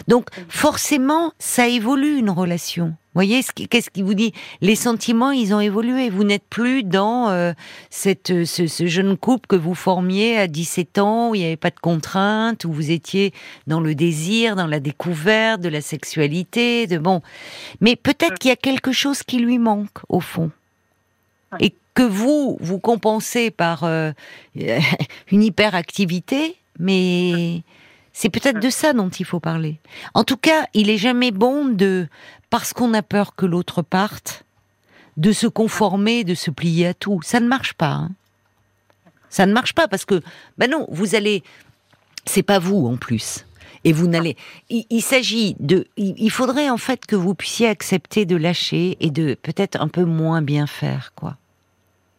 Donc 0.08 0.30
forcément, 0.48 1.34
ça 1.38 1.68
évolue 1.68 2.18
une 2.18 2.32
relation. 2.32 2.96
Voyez, 3.16 3.42
qu'est-ce 3.70 3.90
qui 3.90 4.04
vous 4.04 4.14
dit? 4.14 4.34
Les 4.62 4.76
sentiments, 4.76 5.32
ils 5.32 5.54
ont 5.54 5.60
évolué. 5.60 6.12
Vous 6.12 6.24
n'êtes 6.24 6.44
plus 6.48 6.84
dans 6.84 7.30
euh, 7.30 7.54
cette, 7.90 8.46
ce, 8.46 8.86
jeune 8.86 9.18
couple 9.18 9.48
que 9.48 9.56
vous 9.56 9.74
formiez 9.74 10.38
à 10.38 10.48
17 10.48 11.00
ans, 11.00 11.30
où 11.30 11.36
il 11.36 11.40
n'y 11.40 11.46
avait 11.48 11.58
pas 11.58 11.72
de 11.72 11.80
contraintes, 11.80 12.66
où 12.66 12.72
vous 12.72 12.92
étiez 12.92 13.34
dans 13.66 13.82
le 13.82 13.96
désir, 13.96 14.56
dans 14.56 14.68
la 14.68 14.80
découverte 14.80 15.60
de 15.60 15.70
la 15.70 15.82
sexualité, 15.82 16.86
de 16.86 17.00
bon. 17.00 17.22
Mais 17.82 17.96
peut-être 17.96 18.38
qu'il 18.38 18.50
y 18.50 18.54
a 18.54 18.58
quelque 18.58 18.92
chose 18.92 19.24
qui 19.24 19.40
lui 19.40 19.58
manque 19.58 20.00
au 20.08 20.20
fond, 20.20 20.52
et 21.60 21.74
que 21.96 22.04
vous 22.04 22.58
vous 22.62 22.78
compensez 22.78 23.50
par 23.50 23.86
euh, 23.86 24.12
une 25.32 25.42
hyperactivité, 25.42 26.56
mais 26.78 27.64
c'est 28.14 28.30
peut-être 28.30 28.60
de 28.60 28.70
ça 28.70 28.94
dont 28.94 29.10
il 29.10 29.26
faut 29.26 29.40
parler. 29.40 29.80
En 30.14 30.24
tout 30.24 30.38
cas, 30.38 30.66
il 30.74 30.90
est 30.90 30.98
jamais 30.98 31.32
bon 31.32 31.66
de, 31.66 32.08
parce 32.50 32.74
qu'on 32.74 32.94
a 32.94 33.02
peur 33.02 33.36
que 33.36 33.46
l'autre 33.46 33.82
parte, 33.82 34.46
de 35.18 35.32
se 35.32 35.48
conformer, 35.48 36.24
de 36.24 36.34
se 36.34 36.50
plier 36.50 36.88
à 36.88 36.94
tout. 36.94 37.22
Ça 37.24 37.40
ne 37.40 37.48
marche 37.48 37.74
pas. 37.74 37.92
Hein. 37.92 38.12
Ça 39.30 39.46
ne 39.46 39.54
marche 39.54 39.74
pas 39.74 39.88
parce 39.88 40.06
que, 40.06 40.22
ben 40.58 40.70
non, 40.70 40.88
vous 40.90 41.16
allez, 41.16 41.44
c'est 42.26 42.44
pas 42.44 42.60
vous 42.60 42.88
en 42.88 42.98
plus. 42.98 43.46
Et 43.86 43.94
vous 43.94 44.08
n'allez. 44.08 44.36
Il, 44.70 45.02
s'agit 45.02 45.56
de. 45.60 45.88
Il, 45.96 46.30
faudrait 46.30 46.70
en 46.70 46.78
fait 46.78 47.06
que 47.06 47.16
vous 47.16 47.34
puissiez 47.34 47.68
accepter 47.68 48.26
de 48.26 48.36
lâcher 48.36 48.98
et 49.00 49.10
de 49.10 49.36
peut-être 49.42 49.80
un 49.80 49.88
peu 49.88 50.04
moins 50.04 50.42
bien 50.42 50.68
faire, 50.68 51.14
quoi. 51.16 51.38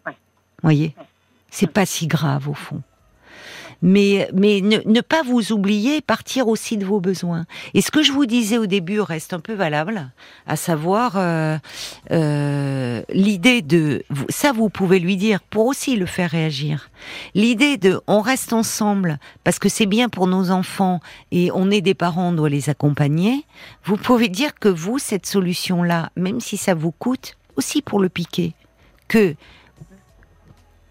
Vous 0.06 0.66
voyez, 0.66 0.94
c'est 1.50 1.66
pas 1.70 1.84
si 1.84 2.06
grave 2.06 2.48
au 2.48 2.54
fond 2.54 2.82
mais, 3.82 4.28
mais 4.34 4.60
ne, 4.60 5.00
pas 5.00 5.22
vous 5.22 5.52
oublier, 5.52 6.00
partir 6.00 6.48
aussi 6.48 6.76
de 6.76 6.84
vos 6.84 7.00
besoins. 7.00 7.46
Et 7.74 7.80
ce 7.80 7.90
que 7.90 8.02
je 8.02 8.12
vous 8.12 8.26
disais 8.26 8.58
au 8.58 8.66
début 8.66 9.00
reste 9.00 9.32
un 9.32 9.40
peu 9.40 9.54
valable, 9.54 10.10
à 10.46 10.56
savoir 10.56 11.14
euh, 11.16 11.56
euh, 12.10 13.02
l'idée 13.10 13.62
de, 13.62 14.02
ça 14.28 14.52
vous 14.52 14.68
pouvez 14.68 14.98
lui 14.98 15.16
dire 15.16 15.40
pour 15.40 15.66
aussi 15.66 15.96
le 15.96 16.06
faire 16.06 16.30
réagir. 16.30 16.90
L'idée 17.34 17.76
de, 17.76 18.00
on 18.06 18.20
reste 18.20 18.52
ensemble 18.52 19.18
parce 19.44 19.58
que 19.58 19.68
c'est 19.68 19.86
bien 19.86 20.08
pour 20.08 20.26
nos 20.26 20.50
enfants 20.50 21.00
et 21.32 21.50
on 21.54 21.70
est 21.70 21.80
des 21.80 21.94
parents, 21.94 22.28
on 22.28 22.32
doit 22.32 22.50
les 22.50 22.68
accompagner. 22.68 23.44
Vous 23.84 23.96
pouvez 23.96 24.28
dire 24.28 24.54
que 24.54 24.68
vous, 24.68 24.98
cette 24.98 25.26
solution-là, 25.26 26.10
même 26.16 26.40
si 26.40 26.56
ça 26.56 26.74
vous 26.74 26.92
coûte, 26.92 27.36
aussi 27.56 27.82
pour 27.82 28.00
le 28.00 28.08
piquer, 28.08 28.54
que 29.08 29.34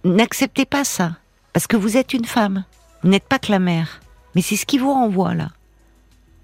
n'acceptez 0.04 0.65
pas 0.65 0.84
ça 0.84 1.17
parce 1.54 1.67
que 1.67 1.78
vous 1.78 1.97
êtes 1.97 2.13
une 2.13 2.25
femme. 2.25 2.63
Vous 3.04 3.10
n'êtes 3.10 3.24
pas 3.24 3.40
que 3.40 3.52
la 3.52 3.60
mère, 3.60 4.02
mais 4.36 4.42
c'est 4.42 4.56
ce 4.56 4.66
qui 4.66 4.78
vous 4.78 4.94
renvoie 4.94 5.34
là. 5.34 5.50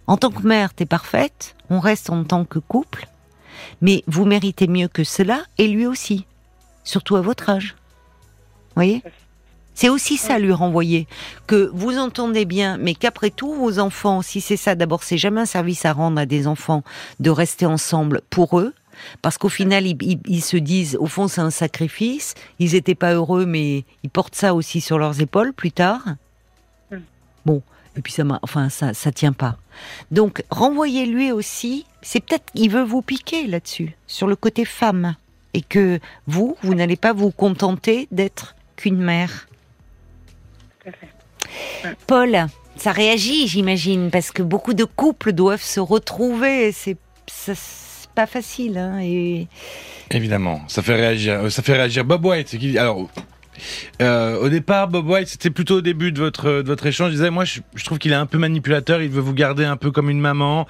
En 0.08 0.18
tant 0.18 0.32
que 0.32 0.48
mère, 0.48 0.74
t'es 0.74 0.86
parfaite, 0.86 1.56
on 1.70 1.80
reste 1.80 2.10
en 2.10 2.24
tant 2.24 2.46
que 2.46 2.60
couple, 2.60 3.08
mais 3.82 4.04
vous 4.08 4.26
méritez 4.26 4.68
mieux 4.68 4.88
que 4.88 5.04
cela, 5.04 5.44
et 5.58 5.68
lui 5.68 5.86
aussi, 5.86 6.26
surtout 6.84 7.15
à 7.15 7.22
votre 7.22 7.50
âge. 7.50 7.76
Voyez? 8.76 9.02
C'est 9.74 9.89
aussi 9.89 10.15
ça 10.15 10.39
lui 10.39 10.54
renvoyer, 10.54 11.08
que 11.48 11.70
vous 11.74 11.98
entendez 11.98 12.46
bien, 12.46 12.78
mais 12.78 12.96
qu'après 12.96 13.30
tout, 13.30 13.54
vos 13.54 13.80
enfants, 13.80 14.22
si 14.22 14.39
c'est 14.39 14.58
ça, 14.58 14.76
d'abord, 14.76 15.04
c'est 15.04 15.18
jamais 15.18 15.41
un 15.41 15.46
service 15.46 15.84
à 15.84 15.91
rendre 15.91 16.20
à 16.20 16.26
des 16.26 16.48
enfants 16.48 16.84
de 17.20 17.30
rester 17.30 17.65
ensemble 17.65 18.22
pour 18.30 18.60
eux, 18.60 18.74
parce 19.22 19.38
qu'au 19.38 19.50
final, 19.50 19.86
ils, 19.86 20.41
se 20.41 20.56
disent, 20.56 20.96
au 21.00 21.08
fond, 21.08 21.28
c'est 21.28 21.41
un 21.41 21.50
sacrifice. 21.50 22.34
Ils 22.60 22.72
n'étaient 22.72 22.96
pas 22.96 23.13
heureux, 23.13 23.46
mais 23.46 23.84
ils 24.04 24.10
portent 24.10 24.36
ça 24.36 24.56
aussi 24.56 24.80
sur 24.80 24.98
leurs 24.98 25.20
épaules 25.20 25.52
plus 25.52 25.74
tard. 25.74 26.02
Bon, 27.45 27.62
et 27.97 28.01
puis 28.01 28.12
ça, 28.12 28.23
enfin, 28.41 28.69
ça, 28.69 28.93
ça 28.93 29.12
tient 29.12 29.34
pas. 29.34 29.58
Donc, 30.12 30.43
renvoyez-lui 30.49 31.31
aussi. 31.31 31.86
C'est 32.01 32.19
peut-être 32.19 32.51
qu'il 32.53 32.69
veut 32.69 32.84
vous 32.84 33.01
piquer 33.01 33.47
là-dessus, 33.47 33.95
sur 34.08 34.27
le 34.27 34.36
côté 34.36 34.65
femme, 34.65 35.15
et 35.53 35.62
que 35.62 35.99
vous, 36.27 36.58
vous 36.62 36.75
n'allez 36.75 36.97
pas 36.97 37.13
vous 37.13 37.31
contenter 37.31 38.08
d'être 38.12 38.55
qu'une 38.75 38.97
mère. 38.97 39.47
Paul, 42.08 42.47
ça 42.75 42.91
réagit, 42.91 43.47
j'imagine, 43.47 44.12
parce 44.12 44.31
que 44.31 44.43
beaucoup 44.43 44.73
de 44.73 44.84
couples 44.84 45.31
doivent 45.31 45.63
se 45.63 45.79
retrouver. 45.79 46.71
C'est 46.71 46.97
pas 48.13 48.27
facile, 48.27 48.77
hein, 48.77 48.99
et... 49.01 49.47
Évidemment, 50.12 50.62
ça 50.67 50.84
fait 50.84 50.95
réagir. 50.95 51.51
Ça 51.51 51.63
fait 51.63 51.73
réagir 51.73 52.05
Bob 52.05 52.23
White. 52.25 52.55
Alors, 52.77 53.10
euh, 54.02 54.39
au 54.39 54.50
départ, 54.50 54.88
Bob 54.88 55.08
White, 55.08 55.28
c'était 55.28 55.50
plutôt 55.50 55.78
au 55.78 55.82
début 55.82 56.12
de 56.12 56.20
votre 56.20 56.62
de 56.62 56.68
votre 56.68 56.86
échange. 56.86 57.10
Il 57.10 57.15
disait, 57.15 57.30
moi, 57.30 57.46
je, 57.46 57.62
trouve 57.84 57.98
qu'il 57.98 58.12
est 58.12 58.15
un 58.15 58.26
peu 58.26 58.38
manipulateur. 58.38 59.02
Il 59.02 59.10
veut 59.10 59.22
vous 59.22 59.34
garder 59.34 59.65
un 59.65 59.78
peu 59.78 59.91
comme 59.91 60.10
une 60.10 60.20
maman. 60.20 60.68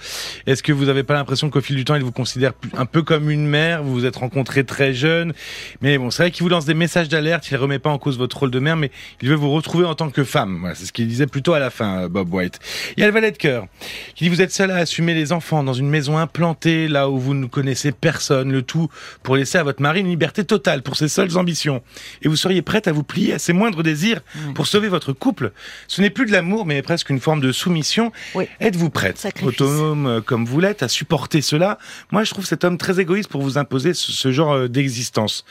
Est-ce 0.47 0.63
que 0.63 0.71
vous 0.71 0.85
n'avez 0.85 1.03
pas 1.03 1.13
l'impression 1.13 1.49
qu'au 1.49 1.61
fil 1.61 1.75
du 1.75 1.85
temps, 1.85 1.95
il 1.95 2.03
vous 2.03 2.11
considère 2.11 2.53
un 2.73 2.85
peu 2.85 3.01
comme 3.01 3.29
une 3.29 3.47
mère? 3.47 3.83
Vous 3.83 3.93
vous 3.93 4.05
êtes 4.05 4.15
rencontrés 4.15 4.63
très 4.63 4.93
jeune, 4.93 5.33
mais 5.81 5.97
bon, 5.97 6.09
c'est 6.11 6.23
vrai 6.23 6.31
qu'il 6.31 6.43
vous 6.43 6.49
lance 6.49 6.65
des 6.65 6.73
messages 6.73 7.09
d'alerte. 7.09 7.49
Il 7.49 7.53
ne 7.55 7.59
remet 7.59 7.79
pas 7.79 7.89
en 7.89 7.97
cause 7.97 8.17
votre 8.17 8.37
rôle 8.39 8.51
de 8.51 8.59
mère, 8.59 8.75
mais 8.75 8.91
il 9.21 9.29
veut 9.29 9.35
vous 9.35 9.51
retrouver 9.51 9.85
en 9.85 9.95
tant 9.95 10.09
que 10.09 10.23
femme. 10.23 10.71
C'est 10.75 10.85
ce 10.85 10.93
qu'il 10.93 11.07
disait 11.07 11.27
plutôt 11.27 11.53
à 11.53 11.59
la 11.59 11.69
fin, 11.69 12.03
euh, 12.03 12.09
Bob 12.09 12.33
White. 12.33 12.59
Il 12.97 13.01
y 13.01 13.03
a 13.03 13.07
le 13.07 13.13
valet 13.13 13.31
de 13.31 13.37
cœur 13.37 13.67
qui 14.15 14.25
dit, 14.25 14.29
vous 14.29 14.41
êtes 14.41 14.51
seul 14.51 14.71
à 14.71 14.77
assumer 14.77 15.13
les 15.13 15.31
enfants 15.31 15.63
dans 15.63 15.73
une 15.73 15.89
maison 15.89 16.17
implantée 16.17 16.87
là 16.87 17.09
où 17.09 17.17
vous 17.17 17.33
ne 17.33 17.45
connaissez 17.45 17.91
personne. 17.91 18.51
Le 18.51 18.61
tout 18.61 18.89
pour 19.23 19.35
laisser 19.35 19.57
à 19.57 19.63
votre 19.63 19.81
mari 19.81 20.01
une 20.01 20.09
liberté 20.09 20.43
totale 20.43 20.81
pour 20.81 20.95
ses 20.95 21.07
seules 21.07 21.37
ambitions. 21.37 21.81
Et 22.21 22.27
vous 22.27 22.35
seriez 22.35 22.61
prête 22.75 22.89
à 22.89 22.91
vous 22.91 23.03
plier 23.03 23.31
à 23.31 23.39
ses 23.39 23.53
moindres 23.53 23.83
désirs 23.83 24.19
pour 24.53 24.67
sauver 24.67 24.89
votre 24.89 25.13
couple. 25.13 25.53
Ce 25.87 26.01
n'est 26.01 26.09
plus 26.09 26.25
de 26.25 26.33
l'amour, 26.33 26.65
mais 26.65 26.81
presque 26.81 27.09
une 27.09 27.21
forme 27.21 27.39
de 27.39 27.53
soumission. 27.53 28.11
Êtes-vous 28.59 28.89
prête, 28.89 29.25
autonome 29.43 30.07
euh, 30.07 30.19
comme 30.19 30.43
vous 30.43 30.59
l'êtes, 30.59 30.83
à 30.83 30.89
supporter 30.89 31.41
cela? 31.41 31.77
Moi, 32.11 32.25
je 32.25 32.31
trouve 32.31 32.45
cet 32.45 32.65
homme 32.65 32.77
très 32.77 32.99
égoïste 32.99 33.29
pour 33.29 33.41
vous 33.41 33.57
imposer 33.57 33.93
ce, 33.93 34.29
genre 34.29 34.51
euh, 34.51 34.67
d'existence. 34.67 35.45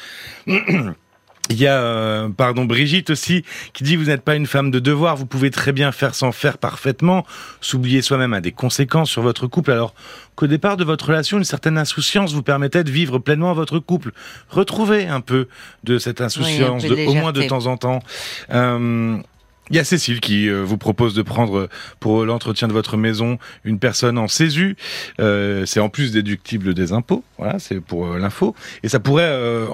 Il 1.51 1.61
y 1.61 1.67
a, 1.67 1.79
euh, 1.79 2.29
pardon, 2.31 2.65
Brigitte 2.65 3.11
aussi, 3.11 3.45
qui 3.75 3.85
dit 3.85 3.97
vous 3.97 4.05
n'êtes 4.05 4.23
pas 4.23 4.35
une 4.35 4.47
femme 4.47 4.71
de 4.71 4.79
devoir, 4.79 5.15
vous 5.17 5.27
pouvez 5.27 5.51
très 5.51 5.73
bien 5.73 5.93
faire 5.93 6.15
sans 6.15 6.33
faire 6.33 6.57
parfaitement, 6.57 7.27
s'oublier 7.61 8.01
soi-même 8.01 8.33
a 8.33 8.41
des 8.41 8.53
conséquences 8.53 9.11
sur 9.11 9.21
votre 9.21 9.47
couple, 9.47 9.73
alors 9.73 9.95
qu'au 10.37 10.47
départ 10.47 10.79
de 10.79 10.85
votre 10.85 11.07
relation, 11.07 11.37
une 11.37 11.45
certaine 11.45 11.77
insouciance 11.77 12.33
vous 12.33 12.43
permettait 12.43 12.83
de 12.83 12.91
vivre 12.91 13.19
pleinement 13.19 13.53
votre 13.53 13.79
couple. 13.79 14.13
Retrouvez 14.49 15.07
un 15.07 15.21
peu 15.21 15.49
de 15.85 15.99
cette 15.99 16.23
insouciance, 16.23 16.85
au 16.85 17.15
moins 17.15 17.33
de 17.33 17.43
temps 17.43 17.67
en 17.67 17.77
temps. 17.77 17.99
Euh, 18.51 19.19
il 19.71 19.77
y 19.77 19.79
a 19.79 19.85
Cécile 19.85 20.21
qui 20.21 20.49
euh, 20.49 20.63
vous 20.63 20.77
propose 20.77 21.15
de 21.15 21.23
prendre 21.23 21.69
pour 22.01 22.25
l'entretien 22.25 22.69
de 22.69 22.73
votre 22.75 22.97
maison 22.97 23.39
une 23.65 23.79
personne 23.79 24.19
en 24.19 24.29
CESU. 24.29 24.77
c'est 25.19 25.81
en 25.81 25.91
plus 25.91 26.11
déductible 26.11 26.73
des 26.73 26.95
impôts. 26.95 27.23
Voilà, 27.37 27.59
c'est 27.59 27.81
pour 27.81 28.15
l'info. 28.15 28.55
Et 28.83 28.89
ça 28.89 28.99
pourrait 28.99 29.67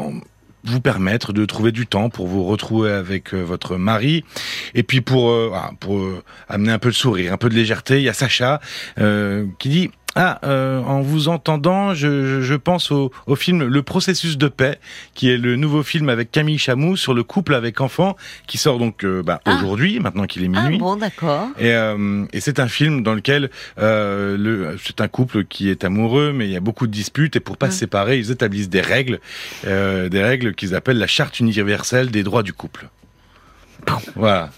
vous 0.65 0.81
permettre 0.81 1.33
de 1.33 1.45
trouver 1.45 1.73
du 1.73 1.87
temps 1.87 2.11
pour 2.11 2.27
vous 2.27 2.45
retrouver 2.45 2.91
avec 2.93 3.35
euh, 3.35 3.43
votre 3.43 3.77
mari 3.77 4.25
et 4.75 4.83
puis 4.83 5.01
pour 5.01 5.31
euh, 5.31 5.53
pour 5.79 5.99
euh, 5.99 6.23
amener 6.49 6.73
un 6.73 6.79
peu 6.79 6.91
de 6.91 6.95
sourire, 6.95 7.33
un 7.33 7.37
peu 7.37 7.49
de 7.49 7.55
légèreté. 7.55 7.99
Il 7.99 8.03
y 8.03 8.09
a 8.09 8.13
Sacha 8.13 8.61
qui 9.59 9.69
dit 9.69 9.91
Ah, 10.17 10.41
euh, 10.45 10.83
en 10.83 11.03
vous 11.03 11.29
entendant, 11.29 11.95
je, 11.95 12.41
je, 12.41 12.55
pense 12.55 12.91
au, 12.91 13.13
au, 13.27 13.37
film 13.37 13.63
Le 13.63 13.83
processus 13.83 14.37
de 14.37 14.49
paix, 14.49 14.79
qui 15.15 15.31
est 15.31 15.37
le 15.37 15.55
nouveau 15.55 15.85
film 15.85 16.09
avec 16.09 16.33
Camille 16.33 16.59
Chamou 16.59 16.97
sur 16.97 17.15
le 17.15 17.23
couple 17.23 17.55
avec 17.55 17.81
enfants, 17.81 18.17
qui 18.49 18.59
sort 18.59 18.79
donc 18.79 19.05
euh, 19.05 19.23
bah, 19.23 19.41
ah. 19.45 19.55
aujourd'hui, 19.55 20.01
maintenant 20.01 20.27
qu'il 20.27 20.43
est 20.43 20.49
minuit. 20.49 20.77
Ah 20.77 20.79
bon, 20.79 20.97
d'accord. 20.97 21.49
Et, 21.59 21.73
euh, 21.73 22.25
et 22.33 22.41
c'est 22.41 22.59
un 22.59 22.67
film 22.67 23.05
dans 23.05 23.15
lequel 23.15 23.51
euh, 23.79 24.37
le, 24.37 24.77
c'est 24.85 25.01
un 25.01 25.09
couple 25.09 25.45
qui 25.45 25.71
est 25.71 25.85
amoureux, 25.85 26.33
mais 26.35 26.47
il 26.47 26.53
y 26.53 26.57
a 26.57 26.61
beaucoup 26.61 26.89
de 26.89 26.93
disputes, 26.93 27.37
et 27.37 27.41
pour 27.41 27.57
pas 27.57 27.69
mmh. 27.69 27.73
se 27.73 27.79
séparer, 27.79 28.19
ils 28.19 28.33
établissent 28.33 28.69
des 28.69 28.81
règles, 28.81 29.21
euh, 29.67 30.09
des 30.09 30.23
règles 30.23 30.55
qu'ils 30.55 30.75
appellent 30.75 30.99
la 30.99 31.07
charte 31.07 31.39
universelle 31.39 32.11
des 32.11 32.25
droits 32.25 32.43
du 32.43 32.53
couple. 32.53 32.89
Bon. 33.87 33.95
Voilà. 34.17 34.51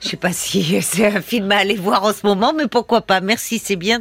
Je 0.00 0.08
sais 0.08 0.16
pas 0.16 0.32
si 0.32 0.80
c'est 0.82 1.06
un 1.06 1.20
film 1.20 1.50
à 1.52 1.58
aller 1.58 1.76
voir 1.76 2.04
en 2.04 2.12
ce 2.12 2.26
moment, 2.26 2.52
mais 2.52 2.66
pourquoi 2.66 3.02
pas. 3.02 3.20
Merci, 3.20 3.58
c'est 3.58 3.76
bien. 3.76 4.00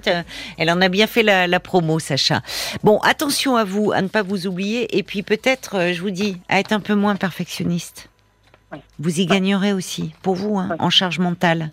Elle 0.57 0.70
en 0.70 0.82
a 0.82 0.89
bien 0.89 1.07
fait 1.07 1.24
la, 1.24 1.47
la, 1.47 1.59
promo, 1.59 1.99
Sacha. 1.99 2.41
Bon, 2.84 2.99
attention 2.99 3.55
à 3.55 3.63
vous, 3.63 3.91
à 3.91 4.01
ne 4.01 4.07
pas 4.07 4.22
vous 4.22 4.47
oublier, 4.47 4.97
et 4.97 5.03
puis 5.03 5.24
peut-être, 5.24 5.76
euh, 5.76 5.93
je 5.93 6.01
vous 6.01 6.11
dis, 6.11 6.38
à 6.49 6.59
être 6.59 6.72
un 6.72 6.80
peu 6.80 6.95
moins 6.95 7.15
perfectionniste. 7.15 8.09
Oui. 8.72 8.80
Vous 8.99 9.20
y 9.20 9.26
gagnerez 9.26 9.74
aussi, 9.74 10.11
pour 10.22 10.36
vous, 10.36 10.57
hein, 10.57 10.68
oui. 10.72 10.78
en 10.80 10.89
charge 10.89 11.20
mentale. 11.20 11.72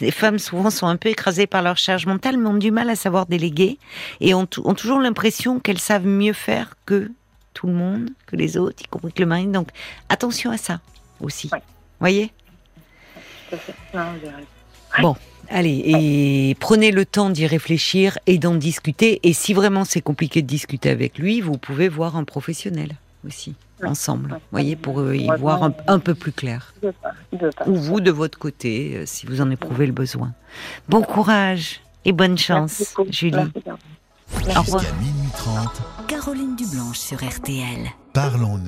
Les 0.00 0.10
femmes 0.10 0.38
souvent 0.38 0.70
sont 0.70 0.86
un 0.86 0.96
peu 0.96 1.10
écrasées 1.10 1.46
par 1.46 1.62
leur 1.62 1.76
charge 1.76 2.06
mentale, 2.06 2.38
mais 2.38 2.48
ont 2.48 2.54
du 2.54 2.70
mal 2.70 2.88
à 2.88 2.96
savoir 2.96 3.26
déléguer 3.26 3.78
et 4.20 4.34
ont, 4.34 4.48
ont 4.64 4.74
toujours 4.74 4.98
l'impression 4.98 5.60
qu'elles 5.60 5.78
savent 5.78 6.06
mieux 6.06 6.32
faire 6.32 6.76
que 6.86 7.10
tout 7.54 7.66
le 7.66 7.74
monde, 7.74 8.10
que 8.26 8.36
les 8.36 8.56
autres, 8.56 8.82
y 8.82 8.88
compris 8.88 9.12
que 9.12 9.20
le 9.20 9.26
mari. 9.26 9.46
Donc 9.46 9.68
attention 10.08 10.50
à 10.50 10.56
ça 10.56 10.80
aussi. 11.20 11.50
Oui. 11.52 11.58
Voyez? 12.00 12.32
Bon, 15.00 15.16
allez, 15.48 15.82
et 15.84 16.56
prenez 16.60 16.90
le 16.90 17.04
temps 17.04 17.30
d'y 17.30 17.46
réfléchir 17.46 18.18
et 18.26 18.38
d'en 18.38 18.54
discuter. 18.54 19.20
Et 19.22 19.32
si 19.32 19.54
vraiment 19.54 19.84
c'est 19.84 20.00
compliqué 20.00 20.42
de 20.42 20.46
discuter 20.46 20.90
avec 20.90 21.18
lui, 21.18 21.40
vous 21.40 21.58
pouvez 21.58 21.88
voir 21.88 22.16
un 22.16 22.24
professionnel 22.24 22.96
aussi, 23.26 23.54
ouais. 23.80 23.88
ensemble, 23.88 24.32
ouais. 24.32 24.38
voyez, 24.50 24.76
pour 24.76 25.00
y 25.14 25.28
ouais. 25.28 25.36
voir 25.36 25.62
un, 25.62 25.74
un, 25.86 25.98
peu 25.98 26.14
plus 26.14 26.32
clair. 26.32 26.74
De 26.82 26.90
pas, 26.90 27.12
de 27.32 27.50
pas. 27.50 27.68
Ou 27.68 27.76
vous, 27.76 28.00
de 28.00 28.10
votre 28.10 28.38
côté, 28.38 28.96
euh, 28.96 29.04
si 29.06 29.26
vous 29.26 29.40
en 29.40 29.50
éprouvez 29.50 29.86
le 29.86 29.92
besoin. 29.92 30.32
Bon 30.88 31.02
courage 31.02 31.80
et 32.04 32.12
bonne 32.12 32.36
chance, 32.36 32.94
Julie. 33.10 33.36
Au 34.56 34.60
revoir. 34.62 34.84
Caroline 36.08 36.56
Dublanche 36.56 36.98
sur 36.98 37.18
RTL. 37.18 37.90
Parlons-nous. 38.12 38.60